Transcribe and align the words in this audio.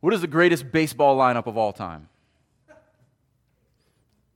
What 0.00 0.14
is 0.14 0.20
the 0.20 0.26
greatest 0.26 0.70
baseball 0.70 1.16
lineup 1.16 1.46
of 1.46 1.56
all 1.56 1.72
time? 1.72 2.08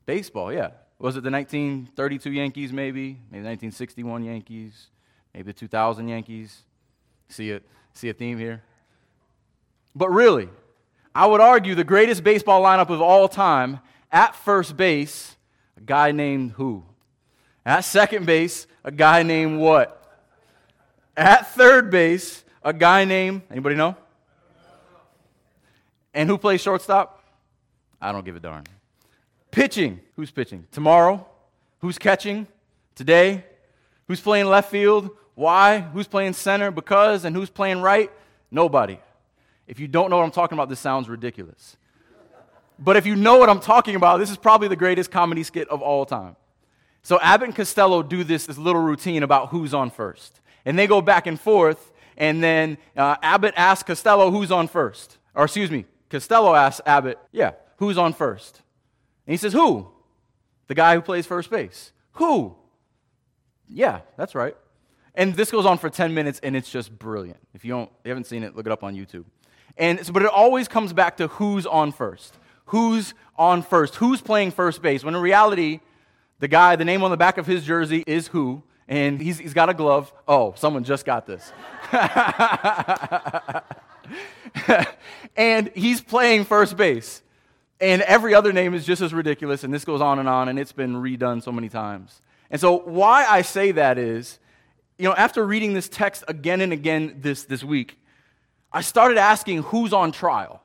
Baseball, 0.06 0.52
yeah. 0.52 0.70
Was 0.98 1.16
it 1.16 1.22
the 1.22 1.30
1932 1.30 2.32
Yankees, 2.32 2.72
maybe? 2.72 3.18
Maybe 3.30 3.42
the 3.42 3.48
1961 3.48 4.24
Yankees? 4.24 4.88
Maybe 5.34 5.46
the 5.46 5.58
2000 5.58 6.08
Yankees? 6.08 6.62
See 7.28 7.50
it? 7.50 7.64
See 7.94 8.08
a 8.08 8.14
theme 8.14 8.38
here? 8.38 8.62
But 9.94 10.10
really, 10.10 10.48
I 11.14 11.26
would 11.26 11.40
argue 11.40 11.74
the 11.74 11.84
greatest 11.84 12.24
baseball 12.24 12.62
lineup 12.62 12.88
of 12.88 13.00
all 13.00 13.28
time 13.28 13.80
at 14.10 14.34
first 14.34 14.76
base, 14.76 15.36
a 15.76 15.80
guy 15.80 16.12
named 16.12 16.52
who? 16.52 16.84
At 17.64 17.80
second 17.80 18.26
base, 18.26 18.66
a 18.84 18.90
guy 18.90 19.22
named 19.22 19.60
what? 19.60 19.98
At 21.16 21.54
third 21.54 21.90
base, 21.90 22.44
a 22.62 22.72
guy 22.72 23.04
named, 23.04 23.42
anybody 23.50 23.76
know? 23.76 23.96
And 26.14 26.28
who 26.28 26.38
plays 26.38 26.60
shortstop? 26.60 27.24
I 28.00 28.12
don't 28.12 28.24
give 28.24 28.36
a 28.36 28.40
darn. 28.40 28.64
Pitching, 29.50 30.00
who's 30.16 30.30
pitching? 30.30 30.66
Tomorrow? 30.72 31.26
Who's 31.80 31.98
catching? 31.98 32.46
Today? 32.94 33.44
Who's 34.08 34.20
playing 34.20 34.46
left 34.46 34.70
field? 34.70 35.10
Why? 35.34 35.80
Who's 35.80 36.06
playing 36.06 36.34
center? 36.34 36.70
Because? 36.70 37.24
And 37.24 37.34
who's 37.34 37.50
playing 37.50 37.80
right? 37.80 38.10
Nobody. 38.50 38.98
If 39.66 39.80
you 39.80 39.88
don't 39.88 40.10
know 40.10 40.18
what 40.18 40.24
I'm 40.24 40.30
talking 40.30 40.56
about, 40.56 40.68
this 40.68 40.80
sounds 40.80 41.08
ridiculous. 41.08 41.76
But 42.78 42.96
if 42.96 43.06
you 43.06 43.14
know 43.14 43.36
what 43.36 43.48
I'm 43.48 43.60
talking 43.60 43.94
about, 43.94 44.18
this 44.18 44.30
is 44.30 44.36
probably 44.36 44.68
the 44.68 44.76
greatest 44.76 45.10
comedy 45.10 45.42
skit 45.42 45.68
of 45.68 45.82
all 45.82 46.04
time. 46.04 46.36
So 47.02 47.18
Abbott 47.20 47.48
and 47.48 47.56
Costello 47.56 48.02
do 48.02 48.24
this, 48.24 48.46
this 48.46 48.58
little 48.58 48.82
routine 48.82 49.22
about 49.22 49.48
who's 49.48 49.72
on 49.74 49.90
first. 49.90 50.40
And 50.64 50.78
they 50.78 50.86
go 50.86 51.00
back 51.00 51.26
and 51.26 51.40
forth, 51.40 51.92
and 52.16 52.42
then 52.42 52.78
uh, 52.96 53.16
Abbott 53.22 53.54
asks 53.56 53.84
Costello 53.86 54.30
who's 54.30 54.50
on 54.52 54.68
first. 54.68 55.18
Or 55.34 55.44
excuse 55.44 55.70
me, 55.70 55.86
Costello 56.12 56.54
asks 56.54 56.82
Abbott, 56.84 57.18
yeah, 57.32 57.52
who's 57.78 57.96
on 57.96 58.12
first? 58.12 58.60
And 59.26 59.32
he 59.32 59.38
says, 59.38 59.54
who? 59.54 59.88
The 60.66 60.74
guy 60.74 60.94
who 60.94 61.00
plays 61.00 61.26
first 61.26 61.50
base. 61.50 61.90
Who? 62.12 62.54
Yeah, 63.66 64.00
that's 64.18 64.34
right. 64.34 64.54
And 65.14 65.34
this 65.34 65.50
goes 65.50 65.64
on 65.64 65.78
for 65.78 65.88
10 65.88 66.12
minutes, 66.12 66.38
and 66.42 66.54
it's 66.54 66.70
just 66.70 66.96
brilliant. 66.98 67.38
If 67.54 67.64
you, 67.64 67.72
don't, 67.72 67.90
you 68.04 68.10
haven't 68.10 68.26
seen 68.26 68.42
it, 68.42 68.54
look 68.54 68.66
it 68.66 68.72
up 68.72 68.84
on 68.84 68.94
YouTube. 68.94 69.24
And 69.78 69.98
but 70.12 70.22
it 70.22 70.28
always 70.28 70.68
comes 70.68 70.92
back 70.92 71.16
to 71.16 71.28
who's 71.28 71.64
on 71.64 71.92
first. 71.92 72.36
Who's 72.66 73.14
on 73.36 73.62
first? 73.62 73.96
Who's 73.96 74.20
playing 74.20 74.50
first 74.50 74.82
base? 74.82 75.02
When 75.02 75.14
in 75.14 75.20
reality, 75.20 75.80
the 76.40 76.48
guy, 76.48 76.76
the 76.76 76.84
name 76.84 77.02
on 77.02 77.10
the 77.10 77.16
back 77.16 77.38
of 77.38 77.46
his 77.46 77.64
jersey 77.64 78.04
is 78.06 78.28
who, 78.28 78.62
and 78.86 79.18
he's, 79.20 79.38
he's 79.38 79.54
got 79.54 79.70
a 79.70 79.74
glove. 79.74 80.12
Oh, 80.28 80.52
someone 80.56 80.84
just 80.84 81.06
got 81.06 81.26
this. 81.26 81.52
and 85.52 85.70
he's 85.74 86.00
playing 86.00 86.44
first 86.44 86.76
base. 86.76 87.22
And 87.80 88.00
every 88.02 88.34
other 88.34 88.52
name 88.52 88.74
is 88.74 88.86
just 88.86 89.02
as 89.02 89.12
ridiculous, 89.12 89.64
and 89.64 89.74
this 89.74 89.84
goes 89.84 90.00
on 90.00 90.18
and 90.18 90.28
on, 90.28 90.48
and 90.48 90.58
it's 90.58 90.72
been 90.72 90.94
redone 90.94 91.42
so 91.42 91.50
many 91.50 91.68
times. 91.68 92.22
And 92.50 92.60
so, 92.60 92.78
why 92.78 93.26
I 93.26 93.42
say 93.42 93.72
that 93.72 93.98
is, 93.98 94.38
you 94.98 95.08
know, 95.08 95.14
after 95.14 95.44
reading 95.44 95.74
this 95.74 95.88
text 95.88 96.22
again 96.28 96.60
and 96.60 96.72
again 96.72 97.16
this, 97.20 97.44
this 97.44 97.64
week, 97.64 97.98
I 98.72 98.82
started 98.82 99.18
asking 99.18 99.64
who's 99.64 99.92
on 99.92 100.12
trial. 100.12 100.62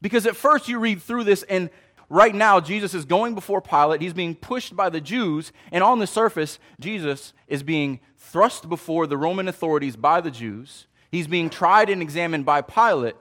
Because 0.00 0.26
at 0.26 0.34
first 0.34 0.68
you 0.68 0.80
read 0.80 1.00
through 1.00 1.24
this, 1.24 1.44
and 1.44 1.70
right 2.08 2.34
now, 2.34 2.58
Jesus 2.58 2.94
is 2.94 3.04
going 3.04 3.34
before 3.34 3.62
Pilate. 3.62 4.00
He's 4.00 4.12
being 4.12 4.34
pushed 4.34 4.74
by 4.74 4.90
the 4.90 5.00
Jews. 5.00 5.52
And 5.70 5.84
on 5.84 6.00
the 6.00 6.06
surface, 6.06 6.58
Jesus 6.80 7.32
is 7.46 7.62
being 7.62 8.00
thrust 8.18 8.68
before 8.68 9.06
the 9.06 9.16
Roman 9.16 9.46
authorities 9.46 9.94
by 9.94 10.20
the 10.20 10.30
Jews. 10.30 10.88
He's 11.10 11.28
being 11.28 11.48
tried 11.48 11.88
and 11.88 12.02
examined 12.02 12.44
by 12.44 12.60
Pilate. 12.60 13.16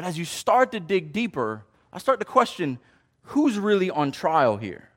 But 0.00 0.08
as 0.08 0.16
you 0.16 0.24
start 0.24 0.72
to 0.72 0.80
dig 0.80 1.12
deeper, 1.12 1.62
I 1.92 1.98
start 1.98 2.20
to 2.20 2.24
question 2.24 2.78
who's 3.24 3.58
really 3.58 3.90
on 3.90 4.12
trial 4.12 4.56
here? 4.56 4.88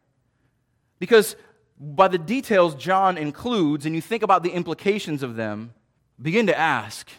Because 0.98 1.36
by 1.78 2.08
the 2.08 2.18
details 2.18 2.74
John 2.74 3.18
includes, 3.18 3.86
and 3.86 3.96
you 3.96 4.00
think 4.00 4.24
about 4.24 4.44
the 4.44 4.52
implications 4.52 5.22
of 5.22 5.36
them, 5.36 5.74
begin 6.22 6.48
to 6.48 6.58
ask 6.58 7.10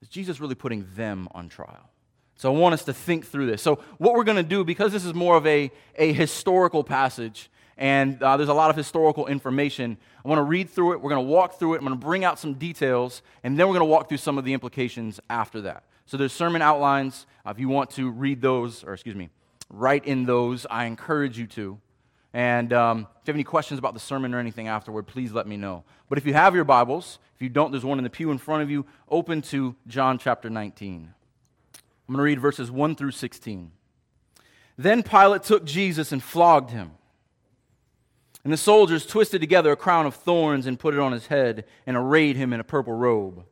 is 0.00 0.08
Jesus 0.08 0.40
really 0.40 0.54
putting 0.54 0.86
them 0.94 1.28
on 1.32 1.50
trial? 1.50 1.90
So 2.36 2.50
I 2.50 2.56
want 2.56 2.72
us 2.72 2.84
to 2.84 2.94
think 2.94 3.26
through 3.26 3.44
this. 3.44 3.60
So, 3.60 3.80
what 3.98 4.14
we're 4.14 4.24
going 4.24 4.36
to 4.38 4.42
do, 4.42 4.64
because 4.64 4.90
this 4.90 5.04
is 5.04 5.12
more 5.12 5.36
of 5.36 5.46
a, 5.46 5.70
a 5.96 6.14
historical 6.14 6.84
passage, 6.84 7.50
and 7.76 8.22
uh, 8.22 8.38
there's 8.38 8.48
a 8.48 8.54
lot 8.54 8.70
of 8.70 8.76
historical 8.76 9.26
information, 9.26 9.98
I 10.24 10.28
want 10.28 10.38
to 10.38 10.42
read 10.44 10.70
through 10.70 10.92
it. 10.92 11.02
We're 11.02 11.10
going 11.10 11.26
to 11.26 11.30
walk 11.30 11.58
through 11.58 11.74
it. 11.74 11.78
I'm 11.80 11.84
going 11.84 12.00
to 12.00 12.02
bring 12.02 12.24
out 12.24 12.38
some 12.38 12.54
details, 12.54 13.20
and 13.44 13.58
then 13.58 13.66
we're 13.66 13.74
going 13.74 13.86
to 13.86 13.92
walk 13.92 14.08
through 14.08 14.16
some 14.16 14.38
of 14.38 14.46
the 14.46 14.54
implications 14.54 15.20
after 15.28 15.60
that. 15.60 15.84
So, 16.06 16.16
there's 16.16 16.32
sermon 16.32 16.62
outlines. 16.62 17.26
Uh, 17.44 17.50
if 17.50 17.58
you 17.58 17.68
want 17.68 17.90
to 17.90 18.10
read 18.10 18.40
those, 18.40 18.84
or 18.84 18.94
excuse 18.94 19.16
me, 19.16 19.28
write 19.68 20.04
in 20.04 20.24
those, 20.24 20.66
I 20.70 20.84
encourage 20.84 21.38
you 21.38 21.46
to. 21.48 21.78
And 22.32 22.72
um, 22.72 22.98
if 22.98 23.26
you 23.26 23.32
have 23.32 23.36
any 23.36 23.44
questions 23.44 23.78
about 23.78 23.94
the 23.94 24.00
sermon 24.00 24.34
or 24.34 24.38
anything 24.38 24.68
afterward, 24.68 25.04
please 25.04 25.32
let 25.32 25.46
me 25.46 25.56
know. 25.56 25.84
But 26.08 26.18
if 26.18 26.26
you 26.26 26.34
have 26.34 26.54
your 26.54 26.64
Bibles, 26.64 27.18
if 27.34 27.40
you 27.40 27.48
don't, 27.48 27.70
there's 27.70 27.84
one 27.84 27.98
in 27.98 28.04
the 28.04 28.10
pew 28.10 28.30
in 28.30 28.38
front 28.38 28.62
of 28.62 28.70
you. 28.70 28.84
Open 29.08 29.42
to 29.42 29.74
John 29.86 30.18
chapter 30.18 30.50
19. 30.50 31.14
I'm 32.08 32.14
going 32.14 32.18
to 32.18 32.22
read 32.22 32.40
verses 32.40 32.70
1 32.70 32.94
through 32.94 33.12
16. 33.12 33.72
Then 34.76 35.02
Pilate 35.02 35.42
took 35.42 35.64
Jesus 35.64 36.12
and 36.12 36.22
flogged 36.22 36.70
him. 36.70 36.92
And 38.44 38.52
the 38.52 38.58
soldiers 38.58 39.06
twisted 39.06 39.40
together 39.40 39.72
a 39.72 39.76
crown 39.76 40.06
of 40.06 40.14
thorns 40.14 40.66
and 40.66 40.78
put 40.78 40.94
it 40.94 41.00
on 41.00 41.12
his 41.12 41.26
head 41.26 41.64
and 41.86 41.96
arrayed 41.96 42.36
him 42.36 42.52
in 42.52 42.60
a 42.60 42.64
purple 42.64 42.92
robe. 42.92 43.44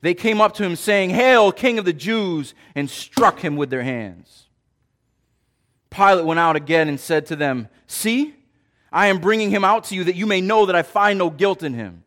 They 0.00 0.14
came 0.14 0.40
up 0.40 0.54
to 0.54 0.64
him, 0.64 0.76
saying, 0.76 1.10
Hail, 1.10 1.50
King 1.50 1.78
of 1.78 1.84
the 1.84 1.92
Jews, 1.92 2.54
and 2.74 2.88
struck 2.88 3.40
him 3.40 3.56
with 3.56 3.70
their 3.70 3.82
hands. 3.82 4.46
Pilate 5.90 6.24
went 6.24 6.40
out 6.40 6.56
again 6.56 6.88
and 6.88 7.00
said 7.00 7.26
to 7.26 7.36
them, 7.36 7.68
See, 7.86 8.34
I 8.92 9.08
am 9.08 9.18
bringing 9.18 9.50
him 9.50 9.64
out 9.64 9.84
to 9.84 9.94
you 9.94 10.04
that 10.04 10.16
you 10.16 10.26
may 10.26 10.40
know 10.40 10.66
that 10.66 10.76
I 10.76 10.82
find 10.82 11.18
no 11.18 11.30
guilt 11.30 11.62
in 11.62 11.74
him. 11.74 12.04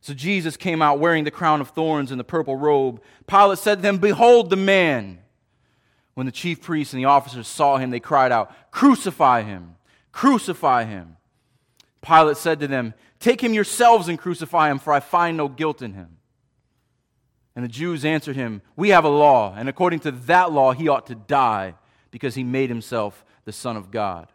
So 0.00 0.14
Jesus 0.14 0.56
came 0.56 0.82
out 0.82 1.00
wearing 1.00 1.24
the 1.24 1.30
crown 1.30 1.60
of 1.60 1.70
thorns 1.70 2.10
and 2.10 2.20
the 2.20 2.24
purple 2.24 2.56
robe. 2.56 3.02
Pilate 3.26 3.58
said 3.58 3.76
to 3.76 3.82
them, 3.82 3.98
Behold 3.98 4.50
the 4.50 4.56
man. 4.56 5.18
When 6.14 6.26
the 6.26 6.32
chief 6.32 6.62
priests 6.62 6.94
and 6.94 7.02
the 7.02 7.08
officers 7.08 7.46
saw 7.48 7.76
him, 7.76 7.90
they 7.90 8.00
cried 8.00 8.32
out, 8.32 8.52
Crucify 8.70 9.42
him! 9.42 9.76
Crucify 10.12 10.84
him! 10.84 11.16
Pilate 12.00 12.36
said 12.36 12.60
to 12.60 12.68
them, 12.68 12.94
Take 13.20 13.42
him 13.42 13.52
yourselves 13.52 14.08
and 14.08 14.18
crucify 14.18 14.70
him, 14.70 14.78
for 14.78 14.92
I 14.92 15.00
find 15.00 15.36
no 15.36 15.48
guilt 15.48 15.82
in 15.82 15.94
him. 15.94 16.15
And 17.56 17.64
the 17.64 17.68
Jews 17.68 18.04
answered 18.04 18.36
him, 18.36 18.60
We 18.76 18.90
have 18.90 19.04
a 19.04 19.08
law, 19.08 19.54
and 19.56 19.66
according 19.68 20.00
to 20.00 20.10
that 20.12 20.52
law 20.52 20.72
he 20.72 20.88
ought 20.88 21.06
to 21.06 21.14
die, 21.14 21.74
because 22.10 22.34
he 22.34 22.44
made 22.44 22.68
himself 22.68 23.24
the 23.46 23.52
Son 23.52 23.76
of 23.76 23.90
God. 23.90 24.28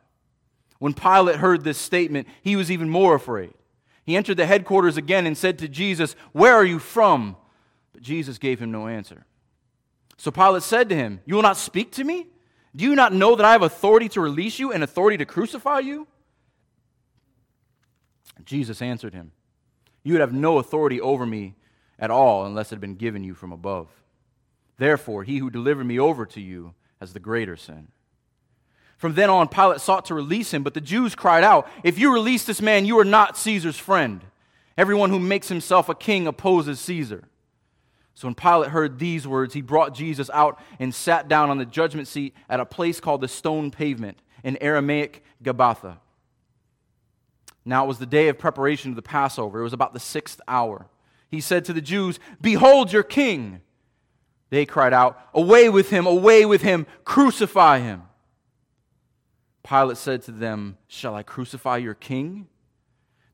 When 0.80 0.96
Pilate 0.96 1.36
heard 1.36 1.64
this 1.64 1.78
statement, 1.78 2.28
he 2.42 2.56
was 2.56 2.72
even 2.72 2.90
more 2.90 3.14
afraid. 3.14 3.54
He 4.04 4.16
entered 4.18 4.38
the 4.38 4.48
headquarters 4.48 4.98
again 4.98 5.28
and 5.28 5.38
said 5.38 5.60
to 5.60 5.68
Jesus, 5.68 6.16
Where 6.32 6.56
are 6.56 6.66
you 6.66 6.80
from? 6.80 7.38
But 7.94 8.02
Jesus 8.02 8.40
gave 8.40 8.60
him 8.60 8.72
no 8.72 8.88
answer. 8.88 9.26
So 10.18 10.32
Pilate 10.32 10.64
said 10.64 10.90
to 10.90 10.96
him, 10.96 11.22
You 11.26 11.36
will 11.36 11.44
not 11.44 11.58
speak 11.58 11.92
to 11.94 12.04
me? 12.04 12.26
Do 12.76 12.84
you 12.86 12.96
not 12.96 13.14
know 13.14 13.36
that 13.36 13.46
I 13.46 13.52
have 13.52 13.62
authority 13.62 14.10
to 14.10 14.22
release 14.22 14.58
you 14.58 14.72
and 14.72 14.84
authority 14.84 15.18
to 15.18 15.26
crucify 15.26 15.80
you? 15.80 16.08
Jesus 18.44 18.82
answered 18.82 19.14
him, 19.14 19.32
You 20.04 20.14
would 20.14 20.22
have 20.22 20.34
no 20.34 20.58
authority 20.58 21.00
over 21.00 21.28
me 21.28 21.54
at 22.02 22.12
all 22.12 22.46
unless 22.46 22.68
it 22.68 22.76
had 22.76 22.82
been 22.82 22.96
given 22.96 23.24
you 23.24 23.34
from 23.34 23.54
above. 23.54 23.88
Therefore, 24.78 25.24
he 25.24 25.38
who 25.38 25.50
delivered 25.50 25.86
me 25.86 26.00
over 26.00 26.26
to 26.26 26.42
you 26.42 26.74
has 27.00 27.14
the 27.14 27.20
greater 27.20 27.56
sin. 27.56 27.88
From 28.98 29.14
then 29.14 29.30
on, 29.30 29.48
Pilate 29.48 29.80
sought 29.80 30.06
to 30.06 30.14
release 30.14 30.54
him, 30.54 30.64
but 30.64 30.74
the 30.74 30.82
Jews 30.82 31.16
cried 31.16 31.44
out, 31.44 31.70
If 31.84 31.98
you 31.98 32.14
release 32.14 32.44
this 32.44 32.62
man, 32.62 32.86
you 32.86 33.00
are 33.00 33.06
not 33.06 33.38
Caesar's 33.38 33.78
friend. 33.78 34.22
Everyone 34.78 35.10
who 35.10 35.20
makes 35.20 35.48
himself 35.48 35.88
a 35.88 35.96
king 35.96 36.28
opposes 36.28 36.80
Caesar. 36.82 37.28
So 38.14 38.28
when 38.28 38.36
Pilate 38.36 38.72
heard 38.72 39.00
these 39.00 39.28
words, 39.28 39.54
he 39.54 39.62
brought 39.62 39.96
Jesus 39.96 40.30
out 40.32 40.60
and 40.80 40.94
sat 40.94 41.28
down 41.28 41.50
on 41.50 41.58
the 41.58 41.66
judgment 41.66 42.08
seat 42.08 42.36
at 42.50 42.60
a 42.60 42.66
place 42.66 43.00
called 43.00 43.22
the 43.22 43.28
stone 43.28 43.72
pavement, 43.72 44.20
in 44.44 44.58
Aramaic 44.62 45.24
Gabbatha. 45.44 45.98
Now 47.64 47.86
it 47.86 47.88
was 47.88 48.00
the 48.00 48.06
day 48.06 48.28
of 48.28 48.40
preparation 48.40 48.92
of 48.92 48.96
the 48.96 49.02
Passover. 49.02 49.60
It 49.60 49.64
was 49.64 49.74
about 49.74 49.94
the 49.94 50.00
sixth 50.00 50.42
hour. 50.48 50.88
He 51.32 51.40
said 51.40 51.64
to 51.66 51.74
the 51.74 51.82
Jews, 51.82 52.20
Behold 52.42 52.92
your 52.92 53.04
king. 53.04 53.62
They 54.50 54.66
cried 54.66 54.94
out, 54.94 55.18
Away 55.34 55.70
with 55.70 55.90
him, 55.90 56.06
away 56.06 56.46
with 56.46 56.62
him, 56.62 56.86
crucify 57.06 57.80
him. 57.80 58.04
Pilate 59.64 59.98
said 59.98 60.22
to 60.24 60.32
them, 60.32 60.78
Shall 60.88 61.16
I 61.16 61.24
crucify 61.24 61.78
your 61.78 61.94
king? 61.94 62.48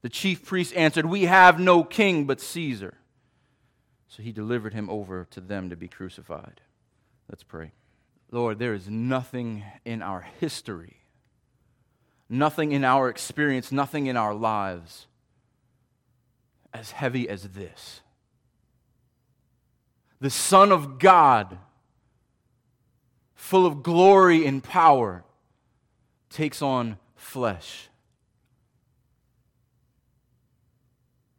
The 0.04 0.10
chief 0.10 0.46
priests 0.46 0.74
answered, 0.74 1.08
We 1.08 1.24
have 1.24 1.60
no 1.60 1.84
king 1.84 2.26
but 2.26 2.40
Caesar. 2.40 3.00
So 4.08 4.22
he 4.22 4.32
delivered 4.32 4.76
him 4.76 4.90
over 4.92 5.26
to 5.32 5.42
them 5.42 5.72
to 5.72 5.76
be 5.76 5.88
crucified. 5.88 6.62
Let's 7.28 7.44
pray. 7.44 7.72
Lord, 8.30 8.60
there 8.60 8.76
is 8.76 8.88
nothing 8.88 9.64
in 9.86 10.04
our 10.04 10.22
history, 10.40 10.98
nothing 12.30 12.74
in 12.74 12.84
our 12.84 13.10
experience, 13.10 13.72
nothing 13.72 14.06
in 14.06 14.16
our 14.16 14.36
lives 14.36 15.08
as 16.74 16.92
heavy 16.92 17.28
as 17.28 17.50
this. 17.50 18.02
The 20.20 20.30
Son 20.30 20.72
of 20.72 21.00
God 21.00 21.58
full 23.38 23.66
of 23.66 23.82
glory 23.82 24.46
and 24.46 24.62
power, 24.62 25.24
takes 26.30 26.62
on 26.62 26.98
flesh 27.16 27.88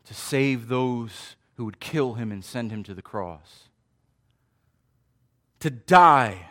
to 0.06 0.14
save 0.14 0.68
those 0.68 1.36
who 1.56 1.66
would 1.66 1.80
kill 1.80 2.14
him 2.14 2.32
and 2.32 2.42
send 2.42 2.70
him 2.70 2.82
to 2.82 2.94
the 2.94 3.02
cross. 3.02 3.64
To 5.60 5.68
die 5.68 6.46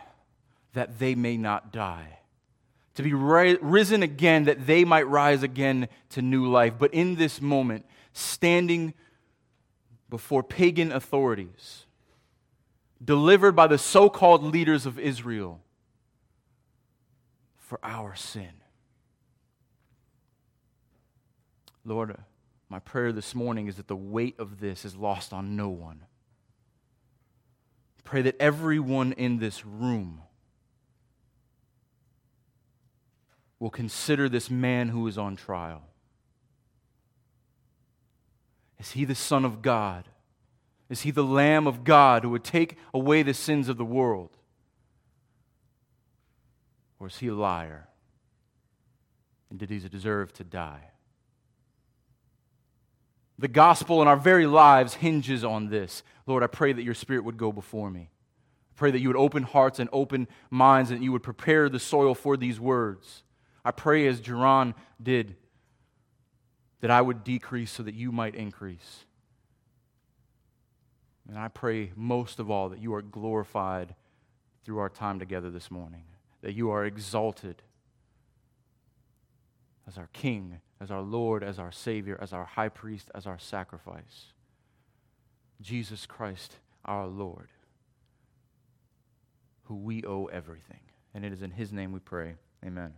that 0.74 1.00
they 1.00 1.16
may 1.16 1.36
not 1.36 1.72
die. 1.72 2.20
To 2.94 3.02
be 3.02 3.12
risen 3.12 4.04
again 4.04 4.44
that 4.44 4.66
they 4.66 4.84
might 4.84 5.08
rise 5.08 5.42
again 5.42 5.88
to 6.10 6.22
new 6.22 6.46
life. 6.46 6.74
But 6.78 6.94
in 6.94 7.16
this 7.16 7.40
moment, 7.40 7.84
standing 8.18 8.94
before 10.10 10.42
pagan 10.42 10.90
authorities, 10.90 11.86
delivered 13.02 13.52
by 13.52 13.66
the 13.66 13.78
so 13.78 14.08
called 14.08 14.42
leaders 14.42 14.86
of 14.86 14.98
Israel 14.98 15.60
for 17.56 17.78
our 17.82 18.14
sin. 18.14 18.52
Lord, 21.84 22.16
my 22.68 22.78
prayer 22.80 23.12
this 23.12 23.34
morning 23.34 23.66
is 23.66 23.76
that 23.76 23.88
the 23.88 23.96
weight 23.96 24.34
of 24.38 24.60
this 24.60 24.84
is 24.84 24.96
lost 24.96 25.32
on 25.32 25.56
no 25.56 25.68
one. 25.68 26.04
Pray 28.04 28.22
that 28.22 28.36
everyone 28.40 29.12
in 29.12 29.38
this 29.38 29.64
room 29.64 30.22
will 33.58 33.70
consider 33.70 34.28
this 34.28 34.50
man 34.50 34.88
who 34.88 35.06
is 35.06 35.18
on 35.18 35.36
trial. 35.36 35.82
Is 38.78 38.92
he 38.92 39.04
the 39.04 39.14
Son 39.14 39.44
of 39.44 39.62
God? 39.62 40.04
Is 40.88 41.02
he 41.02 41.10
the 41.10 41.24
Lamb 41.24 41.66
of 41.66 41.84
God 41.84 42.22
who 42.22 42.30
would 42.30 42.44
take 42.44 42.78
away 42.94 43.22
the 43.22 43.34
sins 43.34 43.68
of 43.68 43.76
the 43.76 43.84
world? 43.84 44.30
Or 46.98 47.08
is 47.08 47.18
he 47.18 47.28
a 47.28 47.34
liar? 47.34 47.88
And 49.50 49.58
did 49.58 49.70
he 49.70 49.78
deserve 49.78 50.32
to 50.34 50.44
die? 50.44 50.90
The 53.38 53.48
gospel 53.48 54.02
in 54.02 54.08
our 54.08 54.16
very 54.16 54.46
lives 54.46 54.94
hinges 54.94 55.44
on 55.44 55.68
this. 55.68 56.02
Lord, 56.26 56.42
I 56.42 56.48
pray 56.48 56.72
that 56.72 56.82
your 56.82 56.94
spirit 56.94 57.24
would 57.24 57.36
go 57.36 57.52
before 57.52 57.90
me. 57.90 58.10
I 58.10 58.74
pray 58.74 58.90
that 58.90 59.00
you 59.00 59.08
would 59.08 59.16
open 59.16 59.44
hearts 59.44 59.78
and 59.78 59.88
open 59.92 60.26
minds 60.50 60.90
and 60.90 61.04
you 61.04 61.12
would 61.12 61.22
prepare 61.22 61.68
the 61.68 61.78
soil 61.78 62.14
for 62.14 62.36
these 62.36 62.58
words. 62.58 63.22
I 63.64 63.70
pray 63.70 64.06
as 64.06 64.20
Jerron 64.20 64.74
did 65.00 65.36
that 66.80 66.90
I 66.90 67.00
would 67.00 67.24
decrease 67.24 67.70
so 67.72 67.82
that 67.82 67.94
you 67.94 68.12
might 68.12 68.34
increase. 68.34 69.04
And 71.28 71.38
I 71.38 71.48
pray 71.48 71.92
most 71.94 72.38
of 72.38 72.50
all 72.50 72.68
that 72.70 72.80
you 72.80 72.94
are 72.94 73.02
glorified 73.02 73.94
through 74.64 74.78
our 74.78 74.88
time 74.88 75.18
together 75.18 75.50
this 75.50 75.70
morning, 75.70 76.04
that 76.42 76.54
you 76.54 76.70
are 76.70 76.84
exalted 76.84 77.62
as 79.86 79.98
our 79.98 80.08
King, 80.12 80.60
as 80.80 80.90
our 80.90 81.00
Lord, 81.00 81.42
as 81.42 81.58
our 81.58 81.72
Savior, 81.72 82.18
as 82.20 82.32
our 82.32 82.44
high 82.44 82.68
priest, 82.68 83.10
as 83.14 83.26
our 83.26 83.38
sacrifice. 83.38 84.32
Jesus 85.60 86.06
Christ, 86.06 86.56
our 86.84 87.06
Lord, 87.06 87.48
who 89.64 89.76
we 89.76 90.04
owe 90.04 90.26
everything. 90.26 90.80
And 91.14 91.24
it 91.24 91.32
is 91.32 91.42
in 91.42 91.50
His 91.50 91.72
name 91.72 91.92
we 91.92 92.00
pray. 92.00 92.34
Amen. 92.64 92.92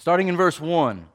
Starting 0.00 0.28
in 0.28 0.36
verse 0.36 0.58
1 0.58 1.06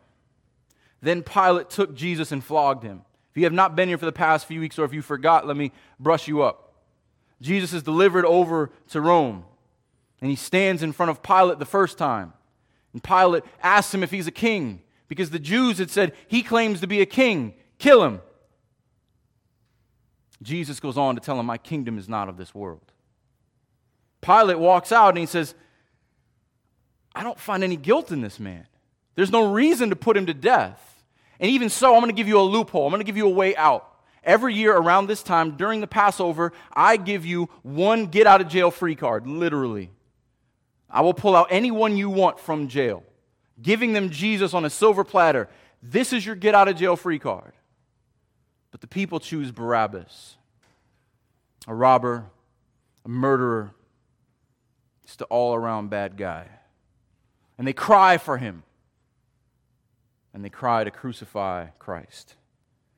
Then 1.02 1.24
Pilate 1.24 1.72
took 1.72 1.96
Jesus 1.96 2.32
and 2.32 2.44
flogged 2.44 2.84
him. 2.84 3.02
If 3.32 3.38
you 3.38 3.44
have 3.46 3.52
not 3.52 3.76
been 3.76 3.90
here 3.90 3.98
for 3.98 4.06
the 4.06 4.12
past 4.12 4.46
few 4.46 4.60
weeks 4.60 4.78
or 4.78 4.86
if 4.86 4.94
you 4.94 5.02
forgot, 5.02 5.48
let 5.48 5.58
me 5.58 5.72
brush 6.00 6.28
you 6.28 6.44
up. 6.44 6.76
Jesus 7.42 7.74
is 7.74 7.82
delivered 7.82 8.26
over 8.26 8.70
to 8.90 9.02
Rome, 9.02 9.44
and 10.22 10.30
he 10.30 10.36
stands 10.36 10.84
in 10.84 10.92
front 10.92 11.10
of 11.10 11.24
Pilate 11.24 11.58
the 11.58 11.66
first 11.66 11.98
time. 11.98 12.34
And 12.94 13.04
Pilate 13.04 13.44
asks 13.64 13.92
him 13.92 14.04
if 14.04 14.12
he's 14.12 14.28
a 14.28 14.32
king, 14.32 14.84
because 15.08 15.31
the 15.31 15.40
Jews 15.40 15.80
had 15.80 15.90
said, 15.90 16.14
He 16.28 16.44
claims 16.44 16.80
to 16.81 16.88
be 16.88 17.02
a 17.02 17.08
king, 17.08 17.56
kill 17.80 18.04
him. 18.04 18.22
Jesus 20.44 20.80
goes 20.80 20.96
on 20.96 21.16
to 21.16 21.22
tell 21.22 21.40
him, 21.40 21.48
My 21.48 21.58
kingdom 21.58 21.98
is 21.98 22.08
not 22.08 22.30
of 22.30 22.38
this 22.38 22.54
world. 22.54 22.92
Pilate 24.22 24.60
walks 24.60 24.92
out 24.92 25.10
and 25.10 25.18
he 25.18 25.26
says, 25.26 25.56
I 27.16 27.24
don't 27.24 27.40
find 27.40 27.64
any 27.64 27.78
guilt 27.78 28.12
in 28.12 28.22
this 28.22 28.40
man. 28.40 28.68
There's 29.16 29.32
no 29.32 29.52
reason 29.52 29.90
to 29.90 29.96
put 29.96 30.18
him 30.18 30.26
to 30.26 30.34
death. 30.34 31.04
And 31.40 31.50
even 31.52 31.70
so, 31.70 31.94
I'm 31.94 32.02
going 32.02 32.14
to 32.14 32.18
give 32.18 32.28
you 32.28 32.40
a 32.40 32.42
loophole. 32.42 32.86
I'm 32.86 32.92
going 32.92 33.00
to 33.02 33.06
give 33.06 33.18
you 33.18 33.28
a 33.28 33.30
way 33.30 33.56
out. 33.56 33.92
Every 34.24 34.54
year 34.54 34.76
around 34.76 35.08
this 35.08 35.22
time, 35.22 35.52
during 35.52 35.82
the 35.82 35.88
Passover, 35.88 36.52
I 36.74 36.98
give 36.98 37.26
you 37.26 37.50
one 37.62 38.08
get 38.08 38.28
out 38.28 38.42
of 38.42 38.48
jail 38.48 38.72
free 38.72 38.96
card, 38.96 39.28
literally. 39.28 39.92
I 40.90 41.02
will 41.02 41.14
pull 41.14 41.36
out 41.36 41.48
anyone 41.50 41.98
you 41.98 42.10
want 42.10 42.40
from 42.40 42.68
jail, 42.68 43.04
giving 43.62 43.94
them 43.94 44.10
Jesus 44.10 44.54
on 44.54 44.66
a 44.66 44.70
silver 44.70 45.04
platter. 45.04 45.48
This 45.84 46.14
is 46.14 46.26
your 46.26 46.36
get 46.36 46.56
out 46.56 46.68
of 46.68 46.76
jail 46.76 46.96
free 46.96 47.20
card. 47.20 47.54
But 48.72 48.82
the 48.82 48.88
people 48.88 49.20
choose 49.20 49.52
Barabbas, 49.52 50.38
a 51.68 51.76
robber, 51.76 52.26
a 53.06 53.10
murderer, 53.10 53.72
just 55.06 55.22
an 55.22 55.28
all 55.30 55.54
around 55.54 55.90
bad 55.90 56.18
guy. 56.18 56.48
And 57.58 57.68
they 57.68 57.74
cry 57.74 58.18
for 58.18 58.38
him 58.38 58.64
and 60.36 60.44
they 60.44 60.50
cry 60.50 60.84
to 60.84 60.92
crucify 60.92 61.68
Christ. 61.80 62.36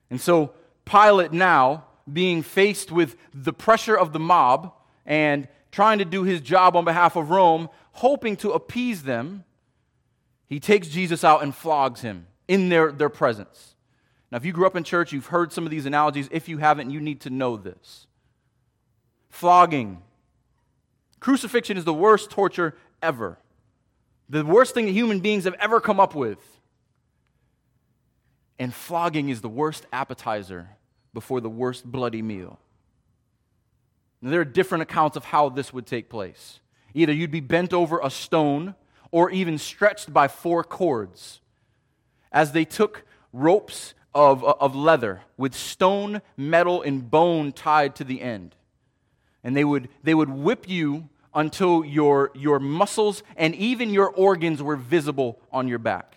And 0.10 0.20
so 0.20 0.54
Pilate, 0.86 1.32
now 1.32 1.86
being 2.12 2.42
faced 2.42 2.92
with 2.92 3.16
the 3.32 3.54
pressure 3.54 3.96
of 3.96 4.12
the 4.12 4.20
mob 4.20 4.74
and 5.06 5.48
trying 5.72 6.00
to 6.00 6.06
do 6.06 6.24
his 6.24 6.42
job 6.42 6.76
on 6.76 6.84
behalf 6.84 7.16
of 7.16 7.30
Rome, 7.30 7.70
hoping 7.92 8.38
to 8.38 8.54
appease 8.54 9.04
them, 9.04 9.44
he 10.48 10.60
takes 10.60 10.88
Jesus 10.88 11.24
out 11.24 11.44
and 11.44 11.54
flogs 11.54 12.02
him 12.02 12.26
in 12.48 12.70
their, 12.70 12.92
their 12.92 13.10
presence. 13.10 13.76
Now, 14.32 14.38
if 14.38 14.46
you 14.46 14.52
grew 14.52 14.66
up 14.66 14.76
in 14.76 14.84
church, 14.84 15.14
you've 15.14 15.28
heard 15.28 15.54
some 15.54 15.64
of 15.64 15.70
these 15.70 15.86
analogies. 15.86 16.28
If 16.32 16.50
you 16.50 16.58
haven't, 16.58 16.90
you 16.90 17.00
need 17.00 17.22
to 17.22 17.30
know 17.30 17.56
this. 17.56 18.08
Flogging. 19.30 20.02
Crucifixion 21.20 21.78
is 21.78 21.86
the 21.86 21.94
worst 21.94 22.32
torture 22.32 22.76
ever. 23.04 23.38
The 24.28 24.44
worst 24.44 24.74
thing 24.74 24.88
that 24.88 24.94
human 24.94 25.20
beings 25.20 25.44
have 25.44 25.56
ever 25.60 25.80
come 25.80 26.00
up 26.00 26.16
with. 26.16 26.40
And 28.60 28.74
flogging 28.74 29.30
is 29.30 29.42
the 29.42 29.50
worst 29.50 29.86
appetizer 29.94 30.70
before 31.14 31.42
the 31.42 31.50
worst 31.50 31.86
bloody 31.86 32.22
meal. 32.22 32.60
Now, 34.22 34.32
there 34.32 34.42
are 34.42 34.46
different 34.46 34.82
accounts 34.82 35.16
of 35.16 35.26
how 35.26 35.50
this 35.50 35.72
would 35.74 35.86
take 35.86 36.10
place. 36.10 36.60
Either 36.94 37.14
you'd 37.14 37.32
be 37.32 37.40
bent 37.40 37.74
over 37.74 38.00
a 38.02 38.10
stone 38.10 38.76
or 39.12 39.30
even 39.30 39.58
stretched 39.58 40.12
by 40.12 40.28
four 40.28 40.64
cords 40.64 41.40
as 42.32 42.52
they 42.52 42.66
took 42.66 43.06
ropes 43.32 43.94
of, 44.14 44.44
of 44.44 44.76
leather 44.76 45.22
with 45.38 45.54
stone, 45.54 46.22
metal, 46.36 46.82
and 46.82 47.10
bone 47.10 47.52
tied 47.52 47.96
to 47.96 48.04
the 48.04 48.22
end. 48.22 48.56
And 49.44 49.56
they 49.56 49.64
would, 49.64 49.90
they 50.04 50.16
would 50.16 50.30
whip 50.30 50.68
you 50.68 51.10
until 51.34 51.86
your, 51.86 52.32
your 52.34 52.60
muscles 52.60 53.22
and 53.36 53.54
even 53.56 53.92
your 53.92 54.10
organs 54.10 54.62
were 54.62 54.76
visible 54.76 55.40
on 55.52 55.68
your 55.68 55.78
back. 55.78 56.17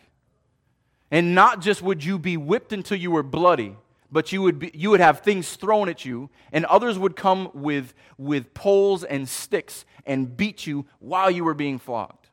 And 1.11 1.35
not 1.35 1.61
just 1.61 1.83
would 1.83 2.05
you 2.05 2.19
be 2.19 2.37
whipped 2.37 2.73
until 2.73 2.97
you 2.97 3.11
were 3.11 3.23
bloody, 3.23 3.77
but 4.13 4.33
you 4.33 4.43
would, 4.43 4.59
be, 4.59 4.71
you 4.75 4.91
would 4.91 5.01
have 5.01 5.21
things 5.21 5.57
thrown 5.57 5.89
at 5.89 6.05
you, 6.05 6.31
and 6.53 6.65
others 6.67 6.99
would 6.99 7.17
come 7.17 7.51
with, 7.55 7.95
with 8.19 8.55
poles 8.55 9.05
and 9.05 9.29
sticks 9.29 9.85
and 10.07 10.37
beat 10.37 10.67
you 10.67 10.87
while 10.99 11.31
you 11.31 11.45
were 11.45 11.55
being 11.55 11.79
flogged. 11.79 12.29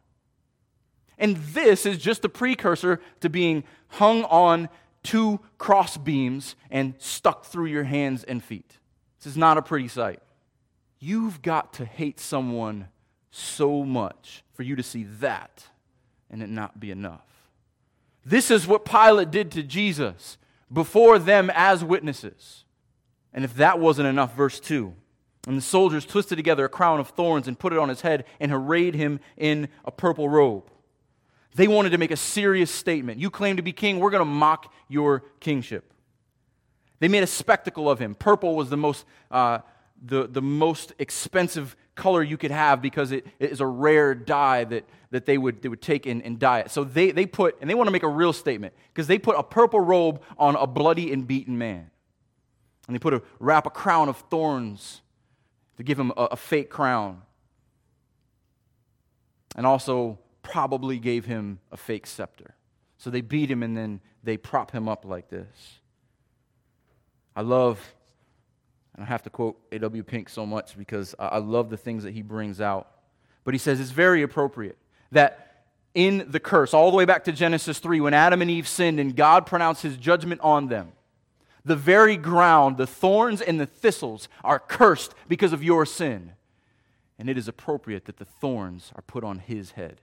And 1.18 1.38
this 1.38 1.86
is 1.86 1.98
just 1.98 2.26
a 2.26 2.30
precursor 2.30 3.02
to 3.22 3.30
being 3.30 3.64
hung 3.88 4.24
on 4.26 4.70
two 5.04 5.40
cross 5.58 5.98
beams 5.98 6.56
and 6.70 6.94
stuck 6.98 7.46
through 7.46 7.68
your 7.68 7.84
hands 7.84 8.24
and 8.24 8.44
feet. 8.44 8.78
This 9.18 9.28
is 9.28 9.38
not 9.38 9.58
a 9.58 9.62
pretty 9.62 9.88
sight. 9.88 10.22
You've 11.00 11.42
got 11.42 11.74
to 11.74 11.86
hate 11.86 12.20
someone 12.20 12.90
so 13.32 13.84
much 13.84 14.44
for 14.54 14.64
you 14.64 14.76
to 14.76 14.84
see 14.84 15.04
that 15.20 15.68
and 16.30 16.44
it 16.44 16.50
not 16.50 16.80
be 16.80 16.92
enough. 16.92 17.37
This 18.28 18.52
is 18.52 18.68
what 18.68 18.84
Pilate 18.84 19.32
did 19.32 19.52
to 19.52 19.64
Jesus 19.64 20.38
before 20.72 21.18
them 21.18 21.50
as 21.54 21.82
witnesses. 21.82 22.66
And 23.34 23.46
if 23.46 23.54
that 23.56 23.80
wasn't 23.80 24.10
enough, 24.10 24.36
verse 24.36 24.60
2 24.60 24.94
and 25.48 25.58
the 25.58 25.62
soldiers 25.62 26.06
twisted 26.06 26.38
together 26.38 26.66
a 26.66 26.70
crown 26.70 27.00
of 27.00 27.08
thorns 27.08 27.48
and 27.48 27.58
put 27.58 27.72
it 27.72 27.80
on 27.80 27.88
his 27.88 28.02
head 28.02 28.26
and 28.42 28.52
arrayed 28.52 28.94
him 28.96 29.22
in 29.38 29.70
a 29.86 29.92
purple 29.92 30.28
robe. 30.28 30.70
They 31.56 31.70
wanted 31.70 31.92
to 31.92 31.98
make 31.98 32.12
a 32.12 32.18
serious 32.18 32.70
statement. 32.70 33.18
You 33.18 33.30
claim 33.30 33.56
to 33.56 33.64
be 33.64 33.72
king, 33.72 34.00
we're 34.00 34.12
going 34.12 34.22
to 34.22 34.26
mock 34.26 34.74
your 34.90 35.24
kingship. 35.40 35.94
They 37.00 37.08
made 37.08 37.24
a 37.24 37.28
spectacle 37.28 37.90
of 37.90 37.98
him. 37.98 38.14
Purple 38.14 38.58
was 38.58 38.70
the 38.70 38.76
most, 38.76 39.06
uh, 39.32 39.60
the, 40.04 40.28
the 40.28 40.42
most 40.42 40.92
expensive 41.00 41.78
color 41.98 42.24
you 42.24 42.38
could 42.38 42.52
have 42.52 42.82
because 42.82 43.12
it, 43.12 43.28
it 43.40 43.52
is 43.52 43.60
a 43.60 43.66
rare 43.66 44.16
dye 44.16 44.64
that, 44.64 44.86
that 45.12 45.26
they, 45.26 45.38
would, 45.38 45.62
they 45.62 45.68
would 45.68 45.82
take 45.82 46.06
and, 46.06 46.24
and 46.24 46.40
dye 46.40 46.60
it. 46.60 46.72
So 46.72 46.86
they, 46.86 47.12
they 47.12 47.26
put, 47.26 47.58
and 47.60 47.70
they 47.70 47.76
want 47.76 47.88
to 47.88 47.92
make 47.92 48.04
a 48.04 48.08
real 48.08 48.32
statement 48.32 48.74
because 48.94 49.08
they 49.08 49.20
put 49.20 49.36
a 49.38 49.44
purple 49.44 49.82
robe 49.82 50.22
on 50.38 50.56
a 50.56 50.66
bloody 50.66 51.12
and 51.12 51.28
beaten 51.28 51.58
man. 51.58 51.92
And 52.88 52.96
they 52.96 53.00
put 53.00 53.14
a 53.14 53.22
wrap 53.40 53.66
a 53.66 53.70
crown 53.70 54.08
of 54.08 54.18
thorns 54.30 55.02
to 55.76 55.84
give 55.84 56.00
him 56.00 56.14
a, 56.16 56.24
a 56.32 56.36
fake 56.38 56.70
crown, 56.70 57.22
and 59.56 59.66
also 59.66 60.18
probably 60.42 60.98
gave 60.98 61.26
him 61.26 61.60
a 61.72 61.78
fake 61.78 62.08
scepter. 62.08 62.56
So 62.98 63.10
they 63.10 63.22
beat 63.22 63.52
him 63.52 63.62
and 63.64 63.76
then 63.76 64.00
they 64.24 64.38
prop 64.38 64.72
him 64.72 64.88
up 64.88 65.04
like 65.04 65.30
this. 65.30 65.80
I 67.36 67.42
love, 67.42 67.80
and 68.98 69.06
I 69.06 69.08
have 69.08 69.24
to 69.24 69.30
quote 69.30 69.58
A.W. 69.72 70.04
Pink 70.04 70.28
so 70.28 70.46
much 70.46 70.78
because 70.78 71.16
I 71.20 71.38
love 71.38 71.70
the 71.70 71.78
things 71.78 72.04
that 72.04 72.14
he 72.14 72.24
brings 72.24 72.60
out. 72.60 72.90
But 73.44 73.54
he 73.54 73.60
says 73.60 73.80
it's 73.80 73.92
very 73.92 74.24
appropriate 74.24 74.78
that 75.12 75.66
in 75.94 76.26
the 76.30 76.40
curse, 76.40 76.74
all 76.74 76.92
the 76.92 76.98
way 76.98 77.06
back 77.06 77.24
to 77.26 77.32
Genesis 77.32 77.80
3, 77.80 78.02
when 78.02 78.14
Adam 78.14 78.42
and 78.42 78.52
Eve 78.52 78.68
sinned 78.68 79.00
and 79.00 79.16
God 79.16 79.46
pronounced 79.46 79.84
his 79.84 79.98
judgment 79.98 80.42
on 80.42 80.68
them, 80.68 80.92
the 81.64 81.76
very 81.76 82.18
ground, 82.18 82.78
the 82.78 82.88
thorns 82.88 83.42
and 83.42 83.60
the 83.60 83.66
thistles 83.66 84.30
are 84.44 84.60
cursed 84.60 85.14
because 85.28 85.54
of 85.54 85.64
your 85.64 85.86
sin. 85.86 86.34
And 87.20 87.30
it 87.30 87.38
is 87.38 87.48
appropriate 87.48 88.06
that 88.06 88.18
the 88.18 88.26
thorns 88.26 88.92
are 88.96 89.02
put 89.02 89.24
on 89.24 89.40
his 89.40 89.72
head. 89.72 90.02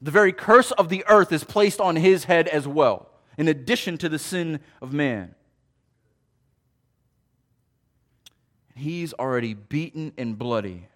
The 0.00 0.10
very 0.10 0.32
curse 0.32 0.70
of 0.72 0.88
the 0.88 1.04
earth 1.08 1.32
is 1.32 1.44
placed 1.44 1.80
on 1.80 1.96
his 1.96 2.24
head 2.24 2.46
as 2.48 2.68
well, 2.68 3.10
in 3.36 3.48
addition 3.48 3.98
to 3.98 4.08
the 4.08 4.18
sin 4.18 4.60
of 4.80 4.92
man. 4.92 5.34
He's 8.78 9.12
already 9.14 9.54
beaten 9.54 10.12
and 10.16 10.38
bloody. 10.38 10.86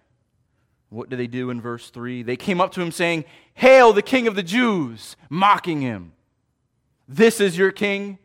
What 0.89 1.09
do 1.09 1.17
they 1.17 1.27
do 1.27 1.49
in 1.49 1.59
verse 1.59 1.89
3? 1.89 2.23
They 2.23 2.35
came 2.35 2.61
up 2.61 2.71
to 2.73 2.81
him 2.81 2.91
saying, 2.91 3.25
Hail 3.55 3.93
the 3.93 4.01
king 4.01 4.27
of 4.27 4.35
the 4.35 4.43
Jews, 4.43 5.15
mocking 5.29 5.81
him. 5.81 6.13
This 7.07 7.39
is 7.39 7.57
your 7.57 7.71
king? 7.71 8.19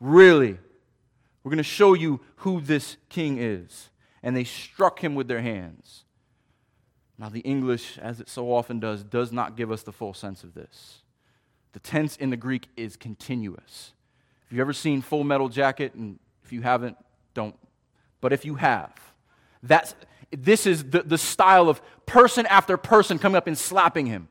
Really? 0.00 0.58
We're 1.42 1.50
going 1.50 1.58
to 1.58 1.64
show 1.64 1.94
you 1.94 2.20
who 2.36 2.60
this 2.60 2.96
king 3.08 3.38
is. 3.38 3.90
And 4.22 4.36
they 4.36 4.44
struck 4.44 5.02
him 5.02 5.14
with 5.14 5.28
their 5.28 5.42
hands. 5.42 6.04
Now, 7.18 7.28
the 7.28 7.40
English, 7.40 7.98
as 7.98 8.20
it 8.20 8.28
so 8.28 8.52
often 8.52 8.80
does, 8.80 9.02
does 9.02 9.32
not 9.32 9.56
give 9.56 9.70
us 9.70 9.82
the 9.82 9.92
full 9.92 10.14
sense 10.14 10.42
of 10.44 10.54
this. 10.54 11.02
The 11.72 11.80
tense 11.80 12.16
in 12.16 12.30
the 12.30 12.36
Greek 12.36 12.68
is 12.76 12.96
continuous. 12.96 13.92
If 14.46 14.52
you've 14.52 14.60
ever 14.60 14.72
seen 14.72 15.02
Full 15.02 15.24
Metal 15.24 15.48
Jacket, 15.48 15.94
and 15.94 16.18
if 16.44 16.52
you 16.52 16.62
haven't, 16.62 16.96
don't. 17.34 17.54
But 18.22 18.32
if 18.32 18.46
you 18.46 18.54
have, 18.54 18.94
that's, 19.62 19.94
this 20.30 20.64
is 20.64 20.84
the, 20.84 21.02
the 21.02 21.18
style 21.18 21.68
of 21.68 21.82
person 22.06 22.46
after 22.46 22.78
person 22.78 23.18
coming 23.18 23.36
up 23.36 23.46
and 23.46 23.58
slapping 23.58 24.06
him. 24.06 24.28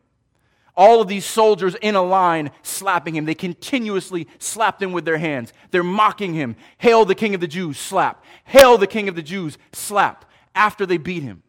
All 0.76 1.02
of 1.02 1.10
these 1.10 1.26
soldiers 1.26 1.76
in 1.76 1.96
a 1.96 2.02
line 2.02 2.52
slapping 2.64 3.16
him. 3.16 3.26
They 3.26 3.36
continuously 3.36 4.28
slapped 4.40 4.82
him 4.82 4.94
with 4.94 5.04
their 5.04 5.18
hands. 5.18 5.52
They're 5.70 5.84
mocking 5.84 6.34
him. 6.34 6.56
Hail 6.78 7.04
the 7.04 7.14
king 7.14 7.36
of 7.36 7.42
the 7.42 7.48
Jews, 7.48 7.78
slap. 7.78 8.24
Hail 8.46 8.78
the 8.78 8.88
king 8.88 9.10
of 9.10 9.16
the 9.16 9.22
Jews, 9.22 9.58
slap. 9.74 10.26
After 10.56 10.86
they 10.86 10.98
beat 10.98 11.24
him. 11.24 11.44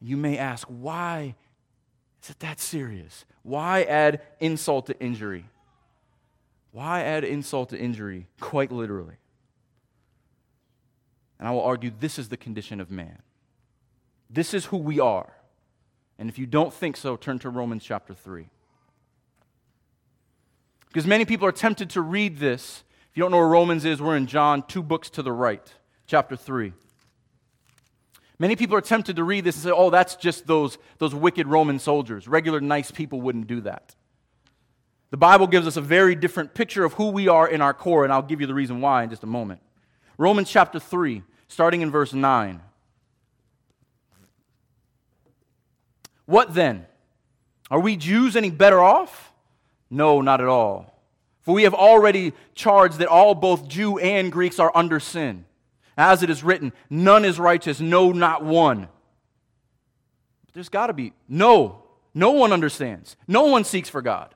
You 0.00 0.16
may 0.16 0.36
ask, 0.36 0.66
why 0.66 1.36
is 2.22 2.30
it 2.30 2.40
that 2.40 2.58
serious? 2.58 3.24
Why 3.44 3.82
add 3.82 4.20
insult 4.40 4.86
to 4.86 4.98
injury? 5.00 5.44
Why 6.72 7.02
add 7.02 7.22
insult 7.22 7.70
to 7.70 7.78
injury? 7.78 8.26
Quite 8.40 8.72
literally. 8.72 9.14
And 11.40 11.48
I 11.48 11.52
will 11.52 11.62
argue 11.62 11.90
this 11.98 12.18
is 12.18 12.28
the 12.28 12.36
condition 12.36 12.80
of 12.80 12.90
man. 12.90 13.22
This 14.28 14.52
is 14.52 14.66
who 14.66 14.76
we 14.76 15.00
are. 15.00 15.32
And 16.18 16.28
if 16.28 16.38
you 16.38 16.44
don't 16.44 16.72
think 16.72 16.98
so, 16.98 17.16
turn 17.16 17.38
to 17.40 17.48
Romans 17.48 17.82
chapter 17.82 18.12
3. 18.12 18.46
Because 20.88 21.06
many 21.06 21.24
people 21.24 21.46
are 21.46 21.52
tempted 21.52 21.88
to 21.90 22.02
read 22.02 22.38
this. 22.38 22.84
If 23.10 23.16
you 23.16 23.22
don't 23.22 23.30
know 23.30 23.38
where 23.38 23.48
Romans 23.48 23.86
is, 23.86 24.02
we're 24.02 24.16
in 24.16 24.26
John, 24.26 24.62
two 24.68 24.82
books 24.82 25.08
to 25.10 25.22
the 25.22 25.32
right, 25.32 25.66
chapter 26.06 26.36
3. 26.36 26.74
Many 28.38 28.54
people 28.54 28.76
are 28.76 28.82
tempted 28.82 29.16
to 29.16 29.24
read 29.24 29.44
this 29.44 29.56
and 29.56 29.64
say, 29.64 29.70
oh, 29.70 29.88
that's 29.88 30.16
just 30.16 30.46
those, 30.46 30.76
those 30.98 31.14
wicked 31.14 31.46
Roman 31.46 31.78
soldiers. 31.78 32.28
Regular, 32.28 32.60
nice 32.60 32.90
people 32.90 33.20
wouldn't 33.22 33.46
do 33.46 33.62
that. 33.62 33.94
The 35.10 35.16
Bible 35.16 35.46
gives 35.46 35.66
us 35.66 35.78
a 35.78 35.80
very 35.80 36.14
different 36.14 36.52
picture 36.52 36.84
of 36.84 36.92
who 36.94 37.10
we 37.10 37.28
are 37.28 37.48
in 37.48 37.62
our 37.62 37.72
core, 37.72 38.04
and 38.04 38.12
I'll 38.12 38.22
give 38.22 38.42
you 38.42 38.46
the 38.46 38.54
reason 38.54 38.82
why 38.82 39.04
in 39.04 39.10
just 39.10 39.22
a 39.22 39.26
moment. 39.26 39.62
Romans 40.20 40.50
chapter 40.50 40.78
3, 40.78 41.22
starting 41.48 41.80
in 41.80 41.90
verse 41.90 42.12
9. 42.12 42.60
What 46.26 46.52
then? 46.52 46.84
Are 47.70 47.80
we 47.80 47.96
Jews 47.96 48.36
any 48.36 48.50
better 48.50 48.80
off? 48.80 49.32
No, 49.88 50.20
not 50.20 50.42
at 50.42 50.46
all. 50.46 50.94
For 51.40 51.54
we 51.54 51.62
have 51.62 51.72
already 51.72 52.34
charged 52.54 52.98
that 52.98 53.08
all, 53.08 53.34
both 53.34 53.66
Jew 53.66 53.98
and 53.98 54.30
Greeks, 54.30 54.58
are 54.58 54.70
under 54.74 55.00
sin. 55.00 55.46
As 55.96 56.22
it 56.22 56.28
is 56.28 56.44
written, 56.44 56.74
none 56.90 57.24
is 57.24 57.38
righteous, 57.38 57.80
no, 57.80 58.12
not 58.12 58.44
one. 58.44 58.88
But 60.44 60.52
there's 60.52 60.68
got 60.68 60.88
to 60.88 60.92
be. 60.92 61.14
No, 61.30 61.82
no 62.12 62.32
one 62.32 62.52
understands. 62.52 63.16
No 63.26 63.44
one 63.44 63.64
seeks 63.64 63.88
for 63.88 64.02
God. 64.02 64.34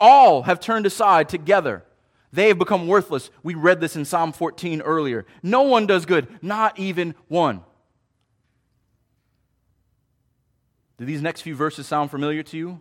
All 0.00 0.42
have 0.42 0.58
turned 0.58 0.86
aside 0.86 1.28
together. 1.28 1.84
They 2.32 2.48
have 2.48 2.58
become 2.58 2.86
worthless. 2.86 3.30
We 3.42 3.54
read 3.54 3.80
this 3.80 3.94
in 3.94 4.04
Psalm 4.04 4.32
14 4.32 4.80
earlier. 4.80 5.26
No 5.42 5.62
one 5.62 5.86
does 5.86 6.06
good, 6.06 6.28
not 6.42 6.78
even 6.78 7.14
one. 7.28 7.62
Do 10.96 11.04
these 11.04 11.20
next 11.20 11.42
few 11.42 11.54
verses 11.54 11.86
sound 11.86 12.10
familiar 12.10 12.42
to 12.44 12.56
you? 12.56 12.80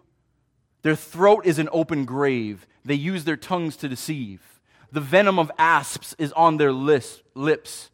Their 0.83 0.95
throat 0.95 1.45
is 1.45 1.59
an 1.59 1.69
open 1.71 2.05
grave. 2.05 2.65
They 2.85 2.95
use 2.95 3.23
their 3.23 3.37
tongues 3.37 3.75
to 3.77 3.89
deceive. 3.89 4.41
The 4.91 5.01
venom 5.01 5.37
of 5.37 5.51
asps 5.57 6.15
is 6.17 6.31
on 6.33 6.57
their 6.57 6.71
lips. 6.71 7.89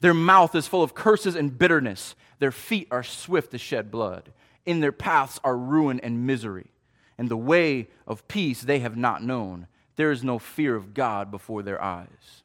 Their 0.00 0.14
mouth 0.14 0.54
is 0.54 0.66
full 0.66 0.82
of 0.82 0.94
curses 0.94 1.36
and 1.36 1.56
bitterness. 1.56 2.14
Their 2.38 2.52
feet 2.52 2.88
are 2.90 3.02
swift 3.02 3.52
to 3.52 3.58
shed 3.58 3.90
blood. 3.90 4.32
In 4.64 4.80
their 4.80 4.92
paths 4.92 5.40
are 5.44 5.56
ruin 5.56 6.00
and 6.00 6.26
misery. 6.26 6.70
And 7.18 7.28
the 7.28 7.36
way 7.36 7.88
of 8.06 8.26
peace 8.28 8.60
they 8.60 8.80
have 8.80 8.96
not 8.96 9.22
known. 9.22 9.68
There 9.96 10.10
is 10.10 10.22
no 10.22 10.38
fear 10.38 10.76
of 10.76 10.94
God 10.94 11.30
before 11.30 11.62
their 11.62 11.82
eyes. 11.82 12.42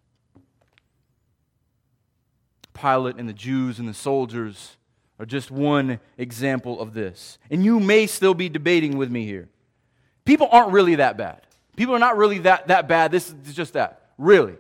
Pilate 2.74 3.18
and 3.18 3.28
the 3.28 3.34
Jews 3.34 3.78
and 3.78 3.88
the 3.88 3.94
soldiers 3.94 4.78
are 5.20 5.26
just 5.26 5.52
one 5.52 6.00
example 6.18 6.80
of 6.80 6.94
this. 6.94 7.38
And 7.50 7.64
you 7.64 7.80
may 7.80 8.08
still 8.08 8.34
be 8.34 8.50
debating 8.50 8.98
with 8.98 9.12
me 9.12 9.26
here. 9.26 9.50
People 10.26 10.48
aren't 10.52 10.72
really 10.72 10.96
that 10.96 11.18
bad. 11.18 11.46
People 11.76 11.94
are 11.94 12.00
not 12.00 12.18
really 12.18 12.40
that, 12.40 12.68
that 12.68 12.88
bad. 12.88 13.12
This 13.12 13.34
is 13.46 13.54
just 13.54 13.74
that. 13.74 14.02
Really. 14.18 14.56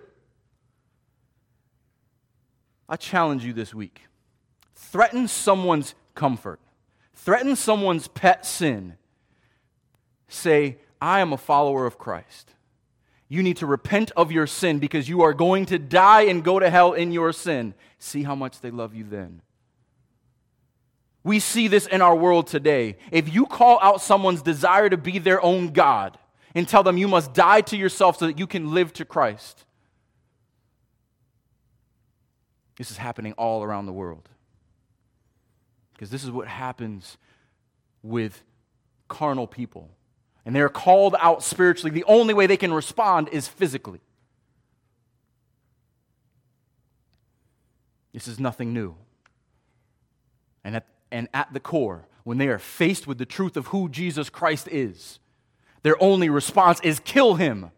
I 2.87 2.97
challenge 2.97 3.45
you 3.45 3.53
this 3.53 3.73
week. 3.73 4.01
Threaten 4.75 5.27
someone's 5.27 5.95
comfort, 6.13 6.59
threaten 7.13 7.55
someone's 7.55 8.07
pet 8.09 8.45
sin. 8.45 8.97
Say, 10.27 10.77
I 11.01 11.21
am 11.21 11.33
a 11.33 11.37
follower 11.37 11.85
of 11.85 11.97
Christ. 11.97 12.53
You 13.31 13.41
need 13.41 13.55
to 13.57 13.65
repent 13.65 14.11
of 14.17 14.29
your 14.29 14.45
sin 14.45 14.79
because 14.79 15.07
you 15.07 15.21
are 15.21 15.33
going 15.33 15.65
to 15.67 15.79
die 15.79 16.23
and 16.23 16.43
go 16.43 16.59
to 16.59 16.69
hell 16.69 16.91
in 16.91 17.13
your 17.13 17.31
sin. 17.31 17.73
See 17.97 18.23
how 18.23 18.35
much 18.35 18.59
they 18.59 18.71
love 18.71 18.93
you 18.93 19.05
then. 19.05 19.41
We 21.23 21.39
see 21.39 21.69
this 21.69 21.87
in 21.87 22.01
our 22.01 22.13
world 22.13 22.47
today. 22.47 22.97
If 23.09 23.33
you 23.33 23.45
call 23.45 23.79
out 23.81 24.01
someone's 24.01 24.41
desire 24.41 24.89
to 24.89 24.97
be 24.97 25.17
their 25.17 25.41
own 25.41 25.69
God 25.69 26.17
and 26.53 26.67
tell 26.67 26.83
them 26.83 26.97
you 26.97 27.07
must 27.07 27.33
die 27.33 27.61
to 27.61 27.77
yourself 27.77 28.17
so 28.17 28.27
that 28.27 28.37
you 28.37 28.47
can 28.47 28.73
live 28.73 28.91
to 28.95 29.05
Christ, 29.05 29.63
this 32.75 32.91
is 32.91 32.97
happening 32.97 33.31
all 33.37 33.63
around 33.63 33.85
the 33.85 33.93
world. 33.93 34.27
Because 35.93 36.09
this 36.09 36.25
is 36.25 36.31
what 36.31 36.49
happens 36.49 37.17
with 38.03 38.43
carnal 39.07 39.47
people. 39.47 39.89
And 40.45 40.55
they're 40.55 40.69
called 40.69 41.15
out 41.19 41.43
spiritually. 41.43 41.91
The 41.91 42.03
only 42.05 42.33
way 42.33 42.47
they 42.47 42.57
can 42.57 42.73
respond 42.73 43.29
is 43.29 43.47
physically. 43.47 44.01
This 48.13 48.27
is 48.27 48.39
nothing 48.39 48.73
new. 48.73 48.95
And 50.63 50.75
at 50.75 50.85
and 51.11 51.27
at 51.33 51.51
the 51.53 51.59
core, 51.59 52.07
when 52.23 52.37
they 52.37 52.47
are 52.47 52.59
faced 52.59 53.05
with 53.05 53.17
the 53.17 53.25
truth 53.25 53.57
of 53.57 53.67
who 53.67 53.89
Jesus 53.89 54.29
Christ 54.29 54.67
is, 54.69 55.19
their 55.83 56.01
only 56.01 56.29
response 56.29 56.79
is 56.81 56.99
kill 56.99 57.35
him 57.35 57.71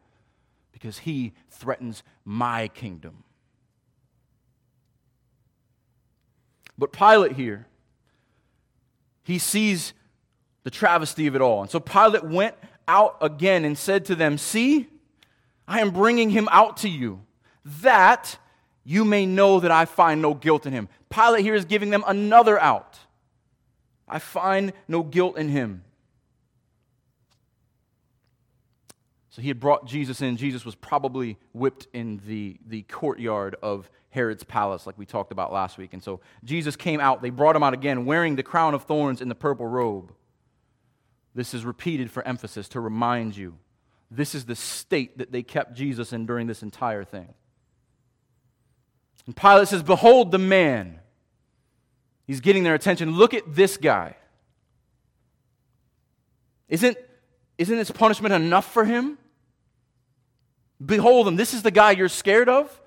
because 0.72 1.00
he 1.00 1.34
threatens 1.50 2.04
my 2.26 2.68
kingdom. 2.68 3.24
But 6.78 6.92
Pilate 6.92 7.34
here, 7.34 7.68
he 9.24 9.40
sees 9.40 9.94
the 10.64 10.72
travesty 10.72 11.28
of 11.28 11.36
it 11.36 11.42
all. 11.42 11.62
And 11.62 11.70
so 11.70 11.80
Pilate 11.80 12.24
went 12.24 12.56
out 12.88 13.18
again 13.22 13.66
and 13.66 13.78
said 13.78 14.06
to 14.06 14.16
them, 14.16 14.38
See, 14.38 14.88
I 15.68 15.80
am 15.80 15.92
bringing 15.92 16.30
him 16.30 16.48
out 16.52 16.78
to 16.78 16.90
you, 16.90 17.22
that 17.66 18.38
you 18.84 19.06
may 19.06 19.26
know 19.26 19.60
that 19.60 19.72
I 19.72 19.86
find 19.86 20.22
no 20.22 20.34
guilt 20.34 20.66
in 20.66 20.74
him. 20.74 20.90
Pilate 21.10 21.44
here 21.44 21.56
is 21.56 21.66
giving 21.66 21.90
them 21.90 22.04
another 22.06 22.60
out. 22.60 23.00
I 24.08 24.20
find 24.20 24.74
no 24.88 25.04
guilt 25.04 25.38
in 25.38 25.50
him. 25.50 25.84
So 29.30 29.42
he 29.42 29.48
had 29.48 29.60
brought 29.60 29.88
Jesus 29.88 30.22
in. 30.22 30.38
Jesus 30.38 30.64
was 30.64 30.76
probably 30.76 31.38
whipped 31.54 31.88
in 31.92 32.22
the, 32.28 32.58
the 32.68 32.84
courtyard 32.84 33.56
of 33.64 33.90
Herod's 34.10 34.44
palace, 34.44 34.86
like 34.86 34.96
we 34.96 35.08
talked 35.08 35.32
about 35.32 35.52
last 35.52 35.80
week. 35.80 35.94
And 35.94 36.04
so 36.04 36.20
Jesus 36.44 36.76
came 36.76 37.00
out. 37.00 37.24
They 37.24 37.32
brought 37.32 37.56
him 37.56 37.64
out 37.64 37.74
again, 37.74 38.06
wearing 38.06 38.36
the 38.36 38.44
crown 38.44 38.76
of 38.76 38.84
thorns 38.84 39.22
and 39.22 39.32
the 39.32 39.36
purple 39.36 39.66
robe. 39.66 40.14
This 41.36 41.54
is 41.54 41.66
repeated 41.66 42.12
for 42.12 42.26
emphasis 42.28 42.68
to 42.70 42.80
remind 42.80 43.36
you 43.36 43.58
this 44.12 44.36
is 44.36 44.46
the 44.46 44.56
state 44.56 45.18
that 45.18 45.32
they 45.32 45.42
kept 45.42 45.74
Jesus 45.74 46.14
in 46.14 46.26
during 46.26 46.46
this 46.46 46.62
entire 46.62 47.04
thing. 47.04 47.34
And 49.26 49.36
Pilate 49.36 49.68
says, 49.68 49.82
Behold 49.82 50.32
the 50.32 50.38
man. 50.38 51.00
He's 52.28 52.40
getting 52.40 52.64
their 52.64 52.76
attention. 52.76 53.12
Look 53.12 53.34
at 53.34 53.56
this 53.56 53.78
guy. 53.78 54.16
Isn't, 56.70 56.98
isn't 57.58 57.76
this 57.76 57.92
punishment 57.92 58.34
enough 58.34 58.72
for 58.72 58.86
him? 58.86 59.18
Behold 60.84 61.28
him. 61.28 61.36
This 61.36 61.54
is 61.54 61.64
the 61.64 61.72
guy 61.72 61.92
you're 61.92 62.10
scared 62.10 62.50
of? 62.50 62.82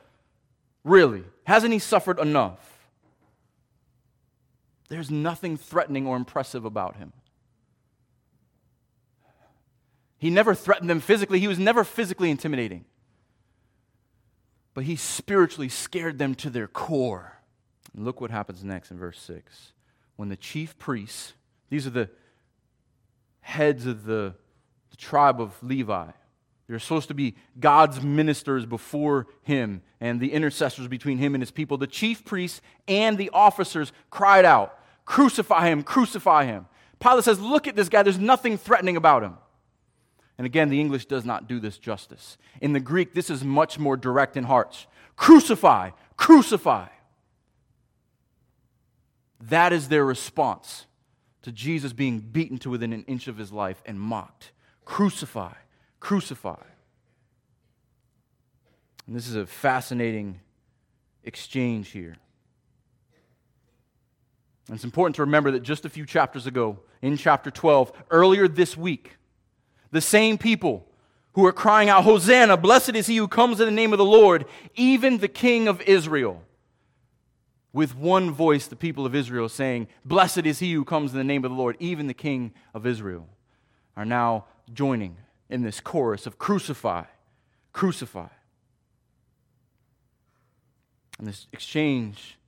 Really? 0.85 1.25
Hasn't 1.45 1.73
he 1.73 1.79
suffered 1.79 2.19
enough? 2.19 2.89
There's 4.89 5.11
nothing 5.11 5.57
threatening 5.57 6.07
or 6.07 6.17
impressive 6.17 6.65
about 6.65 6.97
him. 6.97 7.13
He 10.19 10.31
never 10.31 10.55
threatened 10.55 10.89
them 10.89 11.01
physically, 11.01 11.41
he 11.41 11.49
was 11.49 11.59
never 11.59 11.85
physically 11.85 12.31
intimidating. 12.31 12.85
But 14.75 14.85
he 14.85 14.97
spiritually 14.97 15.69
scared 15.69 16.19
them 16.19 16.35
to 16.37 16.51
their 16.51 16.69
core. 16.69 17.41
And 17.95 18.05
look 18.05 18.21
what 18.21 18.31
happens 18.31 18.63
next 18.63 18.91
in 18.91 18.99
verse 18.99 19.19
6. 19.21 19.73
When 20.17 20.29
the 20.29 20.37
chief 20.37 20.79
priests, 20.79 21.33
these 21.71 21.87
are 21.87 21.91
the 21.91 22.11
heads 23.41 23.87
of 23.87 24.05
the, 24.05 24.35
the 24.91 24.97
tribe 24.97 25.41
of 25.41 25.55
Levi, 25.63 26.11
they're 26.67 26.79
supposed 26.79 27.09
to 27.09 27.15
be 27.15 27.37
God's 27.61 28.03
ministers 28.03 28.67
before 28.67 29.29
him 29.43 29.83
and 30.01 30.21
the 30.21 30.33
intercessors 30.33 30.89
between 30.89 31.19
him 31.19 31.35
and 31.35 31.43
his 31.43 31.53
people. 31.53 31.79
The 31.79 31.87
chief 31.87 32.25
priests 32.25 32.61
and 32.89 33.17
the 33.17 33.31
officers 33.33 33.93
cried 34.11 34.45
out, 34.45 34.79
Crucify 35.05 35.69
him, 35.69 35.85
crucify 35.85 36.47
him. 36.47 36.67
Pilate 36.99 37.25
says, 37.25 37.39
Look 37.39 37.69
at 37.69 37.77
this 37.77 37.89
guy, 37.89 38.03
there's 38.03 38.19
nothing 38.19 38.59
threatening 38.59 38.97
about 38.97 39.23
him. 39.23 39.37
And 40.39 40.45
again, 40.45 40.69
the 40.69 40.81
English 40.81 41.07
does 41.07 41.25
not 41.25 41.49
do 41.49 41.61
this 41.61 41.79
justice. 41.79 42.37
In 42.61 42.73
the 42.73 42.81
Greek, 42.81 43.15
this 43.15 43.31
is 43.31 43.43
much 43.43 43.79
more 43.79 43.97
direct 43.97 44.37
in 44.37 44.45
hearts. 44.45 44.87
Crucify, 45.17 45.91
crucify. 46.17 46.89
That 49.41 49.73
is 49.73 49.89
their 49.89 50.05
response 50.05 50.87
to 51.43 51.53
Jesus 51.53 51.93
being 51.93 52.21
beaten 52.21 52.59
to 52.59 52.71
within 52.71 52.93
an 52.93 53.05
inch 53.05 53.29
of 53.29 53.39
his 53.39 53.53
life 53.53 53.83
and 53.87 53.99
mocked. 53.99 54.53
Crucify, 54.85 55.55
crucify. 56.01 56.63
And 59.07 59.15
this 59.15 59.29
is 59.29 59.37
a 59.37 59.47
fascinating 59.47 60.41
exchange 61.25 61.91
here. 61.91 62.17
And 64.69 64.75
it's 64.75 64.85
important 64.85 65.17
to 65.17 65.23
remember 65.23 65.53
that 65.53 65.63
just 65.63 65.85
a 65.85 65.89
few 65.89 66.05
chapters 66.05 66.47
ago, 66.47 66.81
in 67.01 67.17
chapter 67.17 67.51
12, 67.51 67.93
earlier 68.11 68.49
this 68.49 68.77
week, 68.77 69.17
the 69.91 70.01
same 70.01 70.39
people 70.39 70.87
who 71.33 71.45
are 71.45 71.53
crying 71.53 71.89
out, 71.89 72.05
Hosanna, 72.05 72.57
blessed 72.57 72.95
is 72.95 73.07
he 73.07 73.17
who 73.17 73.29
comes 73.29 73.61
in 73.61 73.67
the 73.67 73.73
name 73.73 73.93
of 73.93 73.99
the 73.99 74.05
Lord, 74.05 74.47
even 74.75 75.19
the 75.19 75.29
King 75.29 75.69
of 75.69 75.83
Israel. 75.83 76.43
With 77.73 77.95
one 77.95 78.31
voice, 78.31 78.67
the 78.67 78.75
people 78.75 79.05
of 79.05 79.15
Israel 79.15 79.51
saying, 79.51 79.89
Blessed 80.03 80.47
is 80.47 80.61
he 80.61 80.73
who 80.73 80.85
comes 80.85 81.13
in 81.13 81.19
the 81.19 81.25
name 81.25 81.45
of 81.45 81.51
the 81.51 81.57
Lord, 81.57 81.77
even 81.79 82.07
the 82.07 82.15
King 82.15 82.55
of 82.73 82.87
Israel, 82.87 83.29
are 83.97 84.07
now 84.07 84.47
joining 84.73 85.19
in 85.51 85.63
this 85.63 85.79
chorus 85.79 86.27
of 86.27 86.39
crucify, 86.39 87.05
crucify. 87.75 88.29
And 91.19 91.27
this 91.27 91.47
exchange 91.53 92.39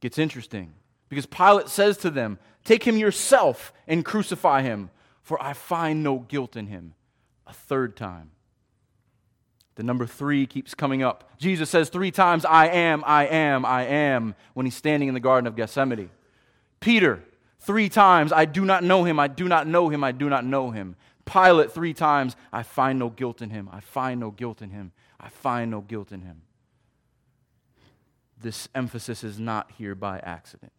gets 0.00 0.18
interesting 0.18 0.74
because 1.08 1.26
Pilate 1.26 1.68
says 1.68 1.96
to 1.98 2.10
them, 2.10 2.38
Take 2.64 2.84
him 2.84 2.96
yourself 2.96 3.72
and 3.86 4.04
crucify 4.04 4.62
him, 4.62 4.90
for 5.24 5.42
I 5.42 5.54
find 5.54 6.04
no 6.04 6.18
guilt 6.20 6.54
in 6.54 6.68
him. 6.68 6.94
A 7.46 7.52
third 7.52 7.96
time. 7.96 8.30
The 9.74 9.82
number 9.82 10.06
three 10.06 10.46
keeps 10.46 10.74
coming 10.74 11.02
up. 11.02 11.30
Jesus 11.38 11.68
says 11.68 11.88
three 11.88 12.12
times, 12.12 12.44
I 12.44 12.68
am, 12.68 13.02
I 13.04 13.26
am, 13.26 13.64
I 13.64 13.84
am, 13.86 14.36
when 14.52 14.66
he's 14.66 14.76
standing 14.76 15.08
in 15.08 15.14
the 15.14 15.20
Garden 15.20 15.48
of 15.48 15.56
Gethsemane. 15.56 16.10
Peter, 16.78 17.24
three 17.58 17.88
times, 17.88 18.32
I 18.32 18.44
do 18.44 18.64
not 18.64 18.84
know 18.84 19.02
him, 19.02 19.18
I 19.18 19.26
do 19.26 19.48
not 19.48 19.66
know 19.66 19.88
him, 19.88 20.04
I 20.04 20.12
do 20.12 20.28
not 20.28 20.44
know 20.44 20.70
him. 20.70 20.94
Pilate, 21.24 21.72
three 21.72 21.94
times, 21.94 22.36
I 22.52 22.62
find 22.62 22.98
no 22.98 23.08
guilt 23.08 23.42
in 23.42 23.50
him, 23.50 23.68
I 23.72 23.80
find 23.80 24.20
no 24.20 24.30
guilt 24.30 24.62
in 24.62 24.70
him, 24.70 24.92
I 25.18 25.30
find 25.30 25.70
no 25.70 25.80
guilt 25.80 26.12
in 26.12 26.20
him. 26.20 26.42
This 28.40 28.68
emphasis 28.74 29.24
is 29.24 29.40
not 29.40 29.72
here 29.78 29.94
by 29.94 30.18
accident. 30.18 30.72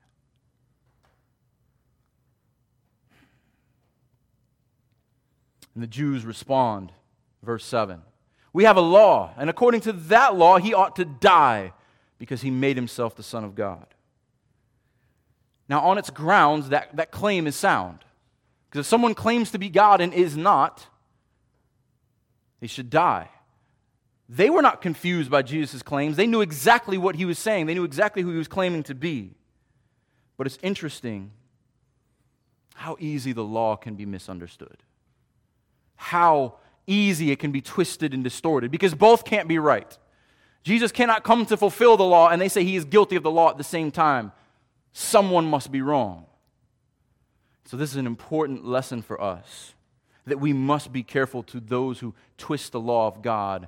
And 5.75 5.83
the 5.83 5.87
Jews 5.87 6.25
respond, 6.25 6.91
verse 7.43 7.65
7. 7.65 8.01
We 8.53 8.63
have 8.63 8.77
a 8.77 8.81
law, 8.81 9.33
and 9.37 9.49
according 9.49 9.81
to 9.81 9.91
that 9.93 10.35
law, 10.35 10.57
he 10.57 10.73
ought 10.73 10.95
to 10.95 11.05
die 11.05 11.73
because 12.17 12.41
he 12.41 12.49
made 12.49 12.77
himself 12.77 13.15
the 13.15 13.23
Son 13.23 13.43
of 13.43 13.53
God. 13.53 13.85
Now, 15.67 15.81
on 15.81 15.97
its 15.97 16.09
grounds, 16.09 16.69
that, 16.69 16.95
that 16.95 17.11
claim 17.11 17.47
is 17.47 17.55
sound. 17.55 17.99
Because 18.69 18.85
if 18.85 18.89
someone 18.89 19.13
claims 19.13 19.51
to 19.51 19.57
be 19.57 19.69
God 19.69 19.99
and 19.99 20.13
is 20.13 20.37
not, 20.37 20.87
they 22.61 22.67
should 22.67 22.89
die. 22.89 23.29
They 24.29 24.49
were 24.49 24.61
not 24.61 24.81
confused 24.81 25.29
by 25.29 25.41
Jesus' 25.41 25.83
claims. 25.83 26.15
They 26.15 26.27
knew 26.27 26.41
exactly 26.41 26.97
what 26.97 27.15
he 27.15 27.25
was 27.25 27.37
saying, 27.37 27.65
they 27.65 27.73
knew 27.73 27.83
exactly 27.83 28.21
who 28.21 28.31
he 28.31 28.37
was 28.37 28.47
claiming 28.47 28.83
to 28.83 28.95
be. 28.95 29.33
But 30.37 30.47
it's 30.47 30.59
interesting 30.61 31.31
how 32.73 32.95
easy 32.99 33.33
the 33.33 33.43
law 33.43 33.75
can 33.75 33.95
be 33.95 34.05
misunderstood 34.05 34.77
how 35.95 36.55
easy 36.87 37.31
it 37.31 37.39
can 37.39 37.51
be 37.51 37.61
twisted 37.61 38.13
and 38.13 38.23
distorted 38.23 38.71
because 38.71 38.93
both 38.93 39.25
can't 39.25 39.47
be 39.47 39.59
right. 39.59 39.97
Jesus 40.63 40.91
cannot 40.91 41.23
come 41.23 41.45
to 41.45 41.57
fulfill 41.57 41.97
the 41.97 42.03
law 42.03 42.29
and 42.29 42.41
they 42.41 42.49
say 42.49 42.63
he 42.63 42.75
is 42.75 42.85
guilty 42.85 43.15
of 43.15 43.23
the 43.23 43.31
law 43.31 43.49
at 43.49 43.57
the 43.57 43.63
same 43.63 43.91
time. 43.91 44.31
Someone 44.93 45.45
must 45.45 45.71
be 45.71 45.81
wrong. 45.81 46.25
So, 47.65 47.77
this 47.77 47.91
is 47.91 47.97
an 47.97 48.05
important 48.05 48.65
lesson 48.65 49.01
for 49.01 49.19
us 49.19 49.73
that 50.25 50.39
we 50.39 50.53
must 50.53 50.91
be 50.91 51.03
careful 51.03 51.43
to 51.43 51.59
those 51.59 51.99
who 51.99 52.13
twist 52.37 52.71
the 52.71 52.79
law 52.79 53.07
of 53.07 53.21
God 53.21 53.67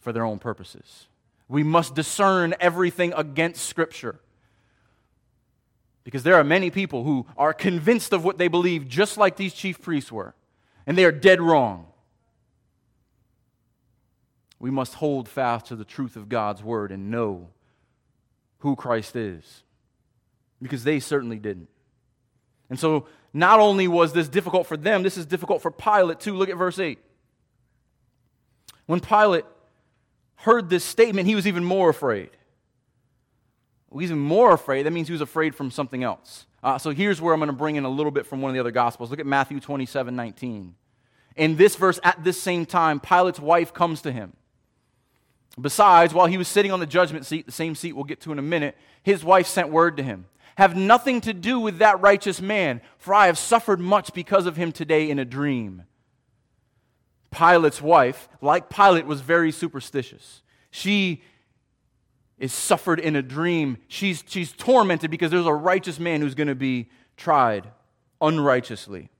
for 0.00 0.12
their 0.12 0.24
own 0.24 0.38
purposes. 0.38 1.06
We 1.48 1.62
must 1.62 1.94
discern 1.94 2.54
everything 2.60 3.12
against 3.14 3.66
Scripture. 3.66 4.20
Because 6.04 6.22
there 6.22 6.36
are 6.36 6.44
many 6.44 6.70
people 6.70 7.04
who 7.04 7.26
are 7.36 7.52
convinced 7.52 8.12
of 8.12 8.24
what 8.24 8.38
they 8.38 8.48
believe, 8.48 8.88
just 8.88 9.18
like 9.18 9.36
these 9.36 9.52
chief 9.52 9.80
priests 9.80 10.10
were 10.10 10.34
and 10.88 10.96
they 10.96 11.04
are 11.04 11.12
dead 11.12 11.38
wrong. 11.38 11.86
We 14.58 14.70
must 14.70 14.94
hold 14.94 15.28
fast 15.28 15.66
to 15.66 15.76
the 15.76 15.84
truth 15.84 16.16
of 16.16 16.30
God's 16.30 16.62
word 16.62 16.90
and 16.90 17.10
know 17.10 17.50
who 18.60 18.74
Christ 18.74 19.14
is 19.14 19.62
because 20.62 20.84
they 20.84 20.98
certainly 20.98 21.38
didn't. 21.38 21.68
And 22.70 22.80
so, 22.80 23.06
not 23.34 23.60
only 23.60 23.86
was 23.86 24.14
this 24.14 24.28
difficult 24.30 24.66
for 24.66 24.78
them, 24.78 25.02
this 25.02 25.18
is 25.18 25.26
difficult 25.26 25.60
for 25.60 25.70
Pilate 25.70 26.20
too. 26.20 26.34
Look 26.34 26.48
at 26.48 26.56
verse 26.56 26.78
8. 26.78 26.98
When 28.86 29.00
Pilate 29.00 29.44
heard 30.36 30.70
this 30.70 30.84
statement, 30.84 31.28
he 31.28 31.34
was 31.34 31.46
even 31.46 31.64
more 31.64 31.90
afraid. 31.90 32.30
Well, 33.90 34.00
he's 34.00 34.10
even 34.10 34.22
more 34.22 34.52
afraid. 34.52 34.84
That 34.84 34.92
means 34.92 35.08
he 35.08 35.12
was 35.12 35.20
afraid 35.20 35.54
from 35.54 35.70
something 35.70 36.02
else. 36.02 36.46
Uh, 36.62 36.78
so 36.78 36.90
here's 36.90 37.20
where 37.20 37.32
I'm 37.32 37.40
going 37.40 37.48
to 37.48 37.52
bring 37.52 37.76
in 37.76 37.84
a 37.84 37.88
little 37.88 38.10
bit 38.10 38.26
from 38.26 38.42
one 38.42 38.50
of 38.50 38.54
the 38.54 38.60
other 38.60 38.70
Gospels. 38.70 39.10
Look 39.10 39.20
at 39.20 39.26
Matthew 39.26 39.60
27 39.60 40.14
19. 40.14 40.74
In 41.36 41.56
this 41.56 41.76
verse, 41.76 42.00
at 42.02 42.24
this 42.24 42.40
same 42.40 42.66
time, 42.66 42.98
Pilate's 42.98 43.38
wife 43.38 43.72
comes 43.72 44.02
to 44.02 44.12
him. 44.12 44.32
Besides, 45.60 46.12
while 46.12 46.26
he 46.26 46.36
was 46.36 46.48
sitting 46.48 46.72
on 46.72 46.80
the 46.80 46.86
judgment 46.86 47.26
seat, 47.26 47.46
the 47.46 47.52
same 47.52 47.74
seat 47.74 47.94
we'll 47.94 48.04
get 48.04 48.20
to 48.22 48.32
in 48.32 48.38
a 48.38 48.42
minute, 48.42 48.76
his 49.02 49.24
wife 49.24 49.46
sent 49.46 49.70
word 49.70 49.96
to 49.96 50.02
him 50.02 50.26
Have 50.56 50.76
nothing 50.76 51.20
to 51.22 51.32
do 51.32 51.58
with 51.60 51.78
that 51.78 52.00
righteous 52.00 52.40
man, 52.40 52.80
for 52.98 53.14
I 53.14 53.26
have 53.26 53.38
suffered 53.38 53.80
much 53.80 54.12
because 54.12 54.46
of 54.46 54.56
him 54.56 54.72
today 54.72 55.08
in 55.08 55.18
a 55.18 55.24
dream. 55.24 55.84
Pilate's 57.30 57.82
wife, 57.82 58.28
like 58.40 58.70
Pilate, 58.70 59.06
was 59.06 59.20
very 59.20 59.52
superstitious. 59.52 60.42
She 60.70 61.22
is 62.38 62.52
suffered 62.52 63.00
in 63.00 63.16
a 63.16 63.22
dream. 63.22 63.78
She's, 63.88 64.22
she's 64.26 64.52
tormented 64.52 65.10
because 65.10 65.30
there's 65.30 65.46
a 65.46 65.52
righteous 65.52 65.98
man 65.98 66.20
who's 66.20 66.34
going 66.34 66.48
to 66.48 66.54
be 66.54 66.88
tried 67.16 67.68
unrighteously. 68.20 69.10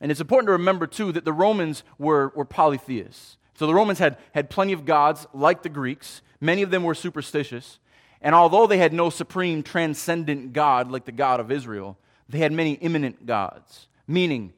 And 0.00 0.10
it's 0.10 0.20
important 0.20 0.48
to 0.48 0.52
remember, 0.52 0.86
too, 0.86 1.10
that 1.12 1.24
the 1.24 1.32
Romans 1.32 1.82
were, 1.98 2.32
were 2.36 2.44
polytheists. 2.44 3.36
So 3.54 3.66
the 3.66 3.74
Romans 3.74 3.98
had, 3.98 4.16
had 4.32 4.50
plenty 4.50 4.72
of 4.72 4.84
gods, 4.84 5.26
like 5.32 5.62
the 5.62 5.68
Greeks. 5.68 6.22
Many 6.40 6.62
of 6.62 6.70
them 6.70 6.84
were 6.84 6.94
superstitious. 6.94 7.80
And 8.20 8.34
although 8.34 8.66
they 8.66 8.78
had 8.78 8.92
no 8.92 9.10
supreme 9.10 9.62
transcendent 9.62 10.52
God 10.52 10.90
like 10.90 11.04
the 11.04 11.12
God 11.12 11.40
of 11.40 11.50
Israel, 11.50 11.98
they 12.28 12.38
had 12.38 12.52
many 12.52 12.74
immanent 12.74 13.26
gods, 13.26 13.88
meaning 14.06 14.52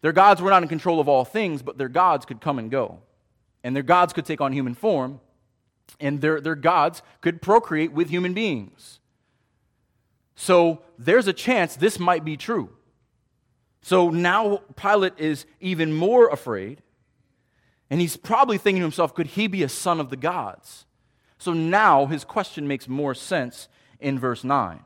their 0.00 0.12
gods 0.12 0.42
were 0.42 0.50
not 0.50 0.62
in 0.62 0.68
control 0.68 0.98
of 0.98 1.08
all 1.08 1.24
things, 1.24 1.62
but 1.62 1.78
their 1.78 1.88
gods 1.88 2.26
could 2.26 2.40
come 2.40 2.58
and 2.58 2.70
go. 2.70 2.98
And 3.62 3.76
their 3.76 3.82
gods 3.84 4.12
could 4.12 4.24
take 4.24 4.40
on 4.40 4.52
human 4.52 4.74
form, 4.74 5.20
and 6.00 6.20
their, 6.20 6.40
their 6.40 6.54
gods 6.54 7.02
could 7.20 7.42
procreate 7.42 7.92
with 7.92 8.10
human 8.10 8.34
beings. 8.34 9.00
So 10.34 10.82
there's 10.98 11.28
a 11.28 11.32
chance 11.32 11.76
this 11.76 11.98
might 11.98 12.24
be 12.24 12.36
true. 12.36 12.70
So 13.82 14.10
now 14.10 14.58
Pilate 14.76 15.18
is 15.18 15.44
even 15.60 15.92
more 15.92 16.28
afraid, 16.28 16.82
and 17.90 18.00
he's 18.00 18.16
probably 18.16 18.58
thinking 18.58 18.80
to 18.80 18.84
himself, 18.84 19.14
could 19.14 19.28
he 19.28 19.48
be 19.48 19.62
a 19.62 19.68
son 19.68 20.00
of 20.00 20.08
the 20.08 20.16
gods? 20.16 20.86
So 21.38 21.52
now 21.52 22.06
his 22.06 22.24
question 22.24 22.68
makes 22.68 22.88
more 22.88 23.14
sense 23.14 23.68
in 23.98 24.18
verse 24.18 24.44
9. 24.44 24.84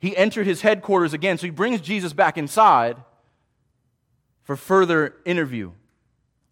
He 0.00 0.16
entered 0.16 0.46
his 0.46 0.62
headquarters 0.62 1.12
again, 1.12 1.38
so 1.38 1.46
he 1.46 1.50
brings 1.50 1.80
Jesus 1.80 2.12
back 2.12 2.36
inside 2.36 2.96
for 4.42 4.56
further 4.56 5.14
interview. 5.24 5.72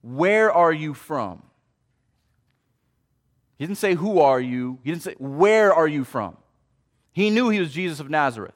Where 0.02 0.52
are 0.52 0.72
you 0.72 0.94
from? 0.94 1.42
He 3.58 3.66
didn't 3.66 3.78
say, 3.78 3.94
Who 3.94 4.20
are 4.20 4.40
you? 4.40 4.78
He 4.84 4.90
didn't 4.90 5.02
say, 5.02 5.14
Where 5.18 5.74
are 5.74 5.88
you 5.88 6.04
from? 6.04 6.36
He 7.12 7.30
knew 7.30 7.48
he 7.48 7.60
was 7.60 7.72
Jesus 7.72 8.00
of 8.00 8.08
Nazareth. 8.08 8.54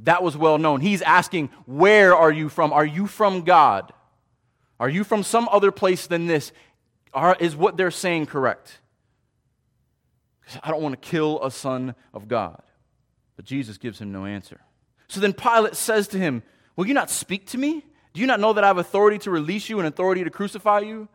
That 0.00 0.22
was 0.22 0.36
well 0.36 0.58
known. 0.58 0.80
He's 0.80 1.02
asking, 1.02 1.50
Where 1.66 2.14
are 2.14 2.30
you 2.30 2.48
from? 2.48 2.72
Are 2.72 2.86
you 2.86 3.06
from 3.06 3.42
God? 3.42 3.92
Are 4.78 4.88
you 4.88 5.02
from 5.02 5.24
some 5.24 5.48
other 5.50 5.72
place 5.72 6.06
than 6.06 6.26
this? 6.26 6.52
Are, 7.12 7.36
is 7.40 7.56
what 7.56 7.76
they're 7.76 7.90
saying 7.90 8.26
correct? 8.26 8.78
I 10.62 10.70
don't 10.70 10.82
want 10.82 11.00
to 11.00 11.08
kill 11.08 11.44
a 11.44 11.50
son 11.50 11.94
of 12.14 12.28
God. 12.28 12.62
But 13.36 13.44
Jesus 13.44 13.76
gives 13.78 14.00
him 14.00 14.12
no 14.12 14.24
answer. 14.24 14.60
So 15.08 15.20
then 15.20 15.32
Pilate 15.32 15.74
says 15.74 16.08
to 16.08 16.18
him, 16.18 16.42
Will 16.76 16.86
you 16.86 16.94
not 16.94 17.10
speak 17.10 17.46
to 17.48 17.58
me? 17.58 17.84
Do 18.14 18.20
you 18.20 18.26
not 18.26 18.40
know 18.40 18.52
that 18.52 18.62
I 18.62 18.68
have 18.68 18.78
authority 18.78 19.18
to 19.18 19.30
release 19.30 19.68
you 19.68 19.78
and 19.78 19.88
authority 19.88 20.22
to 20.22 20.30
crucify 20.30 20.80
you? 20.80 21.08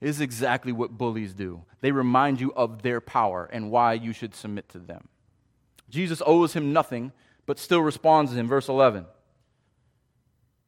Is 0.00 0.20
exactly 0.20 0.72
what 0.72 0.96
bullies 0.96 1.34
do. 1.34 1.64
They 1.80 1.92
remind 1.92 2.40
you 2.40 2.52
of 2.54 2.82
their 2.82 3.00
power 3.00 3.48
and 3.52 3.70
why 3.70 3.92
you 3.94 4.12
should 4.12 4.34
submit 4.34 4.68
to 4.70 4.78
them. 4.78 5.08
Jesus 5.90 6.22
owes 6.24 6.54
him 6.54 6.72
nothing, 6.72 7.12
but 7.44 7.58
still 7.58 7.82
responds 7.82 8.30
to 8.30 8.38
him. 8.38 8.48
Verse 8.48 8.68
11 8.68 9.06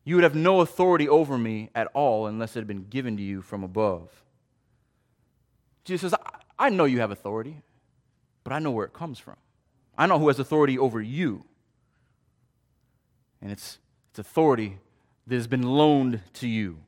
You 0.04 0.16
would 0.16 0.24
have 0.24 0.34
no 0.34 0.60
authority 0.60 1.08
over 1.08 1.38
me 1.38 1.70
at 1.74 1.88
all 1.94 2.26
unless 2.26 2.56
it 2.56 2.60
had 2.60 2.66
been 2.66 2.88
given 2.88 3.16
to 3.16 3.22
you 3.22 3.40
from 3.40 3.64
above. 3.64 4.10
Jesus 5.84 6.10
says, 6.12 6.20
I 6.58 6.68
know 6.68 6.84
you 6.84 7.00
have 7.00 7.10
authority, 7.10 7.62
but 8.44 8.52
I 8.52 8.58
know 8.58 8.70
where 8.70 8.86
it 8.86 8.92
comes 8.92 9.18
from. 9.18 9.36
I 9.96 10.06
know 10.06 10.18
who 10.18 10.28
has 10.28 10.38
authority 10.38 10.78
over 10.78 11.00
you. 11.00 11.44
And 13.40 13.50
it's, 13.50 13.78
it's 14.10 14.18
authority 14.18 14.78
that 15.26 15.34
has 15.34 15.46
been 15.46 15.62
loaned 15.62 16.20
to 16.34 16.48
you. 16.48 16.78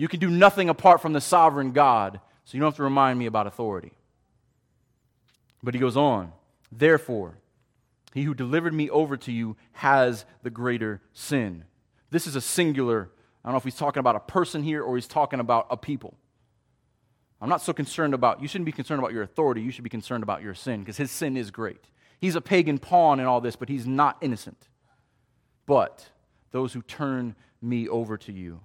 You 0.00 0.08
can 0.08 0.18
do 0.18 0.30
nothing 0.30 0.70
apart 0.70 1.02
from 1.02 1.12
the 1.12 1.20
sovereign 1.20 1.72
God, 1.72 2.20
so 2.46 2.56
you 2.56 2.60
don't 2.60 2.68
have 2.68 2.76
to 2.76 2.82
remind 2.82 3.18
me 3.18 3.26
about 3.26 3.46
authority. 3.46 3.92
But 5.62 5.74
he 5.74 5.80
goes 5.80 5.94
on, 5.94 6.32
therefore, 6.72 7.36
he 8.14 8.22
who 8.22 8.32
delivered 8.32 8.72
me 8.72 8.88
over 8.88 9.18
to 9.18 9.30
you 9.30 9.58
has 9.72 10.24
the 10.42 10.48
greater 10.48 11.02
sin. 11.12 11.64
This 12.08 12.26
is 12.26 12.34
a 12.34 12.40
singular, 12.40 13.10
I 13.44 13.48
don't 13.48 13.52
know 13.52 13.58
if 13.58 13.64
he's 13.64 13.74
talking 13.74 14.00
about 14.00 14.16
a 14.16 14.20
person 14.20 14.62
here 14.62 14.82
or 14.82 14.96
he's 14.96 15.06
talking 15.06 15.38
about 15.38 15.66
a 15.68 15.76
people. 15.76 16.14
I'm 17.38 17.50
not 17.50 17.60
so 17.60 17.74
concerned 17.74 18.14
about, 18.14 18.40
you 18.40 18.48
shouldn't 18.48 18.64
be 18.64 18.72
concerned 18.72 19.00
about 19.00 19.12
your 19.12 19.22
authority, 19.22 19.60
you 19.60 19.70
should 19.70 19.84
be 19.84 19.90
concerned 19.90 20.22
about 20.22 20.40
your 20.40 20.54
sin, 20.54 20.80
because 20.80 20.96
his 20.96 21.10
sin 21.10 21.36
is 21.36 21.50
great. 21.50 21.84
He's 22.22 22.36
a 22.36 22.40
pagan 22.40 22.78
pawn 22.78 23.20
in 23.20 23.26
all 23.26 23.42
this, 23.42 23.54
but 23.54 23.68
he's 23.68 23.86
not 23.86 24.16
innocent. 24.22 24.66
But 25.66 26.08
those 26.52 26.72
who 26.72 26.80
turn 26.80 27.36
me 27.60 27.86
over 27.86 28.16
to 28.16 28.32
you 28.32 28.60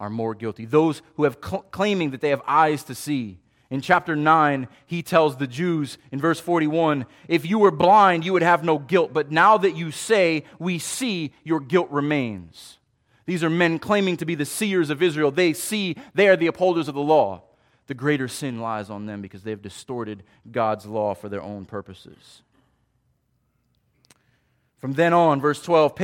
are 0.00 0.10
more 0.10 0.34
guilty. 0.34 0.64
Those 0.64 1.02
who 1.16 1.24
have 1.24 1.38
cl- 1.42 1.62
claiming 1.70 2.10
that 2.10 2.20
they 2.20 2.30
have 2.30 2.42
eyes 2.46 2.82
to 2.84 2.94
see. 2.94 3.38
In 3.70 3.80
chapter 3.80 4.14
9, 4.14 4.68
he 4.86 5.02
tells 5.02 5.36
the 5.36 5.46
Jews 5.46 5.98
in 6.12 6.20
verse 6.20 6.38
41 6.38 7.06
If 7.28 7.46
you 7.46 7.58
were 7.58 7.70
blind, 7.70 8.24
you 8.24 8.32
would 8.32 8.42
have 8.42 8.62
no 8.62 8.78
guilt, 8.78 9.12
but 9.12 9.30
now 9.30 9.56
that 9.58 9.76
you 9.76 9.90
say, 9.90 10.44
We 10.58 10.78
see, 10.78 11.32
your 11.42 11.60
guilt 11.60 11.90
remains. 11.90 12.78
These 13.26 13.42
are 13.42 13.50
men 13.50 13.78
claiming 13.78 14.18
to 14.18 14.26
be 14.26 14.34
the 14.34 14.44
seers 14.44 14.90
of 14.90 15.02
Israel. 15.02 15.30
They 15.30 15.54
see, 15.54 15.96
they 16.14 16.28
are 16.28 16.36
the 16.36 16.46
upholders 16.46 16.88
of 16.88 16.94
the 16.94 17.00
law. 17.00 17.42
The 17.86 17.94
greater 17.94 18.28
sin 18.28 18.60
lies 18.60 18.90
on 18.90 19.06
them 19.06 19.22
because 19.22 19.42
they 19.42 19.50
have 19.50 19.62
distorted 19.62 20.22
God's 20.50 20.86
law 20.86 21.14
for 21.14 21.28
their 21.28 21.42
own 21.42 21.64
purposes. 21.64 22.42
From 24.78 24.92
then 24.92 25.14
on, 25.14 25.40
verse 25.40 25.62
12, 25.62 25.94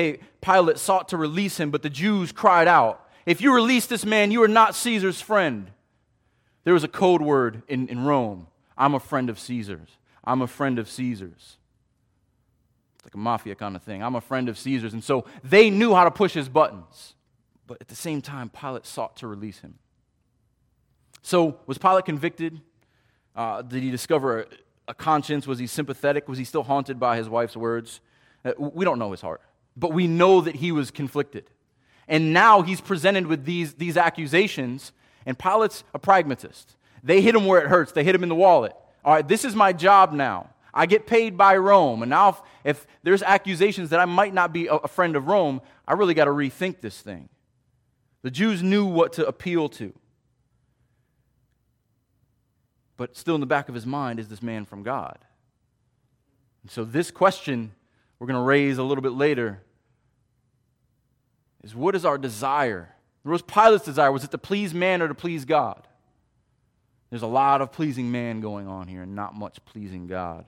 Pilate 0.40 0.79
sought 0.79 1.09
to 1.09 1.18
release 1.18 1.61
him, 1.61 1.70
but 1.70 1.83
the 1.83 1.90
Jews 1.90 2.33
cried 2.33 2.66
out, 2.66 3.07
If 3.26 3.40
you 3.40 3.54
release 3.54 3.87
this 3.87 4.04
man, 4.04 4.30
you 4.30 4.42
are 4.42 4.48
not 4.48 4.74
Caesar's 4.74 5.20
friend. 5.20 5.70
There 6.64 6.74
was 6.74 6.85
a 6.85 6.88
code 6.88 7.22
word 7.22 7.62
in, 7.68 7.88
in 7.88 8.04
Rome 8.04 8.46
I'm 8.80 8.94
a 8.94 9.00
friend 9.00 9.28
of 9.28 9.38
Caesar's. 9.38 9.98
I'm 10.24 10.40
a 10.40 10.46
friend 10.46 10.78
of 10.78 10.88
Caesar's. 10.88 11.59
It's 12.94 13.04
like 13.04 13.14
a 13.14 13.18
mafia 13.18 13.54
kind 13.54 13.76
of 13.76 13.83
thing. 13.83 14.02
I'm 14.02 14.14
a 14.14 14.22
friend 14.22 14.48
of 14.48 14.59
Caesar's. 14.59 14.94
And 14.94 15.04
so 15.04 15.26
they 15.44 15.68
knew 15.68 15.94
how 15.94 16.04
to 16.04 16.11
push 16.11 16.33
his 16.33 16.48
buttons. 16.48 17.14
But 17.66 17.76
at 17.83 17.88
the 17.88 17.94
same 17.94 18.22
time, 18.22 18.48
Pilate 18.48 18.87
sought 18.87 19.18
to 19.18 19.26
release 19.26 19.61
him. 19.61 19.74
So, 21.22 21.59
was 21.66 21.76
Pilate 21.76 22.06
convicted? 22.06 22.61
Uh, 23.37 23.61
did 23.62 23.83
he 23.83 23.90
discover 23.90 24.40
a, 24.40 24.46
a 24.88 24.94
conscience? 24.94 25.46
Was 25.46 25.59
he 25.59 25.66
sympathetic? 25.66 26.26
Was 26.26 26.38
he 26.38 26.44
still 26.44 26.62
haunted 26.62 26.98
by 26.98 27.18
his 27.18 27.28
wife's 27.28 27.56
words? 27.56 28.00
Uh, 28.44 28.52
we 28.56 28.87
don't 28.87 28.98
know 28.98 29.11
his 29.11 29.20
heart, 29.20 29.42
but 29.76 29.92
we 29.92 30.06
know 30.06 30.40
that 30.40 30.56
he 30.56 30.72
was 30.72 30.90
conflicted. 30.90 31.44
And 32.11 32.33
now 32.33 32.62
he's 32.62 32.81
presented 32.81 33.29
with 33.29 33.44
these, 33.44 33.75
these 33.75 33.96
accusations, 33.96 34.92
and 35.25 35.38
Pilate's 35.38 35.85
a 35.94 35.99
pragmatist. 35.99 36.75
They 37.05 37.23
hit 37.23 37.37
him 37.37 37.46
where 37.46 37.62
it 37.62 37.68
hurts, 37.68 37.92
they 37.92 38.03
hit 38.03 38.16
him 38.16 38.25
in 38.25 38.29
the 38.29 38.35
wallet. 38.35 38.75
All 39.05 39.14
right, 39.14 39.27
this 39.27 39.44
is 39.44 39.55
my 39.55 39.73
job 39.73 40.12
now. 40.12 40.51
I 40.75 40.87
get 40.87 41.07
paid 41.07 41.37
by 41.37 41.57
Rome. 41.57 42.03
And 42.03 42.11
now, 42.11 42.31
if, 42.31 42.42
if 42.64 42.87
there's 43.05 43.23
accusations 43.23 43.90
that 43.90 44.01
I 44.01 44.05
might 44.05 44.35
not 44.35 44.53
be 44.53 44.66
a, 44.66 44.75
a 44.75 44.88
friend 44.88 45.14
of 45.14 45.29
Rome, 45.29 45.61
I 45.87 45.94
really 45.94 46.14
got 46.14 46.25
to 46.25 46.33
rethink 46.33 46.81
this 46.81 47.01
thing. 47.01 47.29
The 48.23 48.31
Jews 48.31 48.62
knew 48.62 48.85
what 48.85 49.12
to 49.14 49.27
appeal 49.27 49.68
to. 49.70 49.92
But 52.96 53.16
still, 53.16 53.37
in 53.37 53.40
the 53.40 53.46
back 53.46 53.68
of 53.68 53.75
his 53.75 53.87
mind, 53.87 54.20
is 54.20 54.29
this 54.29 54.42
man 54.42 54.66
from 54.66 54.83
God? 54.83 55.18
And 56.62 56.70
so, 56.70 56.85
this 56.85 57.11
question 57.11 57.73
we're 58.18 58.27
going 58.27 58.38
to 58.38 58.46
raise 58.46 58.79
a 58.79 58.83
little 58.83 59.03
bit 59.03 59.12
later 59.12 59.62
is 61.62 61.75
what 61.75 61.94
is 61.94 62.05
our 62.05 62.18
desire? 62.18 62.94
What 63.23 63.33
was 63.33 63.42
Pilate's 63.42 63.85
desire? 63.85 64.11
Was 64.11 64.25
it 64.25 64.31
to 64.31 64.38
please 64.38 64.73
man 64.73 65.03
or 65.03 65.09
to 65.09 65.14
please 65.14 65.44
God? 65.44 65.87
There's 67.11 67.23
a 67.23 67.27
lot 67.27 67.61
of 67.61 67.73
pleasing 67.73 68.11
man 68.11 68.40
going 68.40 68.68
on 68.68 68.87
here 68.87 69.03
and 69.03 69.14
not 69.14 69.35
much 69.35 69.64
pleasing 69.64 70.07
God. 70.07 70.46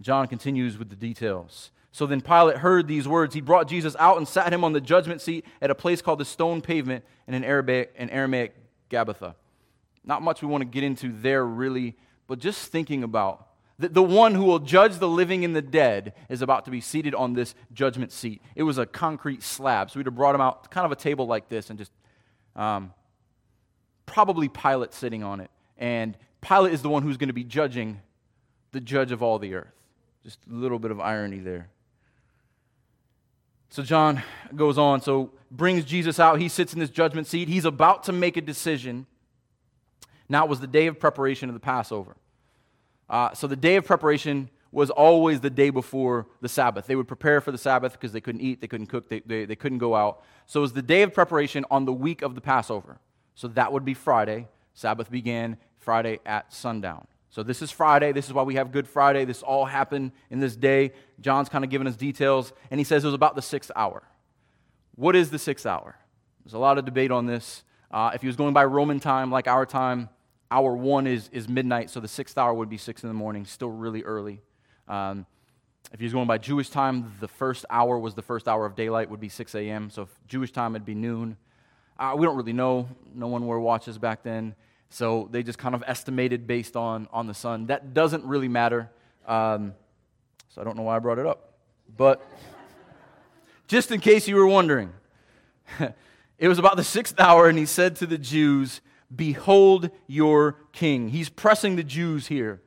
John 0.00 0.26
continues 0.26 0.78
with 0.78 0.88
the 0.88 0.96
details. 0.96 1.70
So 1.92 2.06
then 2.06 2.20
Pilate 2.20 2.58
heard 2.58 2.88
these 2.88 3.06
words. 3.06 3.34
He 3.34 3.40
brought 3.40 3.68
Jesus 3.68 3.94
out 3.98 4.16
and 4.16 4.26
sat 4.26 4.52
him 4.52 4.64
on 4.64 4.72
the 4.72 4.80
judgment 4.80 5.20
seat 5.20 5.44
at 5.60 5.70
a 5.70 5.74
place 5.74 6.00
called 6.00 6.20
the 6.20 6.24
stone 6.24 6.62
pavement 6.62 7.04
in 7.26 7.34
an 7.34 7.44
Arabic, 7.44 7.92
an 7.96 8.08
Aramaic 8.10 8.54
Gabbatha. 8.88 9.34
Not 10.04 10.22
much 10.22 10.40
we 10.40 10.48
want 10.48 10.62
to 10.62 10.66
get 10.66 10.84
into 10.84 11.12
there, 11.12 11.44
really, 11.44 11.96
but 12.26 12.38
just 12.38 12.72
thinking 12.72 13.02
about 13.02 13.46
the, 13.80 13.88
the 13.88 14.02
one 14.02 14.34
who 14.34 14.44
will 14.44 14.58
judge 14.58 14.98
the 14.98 15.08
living 15.08 15.44
and 15.44 15.56
the 15.56 15.62
dead 15.62 16.12
is 16.28 16.42
about 16.42 16.66
to 16.66 16.70
be 16.70 16.82
seated 16.82 17.14
on 17.14 17.32
this 17.32 17.54
judgment 17.72 18.12
seat. 18.12 18.42
It 18.54 18.62
was 18.62 18.76
a 18.76 18.84
concrete 18.84 19.42
slab. 19.42 19.90
So 19.90 19.98
we'd 19.98 20.06
have 20.06 20.14
brought 20.14 20.34
him 20.34 20.42
out, 20.42 20.70
kind 20.70 20.84
of 20.84 20.92
a 20.92 20.96
table 20.96 21.26
like 21.26 21.48
this, 21.48 21.70
and 21.70 21.78
just 21.78 21.90
um, 22.54 22.92
probably 24.04 24.48
Pilate 24.48 24.92
sitting 24.92 25.24
on 25.24 25.40
it. 25.40 25.50
And 25.78 26.16
Pilate 26.42 26.74
is 26.74 26.82
the 26.82 26.90
one 26.90 27.02
who's 27.02 27.16
going 27.16 27.30
to 27.30 27.34
be 27.34 27.42
judging 27.42 28.02
the 28.72 28.80
judge 28.80 29.12
of 29.12 29.22
all 29.22 29.38
the 29.38 29.54
earth. 29.54 29.72
Just 30.22 30.38
a 30.50 30.54
little 30.54 30.78
bit 30.78 30.90
of 30.90 31.00
irony 31.00 31.38
there. 31.38 31.70
So 33.70 33.82
John 33.82 34.22
goes 34.54 34.76
on, 34.76 35.00
so 35.00 35.30
brings 35.50 35.84
Jesus 35.84 36.20
out. 36.20 36.38
He 36.38 36.48
sits 36.48 36.74
in 36.74 36.80
this 36.80 36.90
judgment 36.90 37.26
seat. 37.26 37.48
He's 37.48 37.64
about 37.64 38.04
to 38.04 38.12
make 38.12 38.36
a 38.36 38.42
decision. 38.42 39.06
Now 40.28 40.44
it 40.44 40.50
was 40.50 40.60
the 40.60 40.66
day 40.66 40.86
of 40.86 41.00
preparation 41.00 41.48
of 41.48 41.54
the 41.54 41.60
Passover. 41.60 42.16
Uh, 43.10 43.34
so 43.34 43.46
the 43.46 43.56
day 43.56 43.76
of 43.76 43.84
preparation 43.84 44.48
was 44.72 44.88
always 44.88 45.40
the 45.40 45.50
day 45.50 45.68
before 45.70 46.28
the 46.40 46.48
Sabbath. 46.48 46.86
They 46.86 46.94
would 46.94 47.08
prepare 47.08 47.40
for 47.40 47.50
the 47.50 47.58
Sabbath 47.58 47.92
because 47.92 48.12
they 48.12 48.20
couldn't 48.20 48.40
eat, 48.40 48.60
they 48.60 48.68
couldn't 48.68 48.86
cook, 48.86 49.08
they, 49.08 49.20
they, 49.26 49.44
they 49.44 49.56
couldn't 49.56 49.78
go 49.78 49.96
out. 49.96 50.22
So 50.46 50.60
it 50.60 50.62
was 50.62 50.72
the 50.72 50.82
day 50.82 51.02
of 51.02 51.12
preparation 51.12 51.64
on 51.72 51.84
the 51.84 51.92
week 51.92 52.22
of 52.22 52.36
the 52.36 52.40
Passover. 52.40 53.00
So 53.34 53.48
that 53.48 53.72
would 53.72 53.84
be 53.84 53.94
Friday. 53.94 54.46
Sabbath 54.74 55.10
began 55.10 55.56
Friday 55.78 56.20
at 56.24 56.52
sundown. 56.54 57.08
So 57.30 57.42
this 57.42 57.62
is 57.62 57.70
Friday. 57.70 58.12
This 58.12 58.26
is 58.26 58.32
why 58.32 58.44
we 58.44 58.54
have 58.54 58.70
Good 58.70 58.86
Friday. 58.86 59.24
This 59.24 59.42
all 59.42 59.64
happened 59.64 60.12
in 60.30 60.38
this 60.38 60.54
day. 60.54 60.92
John's 61.20 61.48
kind 61.48 61.64
of 61.64 61.70
giving 61.70 61.86
us 61.86 61.96
details, 61.96 62.52
and 62.70 62.78
he 62.78 62.84
says 62.84 63.04
it 63.04 63.08
was 63.08 63.14
about 63.14 63.34
the 63.34 63.42
sixth 63.42 63.70
hour. 63.74 64.02
What 64.94 65.16
is 65.16 65.30
the 65.30 65.38
sixth 65.38 65.66
hour? 65.66 65.96
There's 66.44 66.54
a 66.54 66.58
lot 66.58 66.78
of 66.78 66.84
debate 66.84 67.10
on 67.10 67.26
this. 67.26 67.64
Uh, 67.90 68.10
if 68.14 68.20
he 68.20 68.26
was 68.26 68.36
going 68.36 68.52
by 68.52 68.64
Roman 68.64 69.00
time, 69.00 69.30
like 69.30 69.48
our 69.48 69.66
time, 69.66 70.08
hour 70.50 70.74
one 70.74 71.06
is, 71.06 71.28
is 71.32 71.48
midnight, 71.48 71.90
so 71.90 72.00
the 72.00 72.08
sixth 72.08 72.36
hour 72.36 72.52
would 72.52 72.68
be 72.68 72.76
six 72.76 73.02
in 73.02 73.08
the 73.08 73.14
morning, 73.14 73.44
still 73.44 73.70
really 73.70 74.02
early. 74.02 74.40
Um, 74.88 75.26
if 75.92 75.98
he's 75.98 76.12
going 76.12 76.26
by 76.26 76.38
Jewish 76.38 76.70
time, 76.70 77.12
the 77.20 77.28
first 77.28 77.64
hour 77.68 77.98
was 77.98 78.14
the 78.14 78.22
first 78.22 78.46
hour 78.46 78.64
of 78.64 78.76
daylight, 78.76 79.10
would 79.10 79.20
be 79.20 79.28
6 79.28 79.54
a.m. 79.54 79.90
So 79.90 80.08
Jewish 80.28 80.52
time, 80.52 80.76
it'd 80.76 80.86
be 80.86 80.94
noon. 80.94 81.36
Uh, 81.98 82.14
we 82.16 82.24
don't 82.24 82.36
really 82.36 82.52
know. 82.52 82.88
No 83.14 83.26
one 83.26 83.44
wore 83.44 83.60
watches 83.60 83.98
back 83.98 84.22
then. 84.22 84.54
So 84.88 85.28
they 85.30 85.42
just 85.42 85.58
kind 85.58 85.74
of 85.74 85.82
estimated 85.86 86.46
based 86.46 86.76
on, 86.76 87.08
on 87.12 87.26
the 87.26 87.34
sun. 87.34 87.66
That 87.66 87.92
doesn't 87.92 88.24
really 88.24 88.48
matter. 88.48 88.90
Um, 89.26 89.74
so 90.48 90.60
I 90.60 90.64
don't 90.64 90.76
know 90.76 90.82
why 90.82 90.96
I 90.96 90.98
brought 90.98 91.18
it 91.18 91.26
up. 91.26 91.54
But 91.96 92.24
just 93.68 93.90
in 93.90 94.00
case 94.00 94.28
you 94.28 94.36
were 94.36 94.46
wondering, 94.46 94.92
it 96.38 96.48
was 96.48 96.58
about 96.58 96.76
the 96.76 96.84
sixth 96.84 97.18
hour, 97.18 97.48
and 97.48 97.58
he 97.58 97.66
said 97.66 97.96
to 97.96 98.06
the 98.06 98.18
Jews, 98.18 98.80
Behold 99.14 99.90
your 100.06 100.56
king. 100.72 101.08
He's 101.08 101.28
pressing 101.28 101.76
the 101.76 101.82
Jews 101.82 102.28
here. 102.28 102.62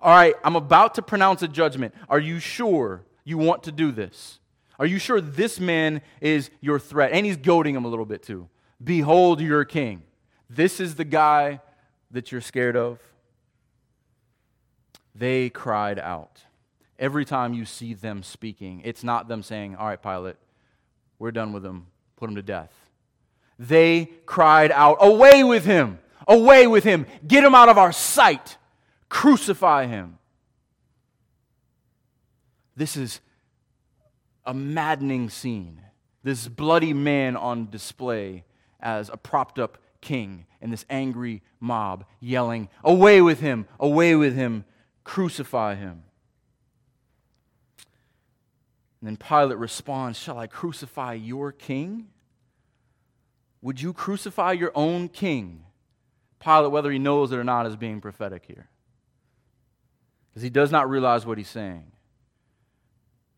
All 0.00 0.14
right, 0.14 0.34
I'm 0.44 0.56
about 0.56 0.94
to 0.96 1.02
pronounce 1.02 1.42
a 1.42 1.48
judgment. 1.48 1.94
Are 2.08 2.18
you 2.18 2.38
sure 2.38 3.04
you 3.24 3.38
want 3.38 3.62
to 3.64 3.72
do 3.72 3.90
this? 3.90 4.38
Are 4.78 4.86
you 4.86 4.98
sure 4.98 5.20
this 5.20 5.60
man 5.60 6.02
is 6.20 6.50
your 6.60 6.78
threat? 6.78 7.12
And 7.12 7.24
he's 7.24 7.36
goading 7.36 7.74
him 7.74 7.84
a 7.84 7.88
little 7.88 8.04
bit 8.04 8.22
too. 8.22 8.48
Behold 8.82 9.40
your 9.40 9.64
king. 9.64 10.02
This 10.50 10.80
is 10.80 10.96
the 10.96 11.04
guy 11.04 11.60
that 12.10 12.32
you're 12.32 12.40
scared 12.40 12.76
of. 12.76 12.98
They 15.14 15.48
cried 15.48 15.98
out. 15.98 16.42
Every 16.98 17.24
time 17.24 17.54
you 17.54 17.64
see 17.64 17.94
them 17.94 18.22
speaking, 18.22 18.82
it's 18.84 19.04
not 19.04 19.28
them 19.28 19.42
saying, 19.42 19.76
All 19.76 19.86
right, 19.86 20.00
Pilate, 20.00 20.36
we're 21.18 21.32
done 21.32 21.52
with 21.52 21.64
him, 21.64 21.86
put 22.16 22.28
him 22.28 22.36
to 22.36 22.42
death. 22.42 22.72
They 23.58 24.10
cried 24.26 24.72
out, 24.72 24.98
Away 25.00 25.44
with 25.44 25.64
him! 25.64 25.98
Away 26.26 26.66
with 26.66 26.84
him! 26.84 27.06
Get 27.26 27.44
him 27.44 27.54
out 27.54 27.68
of 27.68 27.78
our 27.78 27.92
sight! 27.92 28.56
Crucify 29.08 29.86
him! 29.86 30.18
This 32.76 32.96
is 32.96 33.20
a 34.44 34.52
maddening 34.52 35.30
scene. 35.30 35.80
This 36.22 36.48
bloody 36.48 36.92
man 36.92 37.36
on 37.36 37.70
display 37.70 38.44
as 38.80 39.08
a 39.08 39.16
propped 39.16 39.58
up 39.58 39.78
king 40.00 40.46
and 40.60 40.72
this 40.72 40.84
angry 40.90 41.42
mob 41.60 42.04
yelling, 42.20 42.68
Away 42.82 43.20
with 43.20 43.40
him! 43.40 43.66
Away 43.78 44.14
with 44.14 44.34
him! 44.34 44.64
Crucify 45.04 45.74
him! 45.74 46.04
And 49.00 49.08
then 49.08 49.16
Pilate 49.16 49.58
responds, 49.58 50.18
Shall 50.18 50.38
I 50.38 50.46
crucify 50.46 51.12
your 51.12 51.52
king? 51.52 52.08
Would 53.64 53.80
you 53.80 53.94
crucify 53.94 54.52
your 54.52 54.72
own 54.74 55.08
king? 55.08 55.64
Pilate, 56.38 56.70
whether 56.70 56.90
he 56.90 56.98
knows 56.98 57.32
it 57.32 57.38
or 57.38 57.44
not, 57.44 57.64
is 57.64 57.76
being 57.76 57.98
prophetic 57.98 58.44
here. 58.44 58.68
Because 60.28 60.42
he 60.42 60.50
does 60.50 60.70
not 60.70 60.90
realize 60.90 61.24
what 61.24 61.38
he's 61.38 61.48
saying. 61.48 61.90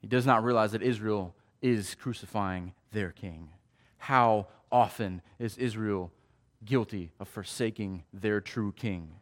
He 0.00 0.08
does 0.08 0.26
not 0.26 0.42
realize 0.42 0.72
that 0.72 0.82
Israel 0.82 1.36
is 1.62 1.94
crucifying 1.94 2.72
their 2.90 3.12
king. 3.12 3.50
How 3.98 4.48
often 4.72 5.22
is 5.38 5.56
Israel 5.58 6.10
guilty 6.64 7.12
of 7.20 7.28
forsaking 7.28 8.02
their 8.12 8.40
true 8.40 8.72
king? 8.72 9.12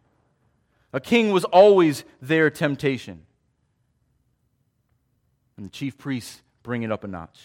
A 0.94 1.00
king 1.00 1.32
was 1.32 1.44
always 1.44 2.04
their 2.22 2.48
temptation. 2.48 3.26
And 5.58 5.66
the 5.66 5.70
chief 5.70 5.98
priests 5.98 6.40
bring 6.62 6.82
it 6.82 6.90
up 6.90 7.04
a 7.04 7.08
notch. 7.08 7.40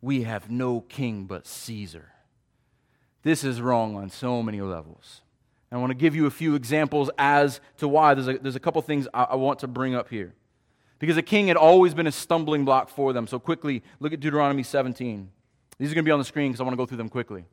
We 0.00 0.22
have 0.22 0.48
no 0.48 0.82
king 0.82 1.24
but 1.24 1.44
Caesar. 1.48 2.12
This 3.26 3.42
is 3.42 3.60
wrong 3.60 3.96
on 3.96 4.08
so 4.08 4.40
many 4.40 4.60
levels. 4.60 5.22
And 5.68 5.78
I 5.78 5.80
want 5.80 5.90
to 5.90 5.96
give 5.96 6.14
you 6.14 6.26
a 6.26 6.30
few 6.30 6.54
examples 6.54 7.10
as 7.18 7.60
to 7.78 7.88
why. 7.88 8.14
There's 8.14 8.28
a, 8.28 8.38
there's 8.38 8.54
a 8.54 8.60
couple 8.60 8.80
things 8.82 9.08
I, 9.12 9.24
I 9.24 9.34
want 9.34 9.58
to 9.58 9.66
bring 9.66 9.96
up 9.96 10.08
here. 10.08 10.32
Because 11.00 11.16
a 11.16 11.22
king 11.22 11.48
had 11.48 11.56
always 11.56 11.92
been 11.92 12.06
a 12.06 12.12
stumbling 12.12 12.64
block 12.64 12.88
for 12.88 13.12
them. 13.12 13.26
So, 13.26 13.40
quickly, 13.40 13.82
look 13.98 14.12
at 14.12 14.20
Deuteronomy 14.20 14.62
17. 14.62 15.28
These 15.76 15.90
are 15.90 15.94
going 15.96 16.04
to 16.04 16.08
be 16.08 16.12
on 16.12 16.20
the 16.20 16.24
screen 16.24 16.52
because 16.52 16.60
I 16.60 16.62
want 16.62 16.74
to 16.74 16.76
go 16.76 16.86
through 16.86 16.98
them 16.98 17.08
quickly. 17.08 17.46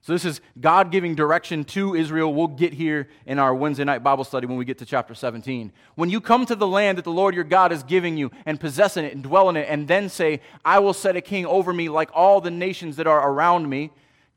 So, 0.00 0.14
this 0.14 0.24
is 0.24 0.40
God 0.58 0.90
giving 0.90 1.14
direction 1.14 1.64
to 1.64 1.94
Israel. 1.94 2.32
We'll 2.32 2.48
get 2.48 2.72
here 2.72 3.06
in 3.26 3.38
our 3.38 3.54
Wednesday 3.54 3.84
night 3.84 4.02
Bible 4.02 4.24
study 4.24 4.46
when 4.46 4.56
we 4.56 4.64
get 4.64 4.78
to 4.78 4.86
chapter 4.86 5.14
17. 5.14 5.70
When 5.96 6.08
you 6.08 6.22
come 6.22 6.46
to 6.46 6.56
the 6.56 6.66
land 6.66 6.96
that 6.96 7.04
the 7.04 7.12
Lord 7.12 7.34
your 7.34 7.44
God 7.44 7.72
is 7.72 7.82
giving 7.82 8.16
you 8.16 8.30
and 8.46 8.58
possess 8.58 8.96
in 8.96 9.04
it 9.04 9.12
and 9.12 9.22
dwell 9.22 9.50
in 9.50 9.58
it, 9.58 9.66
and 9.68 9.86
then 9.86 10.08
say, 10.08 10.40
I 10.64 10.78
will 10.78 10.94
set 10.94 11.14
a 11.14 11.20
king 11.20 11.44
over 11.44 11.74
me 11.74 11.90
like 11.90 12.08
all 12.14 12.40
the 12.40 12.50
nations 12.50 12.96
that 12.96 13.06
are 13.06 13.30
around 13.30 13.68
me, 13.68 13.90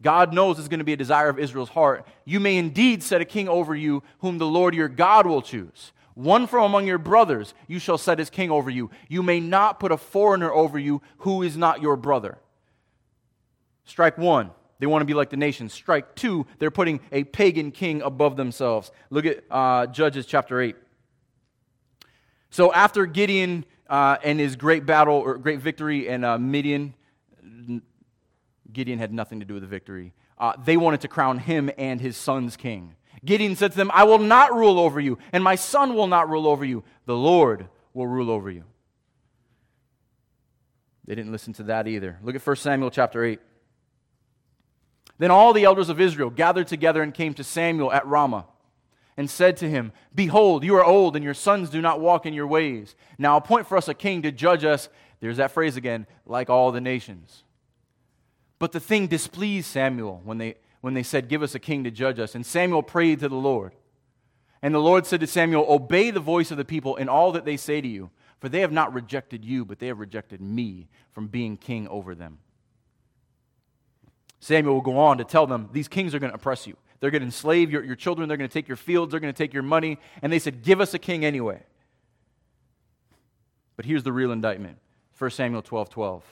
God 0.03 0.33
knows 0.33 0.59
is 0.59 0.67
going 0.67 0.79
to 0.79 0.85
be 0.85 0.93
a 0.93 0.97
desire 0.97 1.29
of 1.29 1.39
Israel's 1.39 1.69
heart. 1.69 2.05
You 2.25 2.39
may 2.39 2.57
indeed 2.57 3.01
set 3.01 3.21
a 3.21 3.25
king 3.25 3.49
over 3.49 3.73
you, 3.73 4.03
whom 4.19 4.37
the 4.37 4.45
Lord 4.45 4.75
your 4.75 4.89
God 4.89 5.25
will 5.25 5.41
choose. 5.41 5.93
One 6.13 6.45
from 6.45 6.63
among 6.63 6.85
your 6.85 6.99
brothers 6.99 7.55
you 7.67 7.79
shall 7.79 7.97
set 7.97 8.19
as 8.19 8.29
king 8.29 8.51
over 8.51 8.69
you. 8.69 8.91
You 9.07 9.23
may 9.23 9.39
not 9.39 9.79
put 9.79 9.91
a 9.91 9.97
foreigner 9.97 10.51
over 10.51 10.77
you 10.77 11.01
who 11.19 11.41
is 11.41 11.57
not 11.57 11.81
your 11.81 11.95
brother. 11.95 12.37
Strike 13.85 14.17
one. 14.17 14.51
They 14.79 14.85
want 14.85 15.01
to 15.01 15.05
be 15.05 15.13
like 15.13 15.29
the 15.29 15.37
nations. 15.37 15.73
Strike 15.73 16.13
two. 16.15 16.45
They're 16.59 16.69
putting 16.69 16.99
a 17.11 17.23
pagan 17.23 17.71
king 17.71 18.01
above 18.01 18.35
themselves. 18.35 18.91
Look 19.09 19.25
at 19.25 19.43
uh, 19.49 19.87
Judges 19.87 20.25
chapter 20.25 20.61
8. 20.61 20.75
So 22.49 22.71
after 22.73 23.05
Gideon 23.05 23.65
uh, 23.89 24.17
and 24.23 24.39
his 24.39 24.55
great 24.55 24.85
battle 24.85 25.15
or 25.15 25.37
great 25.37 25.59
victory 25.59 26.09
and 26.09 26.25
uh, 26.25 26.37
Midian, 26.37 26.93
Gideon 28.73 28.99
had 28.99 29.13
nothing 29.13 29.39
to 29.39 29.45
do 29.45 29.53
with 29.53 29.63
the 29.63 29.67
victory. 29.67 30.13
Uh, 30.37 30.53
they 30.63 30.77
wanted 30.77 31.01
to 31.01 31.07
crown 31.07 31.39
him 31.39 31.69
and 31.77 32.01
his 32.01 32.17
sons 32.17 32.57
king. 32.57 32.95
Gideon 33.23 33.55
said 33.55 33.71
to 33.71 33.77
them, 33.77 33.91
I 33.93 34.03
will 34.03 34.19
not 34.19 34.53
rule 34.53 34.79
over 34.79 34.99
you, 34.99 35.17
and 35.31 35.43
my 35.43 35.55
son 35.55 35.95
will 35.95 36.07
not 36.07 36.29
rule 36.29 36.47
over 36.47 36.65
you. 36.65 36.83
The 37.05 37.15
Lord 37.15 37.67
will 37.93 38.07
rule 38.07 38.29
over 38.29 38.49
you. 38.49 38.65
They 41.05 41.15
didn't 41.15 41.31
listen 41.31 41.53
to 41.53 41.63
that 41.63 41.87
either. 41.87 42.19
Look 42.23 42.35
at 42.35 42.45
1 42.45 42.55
Samuel 42.57 42.91
chapter 42.91 43.23
8. 43.23 43.39
Then 45.19 45.31
all 45.31 45.53
the 45.53 45.63
elders 45.63 45.89
of 45.89 46.01
Israel 46.01 46.29
gathered 46.29 46.67
together 46.67 47.01
and 47.01 47.13
came 47.13 47.33
to 47.35 47.43
Samuel 47.43 47.91
at 47.91 48.07
Ramah 48.07 48.45
and 49.15 49.29
said 49.29 49.57
to 49.57 49.69
him, 49.69 49.91
Behold, 50.13 50.63
you 50.63 50.75
are 50.75 50.83
old, 50.83 51.15
and 51.15 51.23
your 51.23 51.33
sons 51.33 51.69
do 51.69 51.81
not 51.81 51.99
walk 51.99 52.25
in 52.25 52.33
your 52.33 52.47
ways. 52.47 52.95
Now 53.17 53.37
appoint 53.37 53.67
for 53.67 53.77
us 53.77 53.87
a 53.87 53.93
king 53.93 54.23
to 54.23 54.31
judge 54.31 54.63
us. 54.63 54.89
There's 55.19 55.37
that 55.37 55.51
phrase 55.51 55.77
again, 55.77 56.07
like 56.25 56.49
all 56.49 56.71
the 56.71 56.81
nations. 56.81 57.42
But 58.63 58.71
the 58.71 58.79
thing 58.79 59.07
displeased 59.07 59.67
Samuel 59.67 60.21
when 60.23 60.37
they, 60.37 60.55
when 60.79 60.93
they 60.93 61.03
said, 61.03 61.27
Give 61.27 61.43
us 61.43 61.53
a 61.53 61.59
king 61.59 61.83
to 61.83 61.91
judge 61.91 62.17
us. 62.17 62.33
And 62.33 62.45
Samuel 62.45 62.81
prayed 62.81 63.19
to 63.19 63.27
the 63.27 63.35
Lord. 63.35 63.73
And 64.61 64.73
the 64.73 64.79
Lord 64.79 65.05
said 65.05 65.19
to 65.19 65.27
Samuel, 65.27 65.65
Obey 65.67 66.11
the 66.11 66.21
voice 66.21 66.49
of 66.49 66.55
the 66.55 66.63
people 66.63 66.95
in 66.95 67.09
all 67.09 67.33
that 67.33 67.43
they 67.43 67.57
say 67.57 67.81
to 67.81 67.87
you, 67.89 68.09
for 68.39 68.47
they 68.47 68.61
have 68.61 68.71
not 68.71 68.93
rejected 68.93 69.43
you, 69.43 69.65
but 69.65 69.79
they 69.79 69.87
have 69.87 69.99
rejected 69.99 70.39
me 70.39 70.87
from 71.11 71.27
being 71.27 71.57
king 71.57 71.89
over 71.89 72.15
them. 72.15 72.37
Samuel 74.39 74.75
will 74.75 74.81
go 74.81 74.97
on 74.97 75.17
to 75.17 75.25
tell 75.25 75.45
them, 75.45 75.67
These 75.73 75.89
kings 75.89 76.15
are 76.15 76.19
going 76.19 76.31
to 76.31 76.37
oppress 76.37 76.65
you. 76.65 76.77
They're 77.01 77.11
going 77.11 77.19
to 77.19 77.25
enslave 77.25 77.69
your, 77.69 77.83
your 77.83 77.97
children. 77.97 78.29
They're 78.29 78.37
going 78.37 78.49
to 78.49 78.53
take 78.53 78.69
your 78.69 78.77
fields. 78.77 79.11
They're 79.11 79.19
going 79.19 79.33
to 79.33 79.37
take 79.37 79.53
your 79.53 79.63
money. 79.63 79.99
And 80.21 80.31
they 80.31 80.39
said, 80.39 80.63
Give 80.63 80.79
us 80.79 80.93
a 80.93 80.99
king 80.99 81.25
anyway. 81.25 81.61
But 83.75 83.83
here's 83.83 84.03
the 84.03 84.13
real 84.13 84.31
indictment 84.31 84.77
1 85.17 85.31
Samuel 85.31 85.63
12 85.63 85.89
12. 85.89 86.23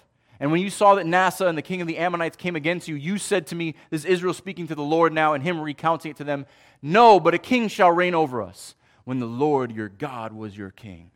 And 0.41 0.51
when 0.51 0.59
you 0.59 0.71
saw 0.71 0.95
that 0.95 1.05
Nahash 1.05 1.39
and 1.39 1.55
the 1.55 1.61
king 1.61 1.81
of 1.81 1.87
the 1.87 1.99
Ammonites 1.99 2.35
came 2.35 2.55
against 2.55 2.87
you, 2.87 2.95
you 2.95 3.19
said 3.19 3.45
to 3.47 3.55
me, 3.55 3.75
This 3.91 4.01
is 4.01 4.05
Israel 4.05 4.33
speaking 4.33 4.67
to 4.67 4.75
the 4.75 4.81
Lord 4.81 5.13
now, 5.13 5.33
and 5.33 5.43
him 5.43 5.61
recounting 5.61 6.09
it 6.09 6.17
to 6.17 6.23
them. 6.23 6.47
No, 6.81 7.19
but 7.19 7.35
a 7.35 7.37
king 7.37 7.67
shall 7.67 7.91
reign 7.91 8.15
over 8.15 8.41
us 8.41 8.73
when 9.03 9.19
the 9.19 9.27
Lord 9.27 9.71
your 9.71 9.87
God 9.87 10.33
was 10.33 10.57
your 10.57 10.71
king. 10.71 11.11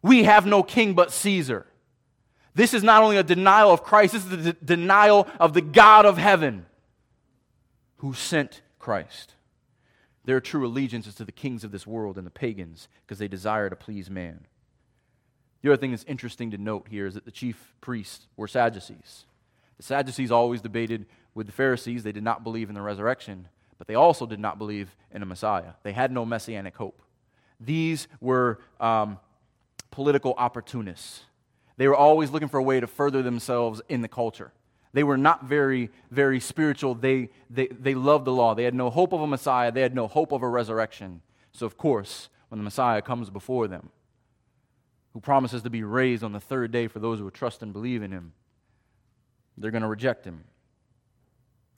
We 0.00 0.22
have 0.24 0.46
no 0.46 0.62
king 0.62 0.94
but 0.94 1.10
Caesar. 1.12 1.66
This 2.54 2.72
is 2.72 2.84
not 2.84 3.02
only 3.02 3.16
a 3.16 3.24
denial 3.24 3.72
of 3.72 3.82
Christ, 3.82 4.12
this 4.12 4.22
is 4.22 4.30
the 4.30 4.52
de- 4.52 4.64
denial 4.64 5.26
of 5.40 5.52
the 5.52 5.60
God 5.60 6.06
of 6.06 6.16
heaven 6.16 6.66
who 7.96 8.14
sent 8.14 8.62
Christ. 8.78 9.34
Their 10.24 10.40
true 10.40 10.64
allegiance 10.64 11.08
is 11.08 11.16
to 11.16 11.24
the 11.24 11.32
kings 11.32 11.64
of 11.64 11.72
this 11.72 11.86
world 11.86 12.16
and 12.16 12.24
the 12.24 12.30
pagans 12.30 12.88
because 13.04 13.18
they 13.18 13.26
desire 13.26 13.68
to 13.68 13.76
please 13.76 14.08
man. 14.08 14.46
The 15.62 15.70
other 15.70 15.76
thing 15.76 15.90
that's 15.90 16.04
interesting 16.04 16.50
to 16.52 16.58
note 16.58 16.86
here 16.88 17.06
is 17.06 17.14
that 17.14 17.24
the 17.24 17.30
chief 17.30 17.74
priests 17.80 18.26
were 18.36 18.48
Sadducees. 18.48 19.24
The 19.76 19.82
Sadducees 19.82 20.30
always 20.30 20.60
debated 20.60 21.06
with 21.34 21.46
the 21.46 21.52
Pharisees. 21.52 22.02
They 22.02 22.12
did 22.12 22.22
not 22.22 22.44
believe 22.44 22.68
in 22.68 22.74
the 22.74 22.82
resurrection, 22.82 23.48
but 23.78 23.86
they 23.86 23.94
also 23.94 24.26
did 24.26 24.40
not 24.40 24.58
believe 24.58 24.94
in 25.12 25.22
a 25.22 25.26
Messiah. 25.26 25.72
They 25.82 25.92
had 25.92 26.12
no 26.12 26.24
messianic 26.24 26.76
hope. 26.76 27.02
These 27.58 28.08
were 28.20 28.60
um, 28.78 29.18
political 29.90 30.34
opportunists. 30.38 31.20
They 31.76 31.88
were 31.88 31.96
always 31.96 32.30
looking 32.30 32.48
for 32.48 32.58
a 32.58 32.62
way 32.62 32.80
to 32.80 32.86
further 32.86 33.22
themselves 33.22 33.82
in 33.88 34.00
the 34.00 34.08
culture. 34.08 34.52
They 34.92 35.04
were 35.04 35.18
not 35.18 35.44
very, 35.44 35.90
very 36.10 36.40
spiritual. 36.40 36.94
They, 36.94 37.30
they, 37.48 37.68
they 37.68 37.94
loved 37.94 38.24
the 38.24 38.32
law. 38.32 38.54
They 38.54 38.64
had 38.64 38.74
no 38.74 38.90
hope 38.90 39.12
of 39.12 39.20
a 39.20 39.26
Messiah. 39.26 39.70
They 39.70 39.82
had 39.82 39.94
no 39.94 40.08
hope 40.08 40.32
of 40.32 40.42
a 40.42 40.48
resurrection. 40.48 41.22
So, 41.52 41.66
of 41.66 41.76
course, 41.76 42.28
when 42.48 42.58
the 42.58 42.64
Messiah 42.64 43.02
comes 43.02 43.30
before 43.30 43.68
them, 43.68 43.90
who 45.12 45.20
promises 45.20 45.62
to 45.62 45.70
be 45.70 45.82
raised 45.82 46.22
on 46.22 46.32
the 46.32 46.40
third 46.40 46.70
day 46.70 46.86
for 46.86 46.98
those 46.98 47.18
who 47.18 47.30
trust 47.30 47.62
and 47.62 47.72
believe 47.72 48.02
in 48.02 48.12
him, 48.12 48.32
they're 49.56 49.70
going 49.70 49.82
to 49.82 49.88
reject 49.88 50.24
him. 50.24 50.44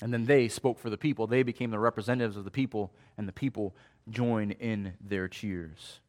And 0.01 0.12
then 0.12 0.27
they 0.27 0.49
spoke 0.49 0.79
for 0.79 0.90
the 0.90 0.99
people. 0.99 1.27
They 1.27 1.42
became 1.42 1.71
the 1.71 1.79
representatives 1.79 2.37
of 2.37 2.45
the 2.45 2.51
people, 2.51 2.92
and 3.16 3.29
the 3.29 3.33
people 3.33 3.75
join 4.11 4.51
in 4.51 4.95
their 5.01 5.29
cheers. 5.29 6.01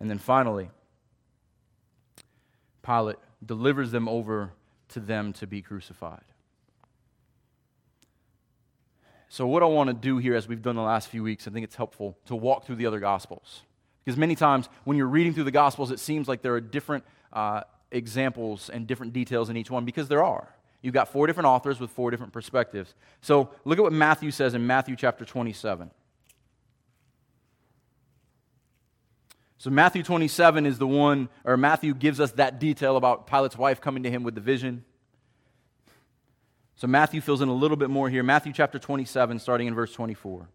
And 0.00 0.08
then 0.08 0.18
finally, 0.18 0.70
Pilate 2.82 3.16
delivers 3.44 3.90
them 3.90 4.08
over 4.08 4.52
to 4.88 5.00
them 5.00 5.32
to 5.34 5.46
be 5.46 5.62
crucified. 5.62 6.24
So, 9.28 9.46
what 9.46 9.62
I 9.62 9.66
want 9.66 9.88
to 9.88 9.94
do 9.94 10.18
here, 10.18 10.36
as 10.36 10.46
we've 10.46 10.62
done 10.62 10.76
the 10.76 10.82
last 10.82 11.08
few 11.08 11.22
weeks, 11.22 11.48
I 11.48 11.50
think 11.50 11.64
it's 11.64 11.74
helpful 11.74 12.16
to 12.26 12.36
walk 12.36 12.64
through 12.64 12.76
the 12.76 12.86
other 12.86 13.00
Gospels. 13.00 13.62
Because 14.04 14.18
many 14.18 14.34
times 14.34 14.68
when 14.84 14.96
you're 14.96 15.06
reading 15.06 15.32
through 15.32 15.44
the 15.44 15.50
Gospels, 15.50 15.90
it 15.90 15.98
seems 15.98 16.28
like 16.28 16.42
there 16.42 16.54
are 16.54 16.60
different 16.60 17.04
uh, 17.32 17.62
examples 17.90 18.68
and 18.68 18.86
different 18.86 19.12
details 19.12 19.48
in 19.48 19.56
each 19.56 19.70
one, 19.70 19.84
because 19.84 20.08
there 20.08 20.22
are. 20.22 20.54
You've 20.82 20.92
got 20.92 21.08
four 21.08 21.26
different 21.26 21.46
authors 21.46 21.80
with 21.80 21.90
four 21.90 22.10
different 22.10 22.34
perspectives. 22.34 22.94
So, 23.22 23.48
look 23.64 23.78
at 23.78 23.82
what 23.82 23.92
Matthew 23.94 24.30
says 24.30 24.52
in 24.52 24.66
Matthew 24.66 24.96
chapter 24.96 25.24
27. 25.24 25.90
So, 29.56 29.70
Matthew 29.70 30.02
27 30.02 30.66
is 30.66 30.76
the 30.76 30.86
one, 30.86 31.30
or 31.42 31.56
Matthew 31.56 31.94
gives 31.94 32.20
us 32.20 32.32
that 32.32 32.58
detail 32.60 32.98
about 32.98 33.26
Pilate's 33.26 33.56
wife 33.56 33.80
coming 33.80 34.02
to 34.02 34.10
him 34.10 34.22
with 34.22 34.34
the 34.34 34.42
vision. 34.42 34.84
So, 36.76 36.86
Matthew 36.86 37.22
fills 37.22 37.40
in 37.40 37.48
a 37.48 37.54
little 37.54 37.78
bit 37.78 37.88
more 37.88 38.10
here. 38.10 38.22
Matthew 38.22 38.52
chapter 38.52 38.78
27, 38.78 39.38
starting 39.38 39.68
in 39.68 39.74
verse 39.74 39.94
24. 39.94 40.48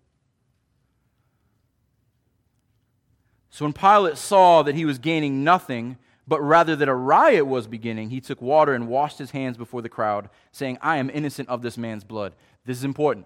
So, 3.50 3.66
when 3.66 3.74
Pilate 3.74 4.18
saw 4.18 4.62
that 4.64 4.76
he 4.76 4.86
was 4.86 5.00
gaining 5.00 5.44
nothing, 5.44 5.98
but 6.28 6.42
rather 6.42 6.76
that 6.76 6.88
a 6.88 6.94
riot 6.94 7.48
was 7.48 7.66
beginning, 7.66 8.12
he 8.12 8.22
took 8.22 8.42
water 8.42 8.74
and 8.74 8.88
washed 8.88 9.18
his 9.18 9.32
hands 9.32 9.58
before 9.58 9.82
the 9.82 9.90
crowd, 9.90 10.30
saying, 10.52 10.78
I 10.82 10.98
am 10.98 11.10
innocent 11.10 11.50
of 11.50 11.64
this 11.64 11.78
man's 11.78 12.04
blood. 12.04 12.34
This 12.66 12.78
is 12.78 12.84
important. 12.84 13.26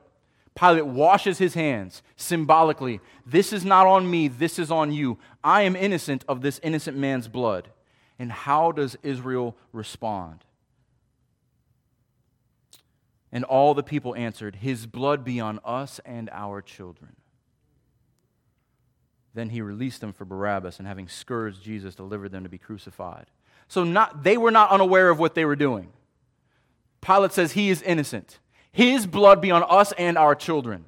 Pilate 0.55 0.85
washes 0.85 1.37
his 1.39 1.55
hands 1.55 2.01
symbolically. 2.15 3.01
This 3.25 3.51
is 3.51 3.65
not 3.65 3.87
on 3.87 4.09
me, 4.09 4.27
this 4.27 4.59
is 4.59 4.71
on 4.71 4.93
you. 4.93 5.17
I 5.43 5.63
am 5.63 5.75
innocent 5.75 6.23
of 6.27 6.41
this 6.41 6.59
innocent 6.63 6.95
man's 6.95 7.27
blood. 7.27 7.69
And 8.19 8.31
how 8.31 8.71
does 8.71 8.95
Israel 9.03 9.57
respond? 9.73 10.45
And 13.31 13.43
all 13.43 13.73
the 13.73 13.83
people 13.83 14.15
answered, 14.15 14.57
His 14.57 14.85
blood 14.85 15.25
be 15.25 15.39
on 15.39 15.59
us 15.65 15.99
and 16.05 16.29
our 16.31 16.61
children. 16.61 17.15
Then 19.33 19.49
he 19.49 19.61
released 19.61 20.01
them 20.01 20.13
for 20.13 20.25
Barabbas, 20.25 20.79
and 20.79 20.87
having 20.87 21.07
scourged 21.07 21.63
Jesus, 21.63 21.95
delivered 21.95 22.31
them 22.31 22.43
to 22.43 22.49
be 22.49 22.57
crucified. 22.57 23.25
So 23.67 23.83
not, 23.83 24.23
they 24.23 24.37
were 24.37 24.51
not 24.51 24.69
unaware 24.69 25.09
of 25.09 25.19
what 25.19 25.33
they 25.33 25.45
were 25.45 25.55
doing. 25.55 25.91
Pilate 27.01 27.31
says 27.31 27.53
he 27.53 27.69
is 27.69 27.81
innocent. 27.81 28.39
His 28.71 29.05
blood 29.05 29.41
be 29.41 29.51
on 29.51 29.63
us 29.67 29.91
and 29.93 30.17
our 30.17 30.35
children. 30.35 30.85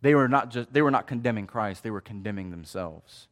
They 0.00 0.14
were 0.14 0.28
not 0.28 0.50
just 0.50 0.72
they 0.72 0.82
were 0.82 0.90
not 0.90 1.06
condemning 1.06 1.46
Christ, 1.46 1.82
they 1.82 1.90
were 1.90 2.02
condemning 2.02 2.50
themselves. 2.50 3.26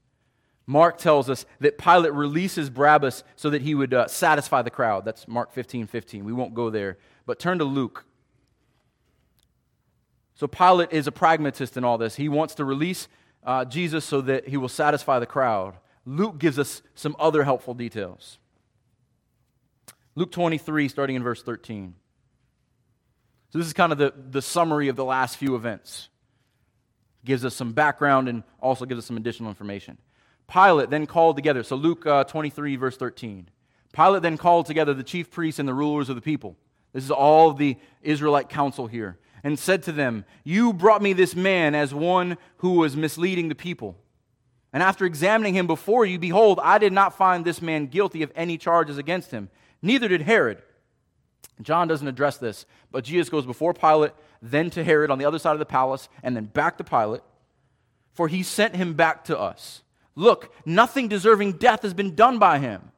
Mark 0.67 0.97
tells 0.97 1.29
us 1.29 1.45
that 1.61 1.77
Pilate 1.77 2.13
releases 2.13 2.71
Barabbas 2.71 3.25
so 3.37 3.51
that 3.51 3.63
he 3.63 3.75
would 3.75 3.93
uh, 3.93 4.07
satisfy 4.07 4.63
the 4.63 4.71
crowd. 4.71 5.05
That's 5.05 5.29
Mark 5.29 5.53
15 5.53 5.87
15. 5.87 6.25
We 6.25 6.33
won't 6.33 6.55
go 6.55 6.71
there. 6.71 6.99
But 7.27 7.39
turn 7.39 7.59
to 7.59 7.65
Luke. 7.65 8.07
So 10.43 10.49
Pilate 10.49 10.93
is 10.93 11.07
a 11.07 11.13
pragmatist 11.13 11.77
in 11.77 11.85
all 11.85 11.99
this. 11.99 12.17
He 12.17 12.29
wants 12.29 12.57
to 12.57 12.65
release 12.65 13.07
uh, 13.45 13.65
Jesus 13.65 14.05
so 14.05 14.21
that 14.23 14.49
he 14.49 14.57
will 14.57 14.69
satisfy 14.69 15.21
the 15.21 15.25
crowd. 15.25 15.77
Luke 16.05 16.39
gives 16.39 16.59
us 16.59 16.83
some 16.97 17.15
other 17.21 17.45
helpful 17.45 17.75
details. 17.75 18.39
Luke 20.17 20.33
23, 20.33 20.89
starting 20.89 21.15
in 21.15 21.23
verse 21.23 21.45
13. 21.45 21.95
So, 23.51 23.59
this 23.59 23.69
is 23.69 23.73
kind 23.73 23.93
of 23.93 23.99
the, 23.99 24.13
the 24.33 24.43
summary 24.43 24.89
of 24.89 24.97
the 24.97 25.05
last 25.05 25.37
few 25.37 25.55
events. 25.55 26.09
Gives 27.25 27.45
us 27.45 27.55
some 27.55 27.73
background 27.73 28.29
and 28.29 28.43
also 28.59 28.85
gives 28.85 28.99
us 28.99 29.07
some 29.07 29.17
additional 29.17 29.49
information. 29.49 29.97
Pilate 30.53 30.91
then 30.91 31.07
called 31.07 31.37
together, 31.37 31.63
so 31.63 31.77
Luke 31.77 32.05
uh, 32.05 32.25
23, 32.25 32.75
verse 32.75 32.97
13. 32.97 33.49
Pilate 33.93 34.23
then 34.23 34.37
called 34.37 34.67
together 34.67 34.93
the 34.93 35.05
chief 35.05 35.31
priests 35.31 35.61
and 35.61 35.69
the 35.69 35.75
rulers 35.75 36.09
of 36.09 36.17
the 36.17 36.21
people. 36.21 36.57
This 36.93 37.05
is 37.05 37.13
all 37.13 37.53
the 37.53 37.77
Israelite 38.03 38.49
council 38.49 38.89
here. 38.89 39.19
And 39.45 39.59
said 39.59 39.83
to 39.85 39.93
them, 39.93 40.25
You 40.45 40.73
brought 40.73 41.03
me 41.03 41.13
this 41.13 41.35
man 41.35 41.75
as 41.75 41.93
one 41.93 42.39
who 42.59 42.75
was 42.75 42.97
misleading 42.97 43.49
the 43.49 43.55
people. 43.55 43.97
And 44.73 44.83
after 44.83 45.05
examining 45.05 45.55
him 45.55 45.67
before 45.67 46.07
you, 46.07 46.19
behold, 46.19 46.61
I 46.63 46.79
did 46.79 46.93
not 46.93 47.17
find 47.17 47.45
this 47.45 47.61
man 47.61 47.87
guilty 47.87 48.23
of 48.23 48.33
any 48.35 48.57
charges 48.57 48.99
against 48.99 49.31
him. 49.31 49.51
Neither 49.83 50.09
did 50.09 50.23
Herod. 50.23 50.63
John 51.61 51.89
doesn't 51.89 52.09
address 52.09 52.39
this, 52.39 52.65
but 52.91 53.05
Jesus 53.05 53.29
goes 53.29 53.45
before 53.45 53.75
Pilate, 53.75 54.13
then 54.41 54.71
to 54.71 54.83
Herod 54.83 55.11
on 55.11 55.19
the 55.19 55.25
other 55.25 55.39
side 55.39 55.53
of 55.53 55.59
the 55.59 55.67
palace, 55.67 56.09
and 56.23 56.35
then 56.35 56.47
back 56.47 56.79
to 56.79 56.85
Pilate. 56.85 57.21
For 58.13 58.29
he 58.29 58.43
sent 58.43 58.77
him 58.77 58.95
back 58.95 59.25
to 59.25 59.39
us. 59.39 59.83
Look, 60.15 60.55
nothing 60.67 61.09
deserving 61.09 61.55
death 61.55 61.83
has 61.83 61.95
been 61.95 62.15
done 62.15 62.39
by 62.39 62.59
him. 62.59 62.93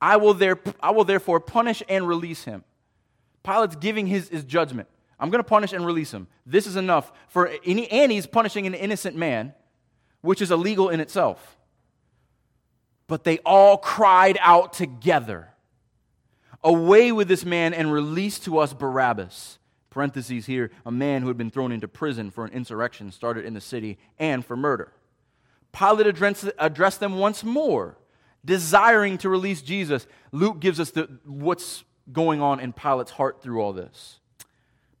I 0.00 0.16
will, 0.16 0.34
there, 0.34 0.58
I 0.80 0.90
will 0.90 1.04
therefore 1.04 1.40
punish 1.40 1.82
and 1.88 2.06
release 2.06 2.44
him. 2.44 2.64
Pilate's 3.42 3.76
giving 3.76 4.06
his, 4.06 4.28
his 4.28 4.44
judgment. 4.44 4.88
I'm 5.18 5.30
going 5.30 5.42
to 5.42 5.48
punish 5.48 5.72
and 5.72 5.84
release 5.84 6.12
him. 6.12 6.28
This 6.44 6.66
is 6.66 6.76
enough 6.76 7.12
for 7.28 7.50
any, 7.64 7.90
and 7.90 8.12
he's 8.12 8.26
punishing 8.26 8.66
an 8.66 8.74
innocent 8.74 9.16
man, 9.16 9.54
which 10.20 10.42
is 10.42 10.50
illegal 10.50 10.90
in 10.90 11.00
itself. 11.00 11.56
But 13.06 13.24
they 13.24 13.38
all 13.38 13.78
cried 13.78 14.38
out 14.40 14.72
together, 14.72 15.50
Away 16.64 17.12
with 17.12 17.28
this 17.28 17.44
man 17.44 17.74
and 17.74 17.92
release 17.92 18.40
to 18.40 18.58
us 18.58 18.72
Barabbas. 18.72 19.58
Parentheses 19.90 20.46
here, 20.46 20.70
a 20.84 20.90
man 20.90 21.22
who 21.22 21.28
had 21.28 21.38
been 21.38 21.50
thrown 21.50 21.70
into 21.70 21.86
prison 21.86 22.30
for 22.30 22.44
an 22.44 22.52
insurrection 22.52 23.12
started 23.12 23.44
in 23.44 23.54
the 23.54 23.60
city 23.60 23.98
and 24.18 24.44
for 24.44 24.56
murder. 24.56 24.92
Pilate 25.72 26.06
addressed, 26.58 27.00
them 27.00 27.18
once 27.18 27.44
more, 27.44 27.96
desiring 28.44 29.16
to 29.18 29.28
release 29.28 29.62
Jesus. 29.62 30.06
Luke 30.32 30.58
gives 30.58 30.80
us 30.80 30.90
the, 30.90 31.08
what's 31.24 31.84
going 32.12 32.42
on 32.42 32.60
in 32.60 32.72
Pilate's 32.72 33.12
heart 33.12 33.42
through 33.42 33.60
all 33.60 33.72
this. 33.72 34.18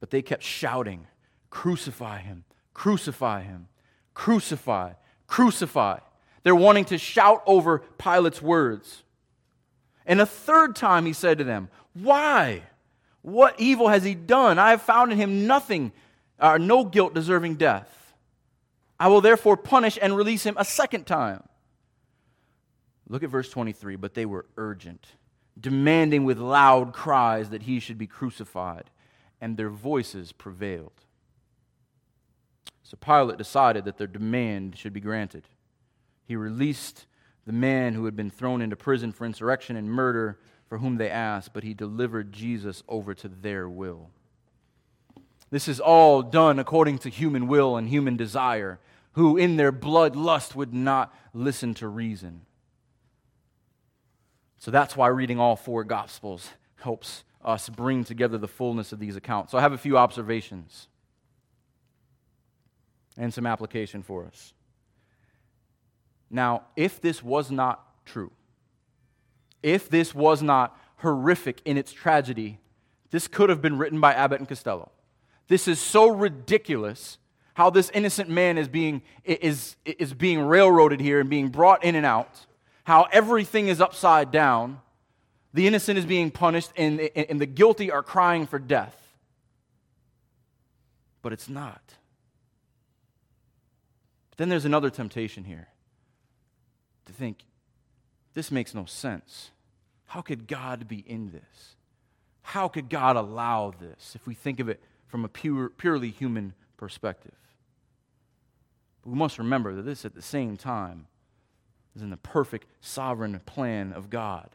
But 0.00 0.10
they 0.10 0.22
kept 0.22 0.42
shouting, 0.42 1.06
Crucify 1.50 2.18
him, 2.18 2.44
crucify 2.74 3.42
him, 3.42 3.68
crucify, 4.14 4.92
crucify. 5.26 6.00
They're 6.42 6.54
wanting 6.54 6.84
to 6.86 6.98
shout 6.98 7.42
over 7.46 7.80
Pilate's 7.98 8.42
words. 8.42 9.02
And 10.04 10.20
a 10.20 10.26
third 10.26 10.76
time 10.76 11.06
he 11.06 11.12
said 11.12 11.38
to 11.38 11.44
them, 11.44 11.68
Why? 11.94 12.62
What 13.22 13.58
evil 13.58 13.88
has 13.88 14.04
he 14.04 14.14
done? 14.14 14.58
I 14.58 14.70
have 14.70 14.82
found 14.82 15.10
in 15.10 15.18
him 15.18 15.46
nothing, 15.46 15.92
uh, 16.38 16.58
no 16.58 16.84
guilt 16.84 17.14
deserving 17.14 17.56
death. 17.56 18.14
I 19.00 19.08
will 19.08 19.20
therefore 19.20 19.56
punish 19.56 19.98
and 20.00 20.16
release 20.16 20.44
him 20.44 20.54
a 20.58 20.64
second 20.64 21.06
time. 21.06 21.42
Look 23.08 23.22
at 23.22 23.30
verse 23.30 23.50
23. 23.50 23.96
But 23.96 24.14
they 24.14 24.26
were 24.26 24.46
urgent 24.56 25.06
demanding 25.58 26.24
with 26.24 26.38
loud 26.38 26.92
cries 26.92 27.50
that 27.50 27.62
he 27.62 27.80
should 27.80 27.98
be 27.98 28.06
crucified, 28.06 28.90
and 29.40 29.56
their 29.56 29.70
voices 29.70 30.32
prevailed. 30.32 30.92
So 32.82 32.96
Pilate 32.96 33.38
decided 33.38 33.84
that 33.84 33.98
their 33.98 34.06
demand 34.06 34.76
should 34.78 34.92
be 34.92 35.00
granted. 35.00 35.48
He 36.24 36.36
released 36.36 37.06
the 37.44 37.52
man 37.52 37.94
who 37.94 38.04
had 38.04 38.16
been 38.16 38.30
thrown 38.30 38.62
into 38.62 38.76
prison 38.76 39.12
for 39.12 39.24
insurrection 39.24 39.76
and 39.76 39.90
murder 39.90 40.38
for 40.68 40.78
whom 40.78 40.96
they 40.96 41.10
asked, 41.10 41.52
but 41.52 41.64
he 41.64 41.74
delivered 41.74 42.32
Jesus 42.32 42.82
over 42.88 43.14
to 43.14 43.28
their 43.28 43.68
will. 43.68 44.10
This 45.50 45.68
is 45.68 45.78
all 45.78 46.22
done 46.22 46.58
according 46.58 46.98
to 46.98 47.08
human 47.08 47.46
will 47.46 47.76
and 47.76 47.88
human 47.88 48.16
desire, 48.16 48.80
who 49.12 49.36
in 49.36 49.56
their 49.56 49.72
blood 49.72 50.16
lust 50.16 50.56
would 50.56 50.74
not 50.74 51.14
listen 51.32 51.72
to 51.74 51.88
reason. 51.88 52.42
So 54.58 54.70
that's 54.70 54.96
why 54.96 55.06
reading 55.08 55.38
all 55.38 55.54
four 55.54 55.84
Gospels 55.84 56.50
helps 56.76 57.22
us 57.44 57.68
bring 57.68 58.04
together 58.04 58.38
the 58.38 58.48
fullness 58.48 58.92
of 58.92 58.98
these 58.98 59.16
accounts. 59.16 59.52
So 59.52 59.58
I 59.58 59.60
have 59.60 59.72
a 59.72 59.78
few 59.78 59.96
observations 59.96 60.88
and 63.16 63.32
some 63.32 63.46
application 63.46 64.02
for 64.02 64.24
us. 64.24 64.52
Now, 66.30 66.62
if 66.76 67.00
this 67.00 67.22
was 67.22 67.50
not 67.50 68.04
true, 68.04 68.32
if 69.62 69.88
this 69.88 70.14
was 70.14 70.42
not 70.42 70.78
horrific 70.96 71.62
in 71.64 71.76
its 71.76 71.92
tragedy, 71.92 72.58
this 73.10 73.28
could 73.28 73.48
have 73.48 73.62
been 73.62 73.78
written 73.78 74.00
by 74.00 74.12
Abbott 74.12 74.40
and 74.40 74.48
Costello. 74.48 74.90
This 75.48 75.68
is 75.68 75.80
so 75.80 76.08
ridiculous 76.08 77.18
how 77.54 77.70
this 77.70 77.90
innocent 77.90 78.28
man 78.28 78.58
is 78.58 78.68
being, 78.68 79.02
is, 79.24 79.76
is 79.84 80.12
being 80.12 80.40
railroaded 80.40 81.00
here 81.00 81.20
and 81.20 81.30
being 81.30 81.48
brought 81.48 81.84
in 81.84 81.94
and 81.94 82.04
out 82.04 82.46
how 82.84 83.08
everything 83.10 83.68
is 83.68 83.80
upside 83.80 84.30
down. 84.30 84.80
The 85.56 85.66
innocent 85.66 85.98
is 85.98 86.04
being 86.04 86.30
punished, 86.30 86.70
and, 86.76 87.00
and 87.00 87.40
the 87.40 87.46
guilty 87.46 87.90
are 87.90 88.02
crying 88.02 88.46
for 88.46 88.58
death. 88.58 88.94
But 91.22 91.32
it's 91.32 91.48
not. 91.48 91.94
But 94.28 94.36
then 94.36 94.50
there's 94.50 94.66
another 94.66 94.90
temptation 94.90 95.44
here 95.44 95.68
to 97.06 97.12
think, 97.14 97.38
this 98.34 98.50
makes 98.50 98.74
no 98.74 98.84
sense. 98.84 99.50
How 100.04 100.20
could 100.20 100.46
God 100.46 100.88
be 100.88 101.02
in 101.06 101.30
this? 101.30 101.76
How 102.42 102.68
could 102.68 102.90
God 102.90 103.16
allow 103.16 103.72
this 103.80 104.14
if 104.14 104.26
we 104.26 104.34
think 104.34 104.60
of 104.60 104.68
it 104.68 104.82
from 105.06 105.24
a 105.24 105.28
pure, 105.28 105.70
purely 105.70 106.10
human 106.10 106.52
perspective? 106.76 107.32
But 109.02 109.08
we 109.08 109.16
must 109.16 109.38
remember 109.38 109.74
that 109.74 109.86
this, 109.86 110.04
at 110.04 110.14
the 110.14 110.20
same 110.20 110.58
time, 110.58 111.06
is 111.94 112.02
in 112.02 112.10
the 112.10 112.18
perfect 112.18 112.66
sovereign 112.82 113.40
plan 113.46 113.94
of 113.94 114.10
God. 114.10 114.50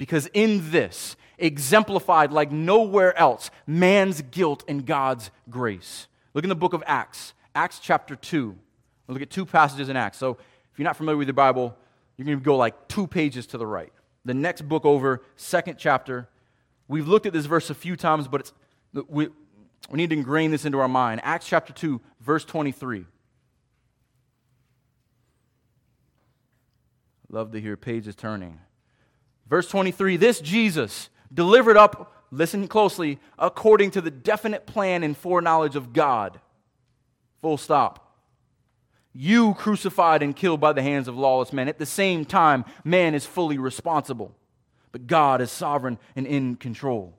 Because 0.00 0.30
in 0.32 0.70
this, 0.70 1.14
exemplified 1.36 2.32
like 2.32 2.50
nowhere 2.50 3.14
else, 3.18 3.50
man's 3.66 4.22
guilt 4.22 4.64
and 4.66 4.86
God's 4.86 5.30
grace. 5.50 6.08
Look 6.32 6.42
in 6.42 6.48
the 6.48 6.56
book 6.56 6.72
of 6.72 6.82
Acts, 6.86 7.34
Acts 7.54 7.80
chapter 7.80 8.16
2. 8.16 8.46
We'll 9.06 9.12
look 9.12 9.20
at 9.20 9.28
two 9.28 9.44
passages 9.44 9.90
in 9.90 9.98
Acts. 9.98 10.16
So 10.16 10.38
if 10.72 10.78
you're 10.78 10.84
not 10.84 10.96
familiar 10.96 11.18
with 11.18 11.26
the 11.26 11.34
Bible, 11.34 11.76
you're 12.16 12.24
going 12.24 12.38
to 12.38 12.42
go 12.42 12.56
like 12.56 12.88
two 12.88 13.06
pages 13.06 13.46
to 13.48 13.58
the 13.58 13.66
right. 13.66 13.92
The 14.24 14.32
next 14.32 14.62
book 14.62 14.86
over, 14.86 15.22
second 15.36 15.76
chapter. 15.76 16.30
We've 16.88 17.06
looked 17.06 17.26
at 17.26 17.34
this 17.34 17.44
verse 17.44 17.68
a 17.68 17.74
few 17.74 17.94
times, 17.94 18.26
but 18.26 18.40
it's, 18.40 18.52
we, 19.06 19.28
we 19.90 19.98
need 19.98 20.08
to 20.08 20.16
ingrain 20.16 20.50
this 20.50 20.64
into 20.64 20.78
our 20.78 20.88
mind. 20.88 21.20
Acts 21.24 21.46
chapter 21.46 21.74
2, 21.74 22.00
verse 22.20 22.46
23. 22.46 23.04
Love 27.28 27.52
to 27.52 27.60
hear 27.60 27.76
pages 27.76 28.16
turning. 28.16 28.60
Verse 29.50 29.68
23 29.68 30.16
This 30.16 30.40
Jesus, 30.40 31.10
delivered 31.34 31.76
up, 31.76 32.24
listen 32.30 32.68
closely, 32.68 33.18
according 33.38 33.90
to 33.90 34.00
the 34.00 34.10
definite 34.10 34.66
plan 34.66 35.02
and 35.02 35.16
foreknowledge 35.16 35.76
of 35.76 35.92
God. 35.92 36.40
Full 37.42 37.58
stop. 37.58 38.06
You 39.12 39.54
crucified 39.54 40.22
and 40.22 40.36
killed 40.36 40.60
by 40.60 40.72
the 40.72 40.82
hands 40.82 41.08
of 41.08 41.18
lawless 41.18 41.52
men. 41.52 41.68
At 41.68 41.78
the 41.78 41.86
same 41.86 42.24
time, 42.24 42.64
man 42.84 43.12
is 43.14 43.26
fully 43.26 43.58
responsible, 43.58 44.36
but 44.92 45.08
God 45.08 45.40
is 45.40 45.50
sovereign 45.50 45.98
and 46.14 46.28
in 46.28 46.54
control. 46.54 47.16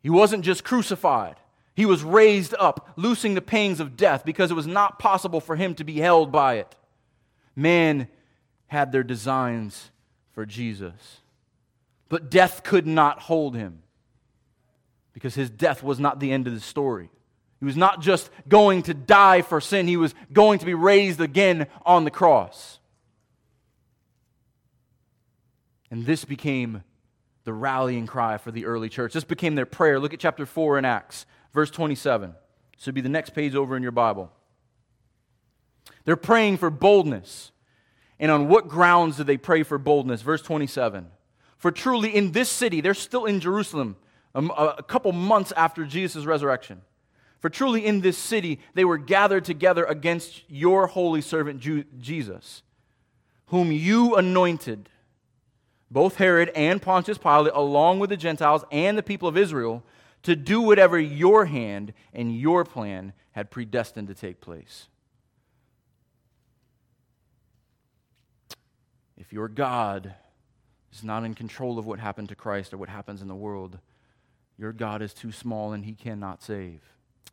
He 0.00 0.10
wasn't 0.10 0.44
just 0.44 0.62
crucified, 0.62 1.36
he 1.74 1.84
was 1.84 2.04
raised 2.04 2.54
up, 2.58 2.92
loosing 2.96 3.34
the 3.34 3.42
pangs 3.42 3.80
of 3.80 3.96
death 3.96 4.24
because 4.24 4.52
it 4.52 4.54
was 4.54 4.66
not 4.66 5.00
possible 5.00 5.40
for 5.40 5.56
him 5.56 5.74
to 5.74 5.84
be 5.84 5.98
held 5.98 6.30
by 6.30 6.54
it. 6.54 6.74
Man 7.56 8.08
had 8.68 8.92
their 8.92 9.02
designs 9.02 9.90
for 10.36 10.44
Jesus. 10.44 11.22
But 12.10 12.30
death 12.30 12.62
could 12.62 12.86
not 12.86 13.20
hold 13.20 13.56
him 13.56 13.82
because 15.14 15.34
his 15.34 15.48
death 15.48 15.82
was 15.82 15.98
not 15.98 16.20
the 16.20 16.30
end 16.30 16.46
of 16.46 16.52
the 16.52 16.60
story. 16.60 17.08
He 17.58 17.64
was 17.64 17.76
not 17.76 18.02
just 18.02 18.28
going 18.46 18.82
to 18.82 18.92
die 18.92 19.40
for 19.40 19.62
sin, 19.62 19.88
he 19.88 19.96
was 19.96 20.14
going 20.30 20.58
to 20.58 20.66
be 20.66 20.74
raised 20.74 21.22
again 21.22 21.68
on 21.86 22.04
the 22.04 22.10
cross. 22.10 22.78
And 25.90 26.04
this 26.04 26.26
became 26.26 26.84
the 27.44 27.54
rallying 27.54 28.06
cry 28.06 28.36
for 28.36 28.50
the 28.50 28.66
early 28.66 28.90
church. 28.90 29.14
This 29.14 29.24
became 29.24 29.54
their 29.54 29.64
prayer. 29.64 29.98
Look 29.98 30.12
at 30.12 30.20
chapter 30.20 30.44
4 30.44 30.76
in 30.76 30.84
Acts, 30.84 31.24
verse 31.54 31.70
27. 31.70 32.34
This 32.76 32.84
would 32.84 32.94
be 32.94 33.00
the 33.00 33.08
next 33.08 33.30
page 33.30 33.54
over 33.54 33.74
in 33.74 33.82
your 33.82 33.90
Bible. 33.90 34.30
They're 36.04 36.14
praying 36.14 36.58
for 36.58 36.68
boldness. 36.68 37.52
And 38.18 38.30
on 38.30 38.48
what 38.48 38.68
grounds 38.68 39.16
do 39.16 39.24
they 39.24 39.36
pray 39.36 39.62
for 39.62 39.78
boldness? 39.78 40.22
Verse 40.22 40.42
27. 40.42 41.08
For 41.56 41.70
truly 41.70 42.14
in 42.14 42.32
this 42.32 42.48
city, 42.48 42.80
they're 42.80 42.94
still 42.94 43.24
in 43.24 43.40
Jerusalem 43.40 43.96
a, 44.34 44.82
couple 44.86 45.12
months 45.12 45.52
after 45.56 45.84
Jesus' 45.84 46.24
resurrection. 46.26 46.82
For 47.40 47.50
truly 47.50 47.84
in 47.84 48.00
this 48.00 48.18
city, 48.18 48.60
they 48.74 48.84
were 48.84 48.98
gathered 48.98 49.44
together 49.44 49.84
against 49.84 50.42
your 50.48 50.86
holy 50.86 51.20
servant 51.20 51.60
Jesus, 51.98 52.62
whom 53.46 53.72
you 53.72 54.16
anointed, 54.16 54.88
both 55.90 56.16
Herod 56.16 56.50
and 56.54 56.82
Pontius 56.82 57.18
Pilate, 57.18 57.52
along 57.54 57.98
with 58.00 58.10
the 58.10 58.16
Gentiles 58.16 58.64
and 58.70 58.98
the 58.98 59.02
people 59.02 59.28
of 59.28 59.36
Israel, 59.36 59.84
to 60.22 60.34
do 60.34 60.60
whatever 60.60 60.98
your 60.98 61.44
hand 61.44 61.92
and 62.12 62.36
your 62.36 62.64
plan 62.64 63.12
had 63.32 63.50
predestined 63.50 64.08
to 64.08 64.14
take 64.14 64.40
place. 64.40 64.88
If 69.16 69.32
your 69.32 69.48
God 69.48 70.14
is 70.92 71.02
not 71.02 71.24
in 71.24 71.34
control 71.34 71.78
of 71.78 71.86
what 71.86 71.98
happened 71.98 72.28
to 72.28 72.34
Christ 72.34 72.72
or 72.72 72.78
what 72.78 72.88
happens 72.88 73.22
in 73.22 73.28
the 73.28 73.34
world, 73.34 73.78
your 74.58 74.72
God 74.72 75.02
is 75.02 75.12
too 75.12 75.32
small 75.32 75.72
and 75.72 75.84
he 75.84 75.94
cannot 75.94 76.42
save. 76.42 76.80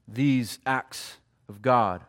These 0.08 0.60
acts 0.66 1.18
of 1.48 1.62
God, 1.62 2.02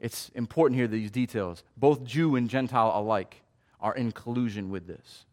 it's 0.00 0.30
important 0.34 0.78
here, 0.78 0.86
these 0.86 1.10
details, 1.10 1.62
both 1.76 2.04
Jew 2.04 2.36
and 2.36 2.48
Gentile 2.48 2.92
alike, 2.94 3.42
are 3.80 3.94
in 3.94 4.12
collusion 4.12 4.70
with 4.70 4.86
this. 4.86 5.24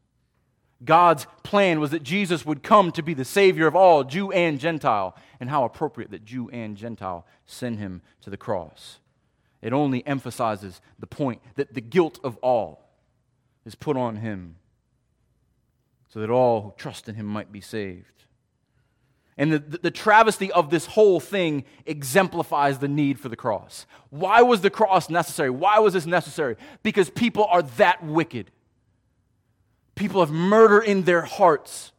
God's 0.84 1.28
plan 1.44 1.80
was 1.80 1.92
that 1.92 2.04
Jesus 2.04 2.46
would 2.46 2.62
come 2.62 2.92
to 2.92 3.02
be 3.02 3.14
the 3.14 3.24
Savior 3.24 3.68
of 3.68 3.76
all, 3.76 4.04
Jew 4.04 4.32
and 4.32 4.60
Gentile, 4.60 5.16
and 5.40 5.50
how 5.50 5.64
appropriate 5.64 6.12
that 6.12 6.26
Jew 6.26 6.50
and 6.50 6.76
Gentile 6.76 7.26
send 7.46 7.80
him 7.80 8.02
to 8.22 8.30
the 8.30 8.38
cross. 8.38 9.00
It 9.62 9.72
only 9.72 10.06
emphasizes 10.06 10.82
the 11.00 11.08
point 11.08 11.42
that 11.56 11.74
the 11.74 11.80
guilt 11.80 12.20
of 12.22 12.36
all 12.38 12.83
is 13.66 13.76
put 13.76 13.98
on 13.98 14.18
him 14.18 14.56
so 16.10 16.20
that 16.20 16.30
all 16.30 16.62
who 16.62 16.74
trust 16.78 17.10
in 17.10 17.16
him 17.16 17.26
might 17.26 17.52
be 17.52 17.62
saved. 17.62 18.26
And 19.36 19.52
the, 19.52 19.60
the, 19.60 19.92
travesty 19.92 20.52
of 20.52 20.70
this 20.70 20.86
whole 20.86 21.20
thing 21.20 21.66
exemplifies 21.88 22.78
the 22.78 22.88
need 22.88 23.20
for 23.20 23.30
the 23.30 23.36
cross. 23.36 23.88
Why 24.12 24.44
was 24.44 24.62
the 24.62 24.70
cross 24.70 25.10
necessary? 25.10 25.50
Why 25.50 25.80
was 25.80 25.94
this 25.94 26.06
necessary? 26.06 26.56
Because 26.84 27.10
people 27.10 27.46
are 27.46 27.64
that 27.64 28.04
wicked. 28.04 28.52
People 29.96 30.20
have 30.20 30.30
murder 30.30 30.80
in 30.80 31.04
their 31.04 31.24
hearts. 31.24 31.92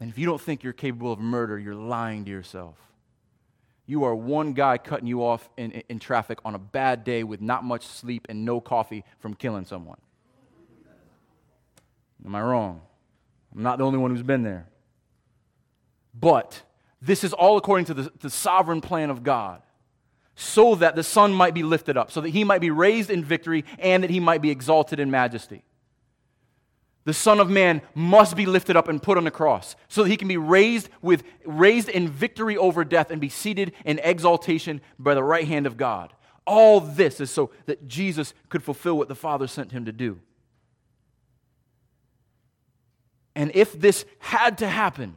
And 0.00 0.08
if 0.08 0.16
you 0.16 0.24
don't 0.24 0.40
think 0.40 0.62
you're 0.62 0.72
capable 0.72 1.12
of 1.12 1.18
murder, 1.18 1.58
you're 1.58 1.74
lying 1.74 2.24
to 2.24 2.30
yourself. 2.30 2.76
You 3.88 4.04
are 4.04 4.14
one 4.14 4.52
guy 4.52 4.76
cutting 4.76 5.06
you 5.06 5.24
off 5.24 5.48
in, 5.56 5.70
in, 5.88 5.98
traffic 5.98 6.40
on 6.44 6.54
a 6.54 6.58
bad 6.58 7.04
day 7.04 7.24
with 7.24 7.40
not 7.40 7.64
much 7.64 7.86
sleep 7.86 8.26
and 8.28 8.44
no 8.44 8.60
coffee 8.60 9.02
from 9.18 9.32
killing 9.32 9.64
someone. 9.64 9.96
Am 12.22 12.34
I 12.34 12.42
wrong? 12.42 12.82
I'm 13.56 13.62
not 13.62 13.78
the 13.78 13.86
only 13.86 13.98
one 13.98 14.10
who's 14.10 14.22
been 14.22 14.42
there. 14.42 14.68
But 16.12 16.60
this 17.00 17.24
is 17.24 17.32
all 17.32 17.56
according 17.56 17.86
to 17.86 17.94
the, 17.94 18.12
the 18.20 18.28
sovereign 18.28 18.82
plan 18.82 19.08
of 19.08 19.22
God, 19.22 19.62
so 20.34 20.74
that 20.74 20.94
the 20.94 21.02
Son 21.02 21.32
might 21.32 21.54
be 21.54 21.62
lifted 21.62 21.96
up, 21.96 22.10
so 22.10 22.20
that 22.20 22.28
he 22.28 22.44
might 22.44 22.60
be 22.60 22.70
raised 22.70 23.08
in 23.08 23.24
victory, 23.24 23.64
and 23.78 24.02
that 24.02 24.10
he 24.10 24.20
might 24.20 24.42
be 24.42 24.50
exalted 24.50 25.00
in 25.00 25.10
majesty 25.10 25.64
the 27.08 27.14
Son 27.14 27.40
of 27.40 27.48
Man 27.48 27.80
must 27.94 28.36
be 28.36 28.44
lifted 28.44 28.76
up 28.76 28.86
and 28.86 29.02
put 29.02 29.16
on 29.16 29.24
the 29.24 29.30
cross 29.30 29.76
so 29.88 30.02
that 30.02 30.10
he 30.10 30.16
can 30.18 30.28
be 30.28 30.36
raised 30.36 30.90
with 31.00 31.24
raised 31.46 31.88
in 31.88 32.06
victory 32.06 32.54
over 32.54 32.84
death 32.84 33.10
and 33.10 33.18
be 33.18 33.30
seated 33.30 33.72
in 33.86 33.98
exaltation 34.00 34.82
by 34.98 35.14
the 35.14 35.24
right 35.24 35.48
hand 35.48 35.66
of 35.66 35.78
God. 35.78 36.12
All 36.46 36.80
this 36.80 37.18
is 37.18 37.30
so 37.30 37.50
that 37.64 37.88
Jesus 37.88 38.34
could 38.50 38.62
fulfill 38.62 38.98
what 38.98 39.08
the 39.08 39.14
Father 39.14 39.46
sent 39.46 39.72
him 39.72 39.86
to 39.86 39.92
do. 39.92 40.20
And 43.34 43.52
if 43.54 43.72
this 43.72 44.04
had 44.18 44.58
to 44.58 44.68
happen, 44.68 45.16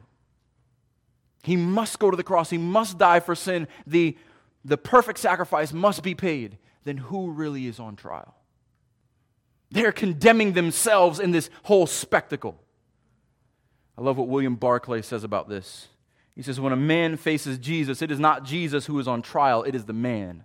he 1.42 1.58
must 1.58 1.98
go 1.98 2.10
to 2.10 2.16
the 2.16 2.24
cross, 2.24 2.48
he 2.48 2.56
must 2.56 2.96
die 2.96 3.20
for 3.20 3.34
sin, 3.34 3.68
the, 3.86 4.16
the 4.64 4.78
perfect 4.78 5.18
sacrifice 5.18 5.74
must 5.74 6.02
be 6.02 6.14
paid. 6.14 6.56
Then 6.84 6.96
who 6.96 7.32
really 7.32 7.66
is 7.66 7.78
on 7.78 7.96
trial? 7.96 8.34
They're 9.72 9.90
condemning 9.90 10.52
themselves 10.52 11.18
in 11.18 11.30
this 11.30 11.48
whole 11.62 11.86
spectacle. 11.86 12.60
I 13.96 14.02
love 14.02 14.18
what 14.18 14.28
William 14.28 14.54
Barclay 14.54 15.00
says 15.00 15.24
about 15.24 15.48
this. 15.48 15.88
He 16.36 16.42
says, 16.42 16.60
When 16.60 16.74
a 16.74 16.76
man 16.76 17.16
faces 17.16 17.56
Jesus, 17.56 18.02
it 18.02 18.10
is 18.10 18.20
not 18.20 18.44
Jesus 18.44 18.84
who 18.84 18.98
is 18.98 19.08
on 19.08 19.22
trial, 19.22 19.62
it 19.62 19.74
is 19.74 19.86
the 19.86 19.94
man. 19.94 20.44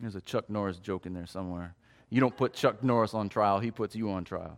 There's 0.00 0.14
a 0.14 0.20
Chuck 0.20 0.48
Norris 0.48 0.78
joke 0.78 1.06
in 1.06 1.14
there 1.14 1.26
somewhere. 1.26 1.74
You 2.08 2.20
don't 2.20 2.36
put 2.36 2.54
Chuck 2.54 2.84
Norris 2.84 3.14
on 3.14 3.28
trial, 3.28 3.58
he 3.58 3.72
puts 3.72 3.96
you 3.96 4.10
on 4.12 4.24
trial. 4.24 4.56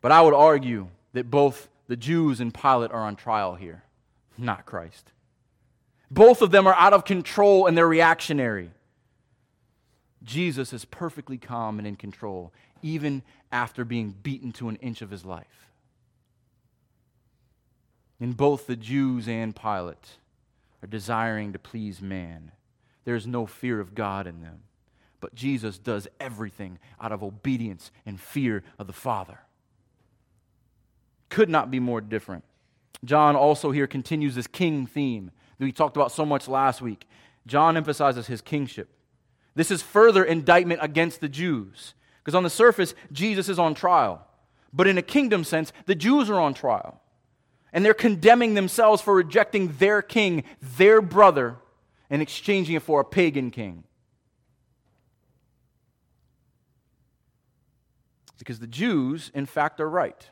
But 0.00 0.10
I 0.10 0.22
would 0.22 0.34
argue 0.34 0.88
that 1.12 1.30
both 1.30 1.68
the 1.86 1.96
Jews 1.96 2.40
and 2.40 2.52
Pilate 2.52 2.92
are 2.92 3.02
on 3.02 3.16
trial 3.16 3.56
here, 3.56 3.82
not 4.38 4.64
Christ. 4.64 5.12
Both 6.10 6.40
of 6.40 6.50
them 6.50 6.66
are 6.66 6.74
out 6.74 6.94
of 6.94 7.04
control 7.04 7.66
and 7.66 7.76
they're 7.76 7.86
reactionary. 7.86 8.70
Jesus 10.26 10.72
is 10.72 10.84
perfectly 10.84 11.38
calm 11.38 11.78
and 11.78 11.86
in 11.86 11.96
control, 11.96 12.52
even 12.82 13.22
after 13.50 13.84
being 13.84 14.10
beaten 14.10 14.52
to 14.52 14.68
an 14.68 14.76
inch 14.76 15.00
of 15.00 15.10
his 15.10 15.24
life. 15.24 15.70
In 18.20 18.32
both 18.32 18.66
the 18.66 18.76
Jews 18.76 19.28
and 19.28 19.54
Pilate 19.54 20.18
are 20.82 20.88
desiring 20.88 21.52
to 21.52 21.58
please 21.58 22.02
man. 22.02 22.50
There 23.04 23.14
is 23.14 23.26
no 23.26 23.46
fear 23.46 23.78
of 23.80 23.94
God 23.94 24.26
in 24.26 24.42
them. 24.42 24.62
But 25.20 25.34
Jesus 25.34 25.78
does 25.78 26.08
everything 26.20 26.78
out 27.00 27.12
of 27.12 27.22
obedience 27.22 27.90
and 28.04 28.20
fear 28.20 28.62
of 28.78 28.86
the 28.86 28.92
Father. 28.92 29.38
Could 31.28 31.48
not 31.48 31.70
be 31.70 31.80
more 31.80 32.00
different. 32.00 32.44
John 33.04 33.36
also 33.36 33.70
here 33.70 33.86
continues 33.86 34.34
this 34.34 34.46
king 34.46 34.86
theme 34.86 35.30
that 35.58 35.64
we 35.64 35.72
talked 35.72 35.96
about 35.96 36.12
so 36.12 36.26
much 36.26 36.48
last 36.48 36.82
week. 36.82 37.06
John 37.46 37.76
emphasizes 37.76 38.26
his 38.26 38.40
kingship. 38.40 38.88
This 39.56 39.72
is 39.72 39.82
further 39.82 40.22
indictment 40.22 40.80
against 40.82 41.20
the 41.20 41.28
Jews. 41.28 41.94
Because 42.22 42.36
on 42.36 42.44
the 42.44 42.50
surface, 42.50 42.94
Jesus 43.10 43.48
is 43.48 43.58
on 43.58 43.74
trial. 43.74 44.24
But 44.72 44.86
in 44.86 44.98
a 44.98 45.02
kingdom 45.02 45.42
sense, 45.42 45.72
the 45.86 45.94
Jews 45.94 46.30
are 46.30 46.38
on 46.38 46.54
trial. 46.54 47.00
And 47.72 47.84
they're 47.84 47.94
condemning 47.94 48.54
themselves 48.54 49.02
for 49.02 49.14
rejecting 49.14 49.74
their 49.78 50.02
king, 50.02 50.44
their 50.60 51.00
brother, 51.00 51.56
and 52.10 52.22
exchanging 52.22 52.76
it 52.76 52.82
for 52.82 53.00
a 53.00 53.04
pagan 53.04 53.50
king. 53.50 53.84
Because 58.38 58.60
the 58.60 58.66
Jews, 58.66 59.30
in 59.34 59.46
fact, 59.46 59.80
are 59.80 59.90
right. 59.90 60.28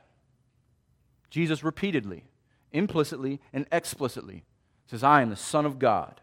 Jesus 1.31 1.65
repeatedly, 1.65 2.25
implicitly, 2.71 3.41
and 3.53 3.67
explicitly 3.73 4.45
says, 4.87 5.03
I 5.03 5.23
am 5.23 5.31
the 5.31 5.37
Son 5.37 5.67
of 5.67 5.79
God. 5.79 6.21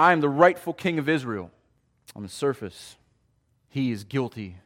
I 0.00 0.14
am 0.14 0.22
the 0.22 0.30
rightful 0.30 0.72
King 0.72 0.98
of 0.98 1.10
Israel. 1.10 1.50
On 2.16 2.22
the 2.22 2.28
surface, 2.30 2.96
he 3.68 3.90
is 3.90 4.02
guilty 4.02 4.56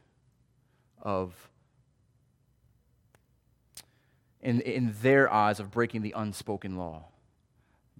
of, 1.02 1.50
in, 4.40 4.60
in 4.60 4.94
their 5.02 5.30
eyes, 5.32 5.58
of 5.58 5.72
breaking 5.72 6.02
the 6.02 6.14
unspoken 6.16 6.76
law. 6.76 7.06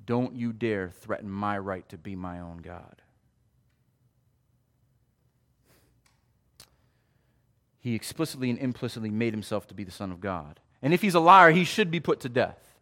Don't 0.06 0.36
you 0.36 0.52
dare 0.52 0.90
threaten 0.90 1.28
my 1.28 1.58
right 1.58 1.88
to 1.88 1.98
be 1.98 2.14
my 2.14 2.38
own 2.38 2.58
God. 2.58 3.02
He 7.80 7.96
explicitly 7.96 8.48
and 8.48 8.60
implicitly 8.60 9.10
made 9.10 9.32
himself 9.32 9.66
to 9.66 9.74
be 9.74 9.82
the 9.82 9.90
Son 9.90 10.12
of 10.12 10.20
God. 10.20 10.60
And 10.80 10.94
if 10.94 11.02
he's 11.02 11.16
a 11.16 11.20
liar, 11.20 11.50
he 11.50 11.64
should 11.64 11.90
be 11.90 11.98
put 11.98 12.20
to 12.20 12.28
death. 12.28 12.73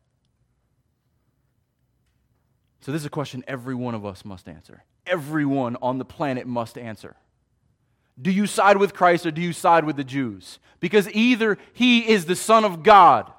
So, 2.82 2.90
this 2.90 3.02
is 3.02 3.06
a 3.06 3.10
question 3.10 3.44
every 3.46 3.76
one 3.76 3.94
of 3.94 4.04
us 4.04 4.24
must 4.24 4.48
answer. 4.48 4.82
Everyone 5.06 5.76
on 5.80 5.98
the 5.98 6.04
planet 6.04 6.46
must 6.46 6.76
answer. 6.76 7.16
Do 8.20 8.30
you 8.30 8.46
side 8.46 8.76
with 8.76 8.92
Christ 8.92 9.24
or 9.24 9.30
do 9.30 9.40
you 9.40 9.52
side 9.52 9.84
with 9.84 9.96
the 9.96 10.04
Jews? 10.04 10.58
Because 10.80 11.08
either 11.12 11.58
he 11.72 12.08
is 12.08 12.26
the 12.26 12.36
Son 12.36 12.64
of 12.64 12.82
God, 12.82 13.32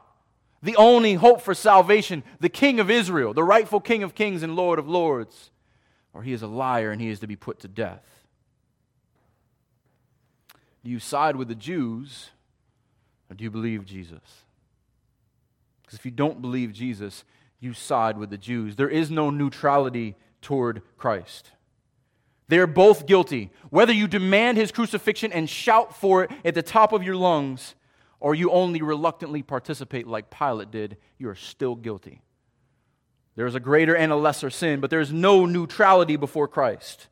the 0.64 0.78
only 0.78 1.16
hope 1.16 1.42
for 1.42 1.54
salvation, 1.54 2.24
the 2.40 2.50
King 2.50 2.80
of 2.80 2.90
Israel, 2.90 3.34
the 3.34 3.44
rightful 3.44 3.82
King 3.82 4.02
of 4.02 4.16
kings 4.16 4.44
and 4.44 4.56
Lord 4.56 4.80
of 4.80 4.88
lords, 4.88 5.52
or 6.14 6.24
he 6.24 6.32
is 6.32 6.42
a 6.42 6.48
liar 6.48 6.92
and 6.92 7.02
he 7.02 7.10
is 7.10 7.20
to 7.20 7.28
be 7.28 7.36
put 7.36 7.60
to 7.60 7.68
death. 7.68 8.04
Do 10.84 10.90
you 10.90 11.00
side 11.00 11.36
with 11.36 11.50
the 11.50 11.56
Jews 11.56 12.30
or 13.30 13.36
do 13.36 13.44
you 13.44 13.52
believe 13.52 13.86
Jesus? 13.86 14.44
Because 15.82 16.00
if 16.00 16.06
you 16.06 16.12
don't 16.12 16.42
believe 16.42 16.72
Jesus, 16.72 17.26
you 17.64 17.74
side 17.74 18.18
with 18.18 18.30
the 18.30 18.38
Jews. 18.38 18.76
There 18.76 18.90
is 18.90 19.10
no 19.10 19.30
neutrality 19.30 20.16
toward 20.42 20.82
Christ. 20.98 21.52
They 22.48 22.58
are 22.60 22.68
both 22.68 23.06
guilty. 23.06 23.52
Whether 23.70 23.94
you 23.94 24.08
demand 24.08 24.58
his 24.58 24.72
crucifixion 24.72 25.32
and 25.32 25.50
shout 25.50 25.96
for 25.96 26.24
it 26.24 26.32
at 26.44 26.56
the 26.56 26.62
top 26.62 26.94
of 26.94 27.04
your 27.04 27.16
lungs, 27.16 27.76
or 28.20 28.36
you 28.36 28.52
only 28.52 28.82
reluctantly 28.82 29.44
participate 29.44 30.08
like 30.08 30.30
Pilate 30.30 30.72
did, 30.72 30.98
you 31.18 31.30
are 31.30 31.36
still 31.36 31.76
guilty. 31.76 32.22
There 33.36 33.48
is 33.48 33.56
a 33.56 33.60
greater 33.60 33.96
and 33.96 34.12
a 34.12 34.16
lesser 34.16 34.50
sin, 34.50 34.80
but 34.80 34.90
there 34.90 35.00
is 35.00 35.12
no 35.12 35.46
neutrality 35.46 36.16
before 36.16 36.48
Christ. 36.48 37.08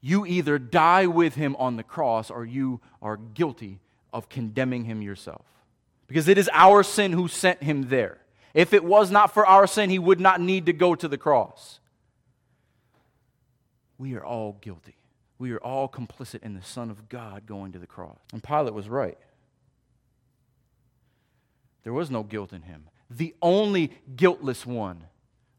You 0.00 0.24
either 0.24 0.58
die 0.58 1.06
with 1.06 1.34
him 1.34 1.56
on 1.56 1.76
the 1.76 1.82
cross 1.82 2.30
or 2.30 2.44
you 2.44 2.80
are 3.02 3.16
guilty 3.16 3.80
of 4.12 4.28
condemning 4.28 4.84
him 4.84 5.02
yourself. 5.02 5.44
Because 6.06 6.28
it 6.28 6.38
is 6.38 6.48
our 6.52 6.82
sin 6.82 7.12
who 7.12 7.28
sent 7.28 7.62
him 7.62 7.88
there. 7.88 8.18
If 8.54 8.72
it 8.72 8.84
was 8.84 9.10
not 9.10 9.32
for 9.32 9.46
our 9.46 9.66
sin, 9.66 9.90
he 9.90 9.98
would 9.98 10.20
not 10.20 10.40
need 10.40 10.66
to 10.66 10.72
go 10.72 10.94
to 10.94 11.08
the 11.08 11.18
cross. 11.18 11.80
We 13.98 14.14
are 14.14 14.24
all 14.24 14.58
guilty. 14.60 14.96
We 15.38 15.52
are 15.52 15.58
all 15.58 15.88
complicit 15.88 16.42
in 16.42 16.54
the 16.54 16.62
Son 16.62 16.90
of 16.90 17.08
God 17.08 17.46
going 17.46 17.72
to 17.72 17.78
the 17.78 17.86
cross. 17.86 18.18
And 18.32 18.42
Pilate 18.42 18.74
was 18.74 18.88
right. 18.88 19.18
There 21.82 21.92
was 21.92 22.10
no 22.10 22.22
guilt 22.22 22.52
in 22.52 22.62
him. 22.62 22.88
The 23.08 23.34
only 23.40 23.92
guiltless 24.16 24.66
one 24.66 25.04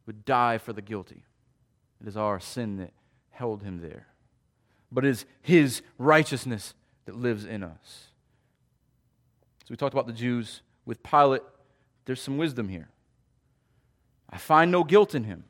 would 0.05 0.25
die 0.25 0.57
for 0.57 0.73
the 0.73 0.81
guilty. 0.81 1.23
It 2.01 2.07
is 2.07 2.17
our 2.17 2.39
sin 2.39 2.77
that 2.77 2.91
held 3.31 3.63
him 3.63 3.81
there. 3.81 4.07
But 4.91 5.05
it 5.05 5.09
is 5.09 5.25
his 5.41 5.81
righteousness 5.97 6.73
that 7.05 7.15
lives 7.15 7.45
in 7.45 7.63
us. 7.63 8.07
So 9.63 9.67
we 9.69 9.75
talked 9.77 9.93
about 9.93 10.07
the 10.07 10.13
Jews 10.13 10.61
with 10.85 11.01
Pilate 11.03 11.43
there's 12.05 12.21
some 12.21 12.37
wisdom 12.37 12.69
here. 12.69 12.89
I 14.29 14.37
find 14.37 14.71
no 14.71 14.83
guilt 14.83 15.13
in 15.13 15.25
him. 15.25 15.45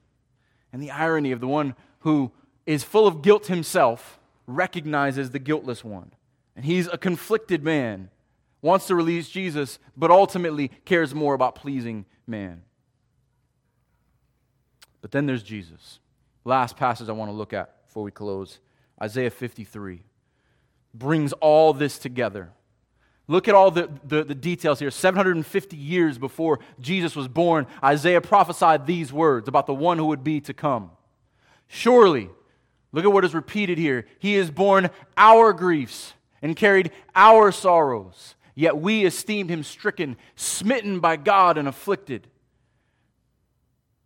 And 0.74 0.82
the 0.82 0.92
irony 0.92 1.32
of 1.32 1.40
the 1.40 1.48
one 1.48 1.76
who 2.00 2.32
is 2.66 2.84
full 2.84 3.08
of 3.08 3.22
guilt 3.22 3.48
himself 3.48 4.20
recognizes 4.48 5.32
the 5.32 5.40
guiltless 5.40 5.84
one. 5.84 6.12
And 6.56 6.66
he's 6.66 6.88
a 6.88 6.98
conflicted 6.98 7.64
man, 7.64 8.10
wants 8.62 8.88
to 8.88 8.96
release 8.96 9.30
Jesus, 9.30 9.80
but 9.96 10.12
ultimately 10.12 10.70
cares 10.86 11.14
more 11.14 11.34
about 11.34 11.56
pleasing 11.56 12.06
man. 12.28 12.64
But 15.02 15.12
then 15.12 15.26
there's 15.26 15.44
Jesus. 15.44 16.00
Last 16.46 16.78
passage 16.78 17.10
I 17.10 17.14
want 17.14 17.30
to 17.30 17.36
look 17.36 17.54
at 17.54 17.86
before 17.88 18.04
we 18.04 18.12
close 18.12 18.60
Isaiah 19.02 19.32
53 19.32 20.04
brings 20.94 21.34
all 21.34 21.74
this 21.74 21.98
together. 21.98 22.52
Look 23.32 23.48
at 23.48 23.56
all 23.56 23.72
the, 23.72 23.90
the, 24.04 24.26
the, 24.26 24.36
details 24.36 24.80
here. 24.80 24.92
750 24.92 25.78
years 25.78 26.18
before 26.18 26.60
Jesus 26.82 27.16
was 27.16 27.30
born, 27.30 27.66
Isaiah 27.82 28.20
prophesied 28.20 28.86
these 28.86 29.14
words 29.14 29.48
about 29.48 29.68
the 29.68 29.74
one 29.74 29.98
who 29.98 30.08
would 30.08 30.22
be 30.22 30.42
to 30.42 30.54
come. 30.54 30.92
Surely, 31.70 32.30
look 32.92 33.06
at 33.06 33.12
what 33.14 33.24
is 33.24 33.34
repeated 33.34 33.78
here. 33.78 34.06
He 34.20 34.34
has 34.34 34.52
borne 34.52 34.90
our 35.16 35.54
griefs 35.54 36.14
and 36.42 36.58
carried 36.58 36.92
our 37.16 37.54
sorrows, 37.54 38.36
yet 38.54 38.78
we 38.78 39.06
esteemed 39.06 39.50
him 39.50 39.64
stricken, 39.64 40.18
smitten 40.36 41.00
by 41.00 41.16
God, 41.16 41.58
and 41.58 41.70
afflicted. 41.70 42.28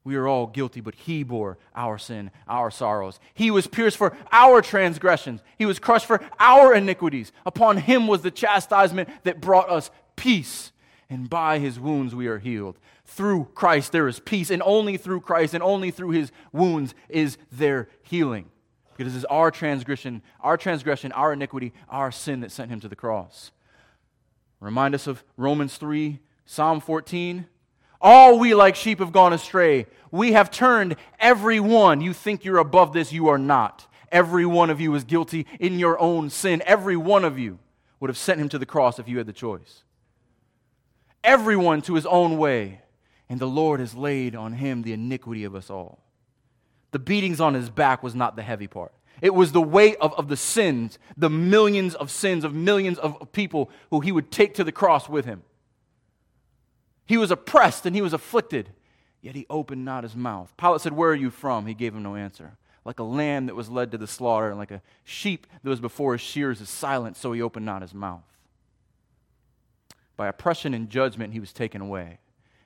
We 0.05 0.15
are 0.17 0.27
all 0.27 0.45
guilty, 0.45 0.81
but 0.81 0.93
he 0.93 1.23
bore 1.23 1.57
our 1.75 1.97
sin, 1.97 2.29
our 2.47 2.69
sorrows. 2.69 3.19
He 3.33 3.49
was 3.49 3.65
pierced 3.65 3.97
for 3.97 4.15
our 4.31 4.61
transgressions. 4.61 5.41
He 5.57 5.65
was 5.65 5.79
crushed 5.79 6.05
for 6.05 6.23
our 6.39 6.75
iniquities. 6.75 7.31
Upon 7.43 7.77
him 7.77 8.05
was 8.05 8.21
the 8.21 8.29
chastisement 8.29 9.09
that 9.23 9.41
brought 9.41 9.67
us 9.67 9.89
peace. 10.15 10.71
And 11.09 11.27
by 11.27 11.57
his 11.57 11.79
wounds 11.79 12.13
we 12.13 12.27
are 12.27 12.37
healed. 12.37 12.77
Through 13.05 13.49
Christ 13.55 13.91
there 13.91 14.07
is 14.07 14.19
peace, 14.19 14.51
and 14.51 14.61
only 14.63 14.95
through 14.95 15.21
Christ 15.21 15.55
and 15.55 15.63
only 15.63 15.89
through 15.89 16.11
his 16.11 16.31
wounds 16.53 16.93
is 17.09 17.39
there 17.51 17.89
healing. 18.03 18.51
Because 18.95 19.15
it 19.15 19.17
is 19.17 19.25
our 19.25 19.49
transgression, 19.49 20.21
our 20.39 20.55
transgression, 20.55 21.11
our 21.13 21.33
iniquity, 21.33 21.73
our 21.89 22.11
sin 22.11 22.41
that 22.41 22.51
sent 22.51 22.69
him 22.69 22.79
to 22.79 22.87
the 22.87 22.95
cross. 22.95 23.51
Remind 24.59 24.93
us 24.93 25.07
of 25.07 25.23
Romans 25.35 25.77
3, 25.77 26.19
Psalm 26.45 26.79
14. 26.79 27.47
All 28.05 28.37
we 28.37 28.53
like 28.53 28.75
sheep 28.75 28.99
have 28.99 29.11
gone 29.11 29.33
astray. 29.33 29.87
We 30.11 30.33
have 30.33 30.51
turned 30.51 30.95
every 31.19 31.59
one. 31.59 32.01
You 32.01 32.13
think 32.13 32.45
you're 32.45 32.59
above 32.59 32.93
this, 32.93 33.11
you 33.11 33.29
are 33.29 33.39
not. 33.39 33.87
Every 34.11 34.45
one 34.45 34.69
of 34.69 34.79
you 34.79 34.93
is 34.93 35.03
guilty 35.03 35.47
in 35.59 35.79
your 35.79 35.99
own 35.99 36.29
sin. 36.29 36.61
Every 36.67 36.95
one 36.95 37.25
of 37.25 37.39
you 37.39 37.57
would 37.99 38.11
have 38.11 38.17
sent 38.17 38.39
him 38.39 38.47
to 38.49 38.59
the 38.59 38.65
cross 38.67 38.99
if 38.99 39.09
you 39.09 39.17
had 39.17 39.25
the 39.25 39.33
choice. 39.33 39.81
Everyone 41.23 41.81
to 41.81 41.95
his 41.95 42.05
own 42.05 42.37
way. 42.37 42.81
And 43.27 43.39
the 43.39 43.47
Lord 43.47 43.79
has 43.79 43.95
laid 43.95 44.35
on 44.35 44.53
him 44.53 44.83
the 44.83 44.93
iniquity 44.93 45.43
of 45.43 45.55
us 45.55 45.71
all. 45.71 45.97
The 46.91 46.99
beatings 46.99 47.41
on 47.41 47.55
his 47.55 47.71
back 47.71 48.03
was 48.03 48.13
not 48.13 48.35
the 48.35 48.43
heavy 48.43 48.67
part. 48.67 48.93
It 49.19 49.33
was 49.33 49.51
the 49.51 49.63
weight 49.63 49.97
of, 49.99 50.13
of 50.13 50.27
the 50.27 50.37
sins, 50.37 50.99
the 51.17 51.31
millions 51.31 51.95
of 51.95 52.11
sins 52.11 52.43
of 52.43 52.53
millions 52.53 52.99
of 52.99 53.31
people 53.31 53.71
who 53.89 54.01
he 54.01 54.11
would 54.11 54.29
take 54.29 54.53
to 54.53 54.63
the 54.63 54.71
cross 54.71 55.09
with 55.09 55.25
him. 55.25 55.41
He 57.05 57.17
was 57.17 57.31
oppressed 57.31 57.85
and 57.85 57.95
he 57.95 58.01
was 58.01 58.13
afflicted, 58.13 58.69
yet 59.21 59.35
he 59.35 59.45
opened 59.49 59.85
not 59.85 60.03
his 60.03 60.15
mouth. 60.15 60.53
Pilate 60.57 60.81
said, 60.81 60.93
Where 60.93 61.11
are 61.11 61.15
you 61.15 61.29
from? 61.29 61.67
He 61.67 61.73
gave 61.73 61.93
him 61.93 62.03
no 62.03 62.15
answer. 62.15 62.57
Like 62.83 62.99
a 62.99 63.03
lamb 63.03 63.47
that 63.47 63.55
was 63.55 63.69
led 63.69 63.91
to 63.91 63.97
the 63.97 64.07
slaughter, 64.07 64.49
and 64.49 64.57
like 64.57 64.71
a 64.71 64.81
sheep 65.03 65.47
that 65.63 65.69
was 65.69 65.79
before 65.79 66.13
his 66.13 66.21
shears 66.21 66.61
is 66.61 66.69
silent, 66.69 67.17
so 67.17 67.31
he 67.31 67.41
opened 67.41 67.65
not 67.65 67.81
his 67.81 67.93
mouth. 67.93 68.23
By 70.17 70.27
oppression 70.27 70.73
and 70.73 70.89
judgment 70.89 71.33
he 71.33 71.39
was 71.39 71.51
taken 71.51 71.81
away. 71.81 72.19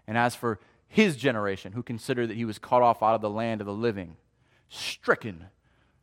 And 0.07 0.17
as 0.17 0.35
for 0.35 0.59
his 0.87 1.15
generation, 1.15 1.73
who 1.73 1.83
considered 1.83 2.29
that 2.29 2.37
he 2.37 2.45
was 2.45 2.59
cut 2.59 2.81
off 2.81 3.01
out 3.01 3.15
of 3.15 3.21
the 3.21 3.29
land 3.29 3.61
of 3.61 3.67
the 3.67 3.73
living, 3.73 4.17
stricken 4.67 5.45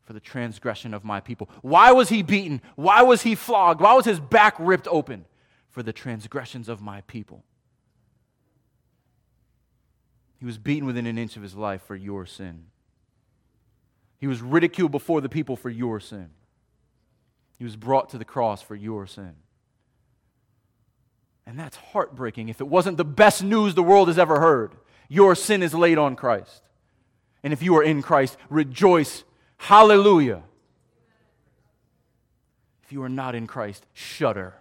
for 0.03 0.12
the 0.12 0.20
transgression 0.20 0.95
of 0.95 1.05
my 1.05 1.20
people. 1.20 1.51
Why 1.62 1.93
was 1.93 2.09
he 2.09 2.22
beaten? 2.22 2.62
Why 2.76 3.03
was 3.03 3.22
he 3.22 3.34
flogged? 3.34 3.80
Why 3.80 3.95
was 3.95 4.05
his 4.05 4.20
back 4.20 4.55
ripped 4.59 4.89
open? 4.89 5.24
For 5.70 5.82
the 5.82 5.93
transgressions 5.93 6.68
of 6.68 6.80
my 6.80 7.03
people. 7.03 7.45
He 10.39 10.45
was 10.45 10.59
beaten 10.59 10.87
within 10.87 11.07
an 11.07 11.18
inch 11.18 11.37
of 11.37 11.43
his 11.43 11.55
life 11.55 11.82
for 11.82 11.97
your 11.97 12.26
sin. 12.26 12.66
He 14.18 14.26
was 14.26 14.41
ridiculed 14.41 14.93
before 14.93 15.20
the 15.20 15.28
people 15.28 15.57
for 15.57 15.70
your 15.70 16.01
sin. 16.01 16.30
He 17.59 17.64
was 17.64 17.76
brought 17.76 18.11
to 18.11 18.18
the 18.18 18.24
cross 18.24 18.62
for 18.62 18.74
your 18.74 19.07
sin. 19.07 19.34
And 21.47 21.59
that's 21.59 21.76
heartbreaking 21.76 22.49
if 22.49 22.61
it 22.61 22.66
wasn't 22.66 22.97
the 22.97 23.05
best 23.05 23.43
news 23.43 23.74
the 23.74 23.82
world 23.82 24.09
has 24.09 24.18
ever 24.18 24.41
heard. 24.41 24.74
Your 25.09 25.34
sin 25.34 25.62
is 25.62 25.74
laid 25.74 25.97
on 25.97 26.16
Christ. 26.16 26.62
And 27.43 27.53
if 27.53 27.62
you 27.62 27.76
are 27.76 27.82
in 27.82 28.03
Christ, 28.03 28.37
rejoice. 28.51 29.24
Hallelujah. 29.57 30.43
If 32.82 32.93
you 32.93 33.03
are 33.03 33.09
not 33.09 33.34
in 33.34 33.47
Christ, 33.47 33.87
shudder. 33.93 34.55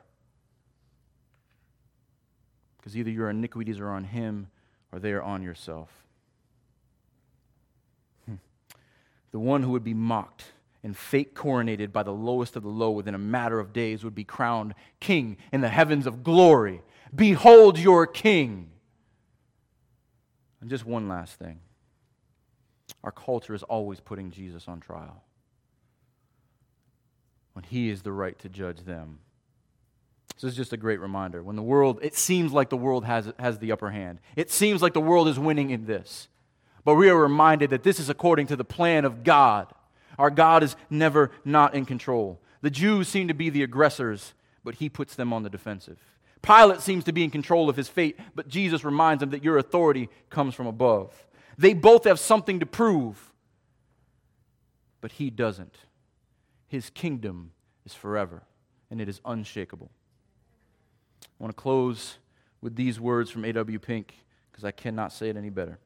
Because 2.77 2.95
either 2.95 3.09
your 3.09 3.29
iniquities 3.29 3.79
are 3.79 3.89
on 3.89 4.03
Him 4.03 4.47
or 4.91 4.99
they 4.99 5.11
are 5.11 5.21
on 5.21 5.43
yourself. 5.43 5.89
Hmm. 8.25 8.35
The 9.31 9.39
one 9.39 9.63
who 9.63 9.71
would 9.71 9.83
be 9.83 9.93
mocked 9.93 10.45
and 10.83 10.95
fate 10.95 11.33
coronated 11.33 11.91
by 11.91 12.03
the 12.03 12.13
lowest 12.13 12.55
of 12.55 12.63
the 12.63 12.69
low 12.69 12.91
within 12.91 13.15
a 13.15 13.19
matter 13.19 13.59
of 13.59 13.73
days 13.73 14.03
would 14.03 14.15
be 14.15 14.23
crowned 14.23 14.75
king 14.99 15.37
in 15.51 15.61
the 15.61 15.69
heavens 15.69 16.05
of 16.05 16.23
glory. 16.23 16.81
Behold 17.13 17.79
your 17.79 18.05
king. 18.05 18.69
And 20.61 20.69
just 20.69 20.85
one 20.85 21.07
last 21.07 21.39
thing 21.39 21.59
our 23.03 23.11
culture 23.11 23.53
is 23.53 23.63
always 23.63 23.99
putting 23.99 24.31
Jesus 24.31 24.67
on 24.67 24.79
trial 24.79 25.23
when 27.53 27.63
he 27.63 27.89
is 27.89 28.01
the 28.01 28.11
right 28.11 28.37
to 28.39 28.49
judge 28.49 28.81
them. 28.81 29.19
This 30.35 30.51
is 30.51 30.55
just 30.55 30.73
a 30.73 30.77
great 30.77 30.99
reminder. 30.99 31.41
When 31.41 31.55
the 31.55 31.63
world, 31.63 31.99
it 32.01 32.15
seems 32.15 32.51
like 32.51 32.69
the 32.69 32.77
world 32.77 33.05
has, 33.05 33.31
has 33.39 33.59
the 33.59 33.71
upper 33.71 33.89
hand, 33.89 34.19
it 34.35 34.51
seems 34.51 34.81
like 34.81 34.93
the 34.93 35.01
world 35.01 35.27
is 35.27 35.39
winning 35.39 35.69
in 35.69 35.85
this. 35.85 36.27
But 36.83 36.95
we 36.95 37.09
are 37.09 37.17
reminded 37.17 37.71
that 37.71 37.83
this 37.83 37.99
is 37.99 38.09
according 38.09 38.47
to 38.47 38.55
the 38.55 38.65
plan 38.65 39.05
of 39.05 39.23
God. 39.23 39.73
Our 40.19 40.29
God 40.29 40.61
is 40.61 40.75
never 40.89 41.31
not 41.43 41.73
in 41.73 41.85
control. 41.85 42.39
The 42.61 42.69
Jews 42.69 43.07
seem 43.07 43.27
to 43.27 43.33
be 43.33 43.49
the 43.49 43.63
aggressors, 43.63 44.33
but 44.63 44.75
he 44.75 44.89
puts 44.89 45.15
them 45.15 45.33
on 45.33 45.43
the 45.43 45.49
defensive. 45.49 45.99
Pilate 46.41 46.81
seems 46.81 47.03
to 47.05 47.11
be 47.11 47.23
in 47.23 47.31
control 47.31 47.69
of 47.69 47.75
his 47.75 47.87
fate, 47.87 48.19
but 48.35 48.47
Jesus 48.47 48.83
reminds 48.83 49.23
him 49.23 49.31
that 49.31 49.43
your 49.43 49.57
authority 49.57 50.09
comes 50.29 50.53
from 50.53 50.67
above. 50.67 51.11
They 51.57 51.73
both 51.73 52.03
have 52.03 52.19
something 52.19 52.59
to 52.59 52.65
prove, 52.65 53.33
but 55.01 55.13
he 55.13 55.29
doesn't. 55.29 55.75
His 56.67 56.89
kingdom 56.91 57.51
is 57.85 57.93
forever, 57.93 58.43
and 58.91 59.01
it 59.01 59.09
is 59.09 59.21
unshakable. 59.25 59.89
I 61.39 61.43
want 61.43 61.55
to 61.55 61.61
close 61.61 62.17
with 62.61 62.75
these 62.75 62.99
words 62.99 63.29
from 63.29 63.45
A.W. 63.45 63.79
Pink 63.79 64.15
because 64.51 64.63
I 64.63 64.71
cannot 64.71 65.11
say 65.11 65.29
it 65.29 65.37
any 65.37 65.49
better. 65.49 65.77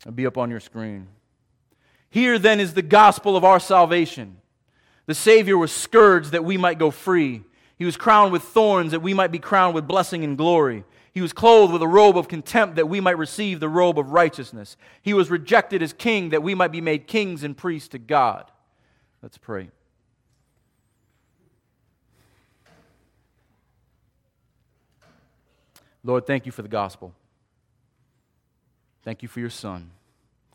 It'll 0.00 0.12
be 0.12 0.26
up 0.26 0.36
on 0.36 0.50
your 0.50 0.60
screen. 0.60 1.08
Here 2.10 2.38
then 2.38 2.60
is 2.60 2.74
the 2.74 2.82
gospel 2.82 3.36
of 3.36 3.44
our 3.44 3.60
salvation. 3.60 4.36
The 5.06 5.14
Savior 5.14 5.56
was 5.56 5.72
scourged 5.72 6.32
that 6.32 6.44
we 6.44 6.56
might 6.56 6.78
go 6.78 6.90
free. 6.90 7.42
He 7.76 7.84
was 7.84 7.96
crowned 7.96 8.32
with 8.32 8.42
thorns 8.42 8.92
that 8.92 9.00
we 9.00 9.14
might 9.14 9.32
be 9.32 9.38
crowned 9.38 9.74
with 9.74 9.86
blessing 9.86 10.24
and 10.24 10.38
glory. 10.38 10.84
He 11.12 11.20
was 11.20 11.32
clothed 11.32 11.72
with 11.72 11.82
a 11.82 11.88
robe 11.88 12.18
of 12.18 12.28
contempt 12.28 12.76
that 12.76 12.88
we 12.88 13.00
might 13.00 13.18
receive 13.18 13.60
the 13.60 13.68
robe 13.68 13.98
of 13.98 14.10
righteousness. 14.10 14.76
He 15.00 15.14
was 15.14 15.30
rejected 15.30 15.82
as 15.82 15.92
king 15.92 16.30
that 16.30 16.42
we 16.42 16.54
might 16.54 16.72
be 16.72 16.80
made 16.80 17.06
kings 17.06 17.44
and 17.44 17.56
priests 17.56 17.88
to 17.90 17.98
God. 17.98 18.50
Let's 19.22 19.38
pray. 19.38 19.70
Lord, 26.04 26.26
thank 26.26 26.44
you 26.46 26.52
for 26.52 26.62
the 26.62 26.68
gospel. 26.68 27.14
Thank 29.02 29.22
you 29.22 29.28
for 29.28 29.40
your 29.40 29.50
son. 29.50 29.90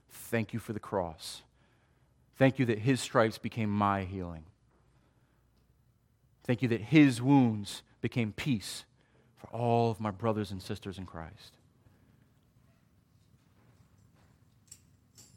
Thank 0.10 0.54
you 0.54 0.60
for 0.60 0.74
the 0.74 0.80
cross. 0.80 1.42
Thank 2.38 2.60
you 2.60 2.66
that 2.66 2.80
his 2.80 3.02
stripes 3.02 3.38
became 3.38 3.70
my 3.70 4.04
healing. 4.04 4.44
Thank 6.46 6.62
you 6.62 6.68
that 6.70 6.82
his 6.82 7.22
wounds 7.22 7.84
became 8.02 8.32
peace 8.32 8.86
for 9.38 9.48
all 9.48 9.92
of 9.92 10.00
my 10.00 10.12
brothers 10.12 10.52
and 10.52 10.62
sisters 10.62 10.98
in 10.98 11.06
Christ. 11.06 11.54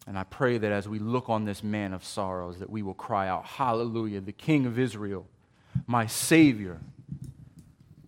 And 0.06 0.18
I 0.18 0.24
pray 0.24 0.58
that 0.58 0.72
as 0.72 0.88
we 0.88 0.98
look 0.98 1.28
on 1.28 1.44
this 1.44 1.62
man 1.62 1.92
of 1.92 2.04
sorrows, 2.04 2.58
that 2.58 2.70
we 2.70 2.82
will 2.82 2.94
cry 2.94 3.28
out, 3.28 3.44
Hallelujah, 3.44 4.20
the 4.20 4.32
King 4.32 4.66
of 4.66 4.78
Israel, 4.78 5.26
my 5.86 6.06
Savior. 6.06 6.80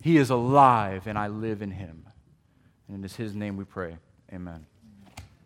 He 0.05 0.17
is 0.17 0.29
alive, 0.29 1.07
and 1.07 1.17
I 1.17 1.29
live 1.29 1.63
in 1.63 1.71
him. 1.71 2.05
And 2.87 3.03
it 3.03 3.05
is 3.07 3.15
his 3.15 3.33
name 3.33 3.57
we 3.57 3.63
pray. 3.63 3.97
Amen. 4.31 4.67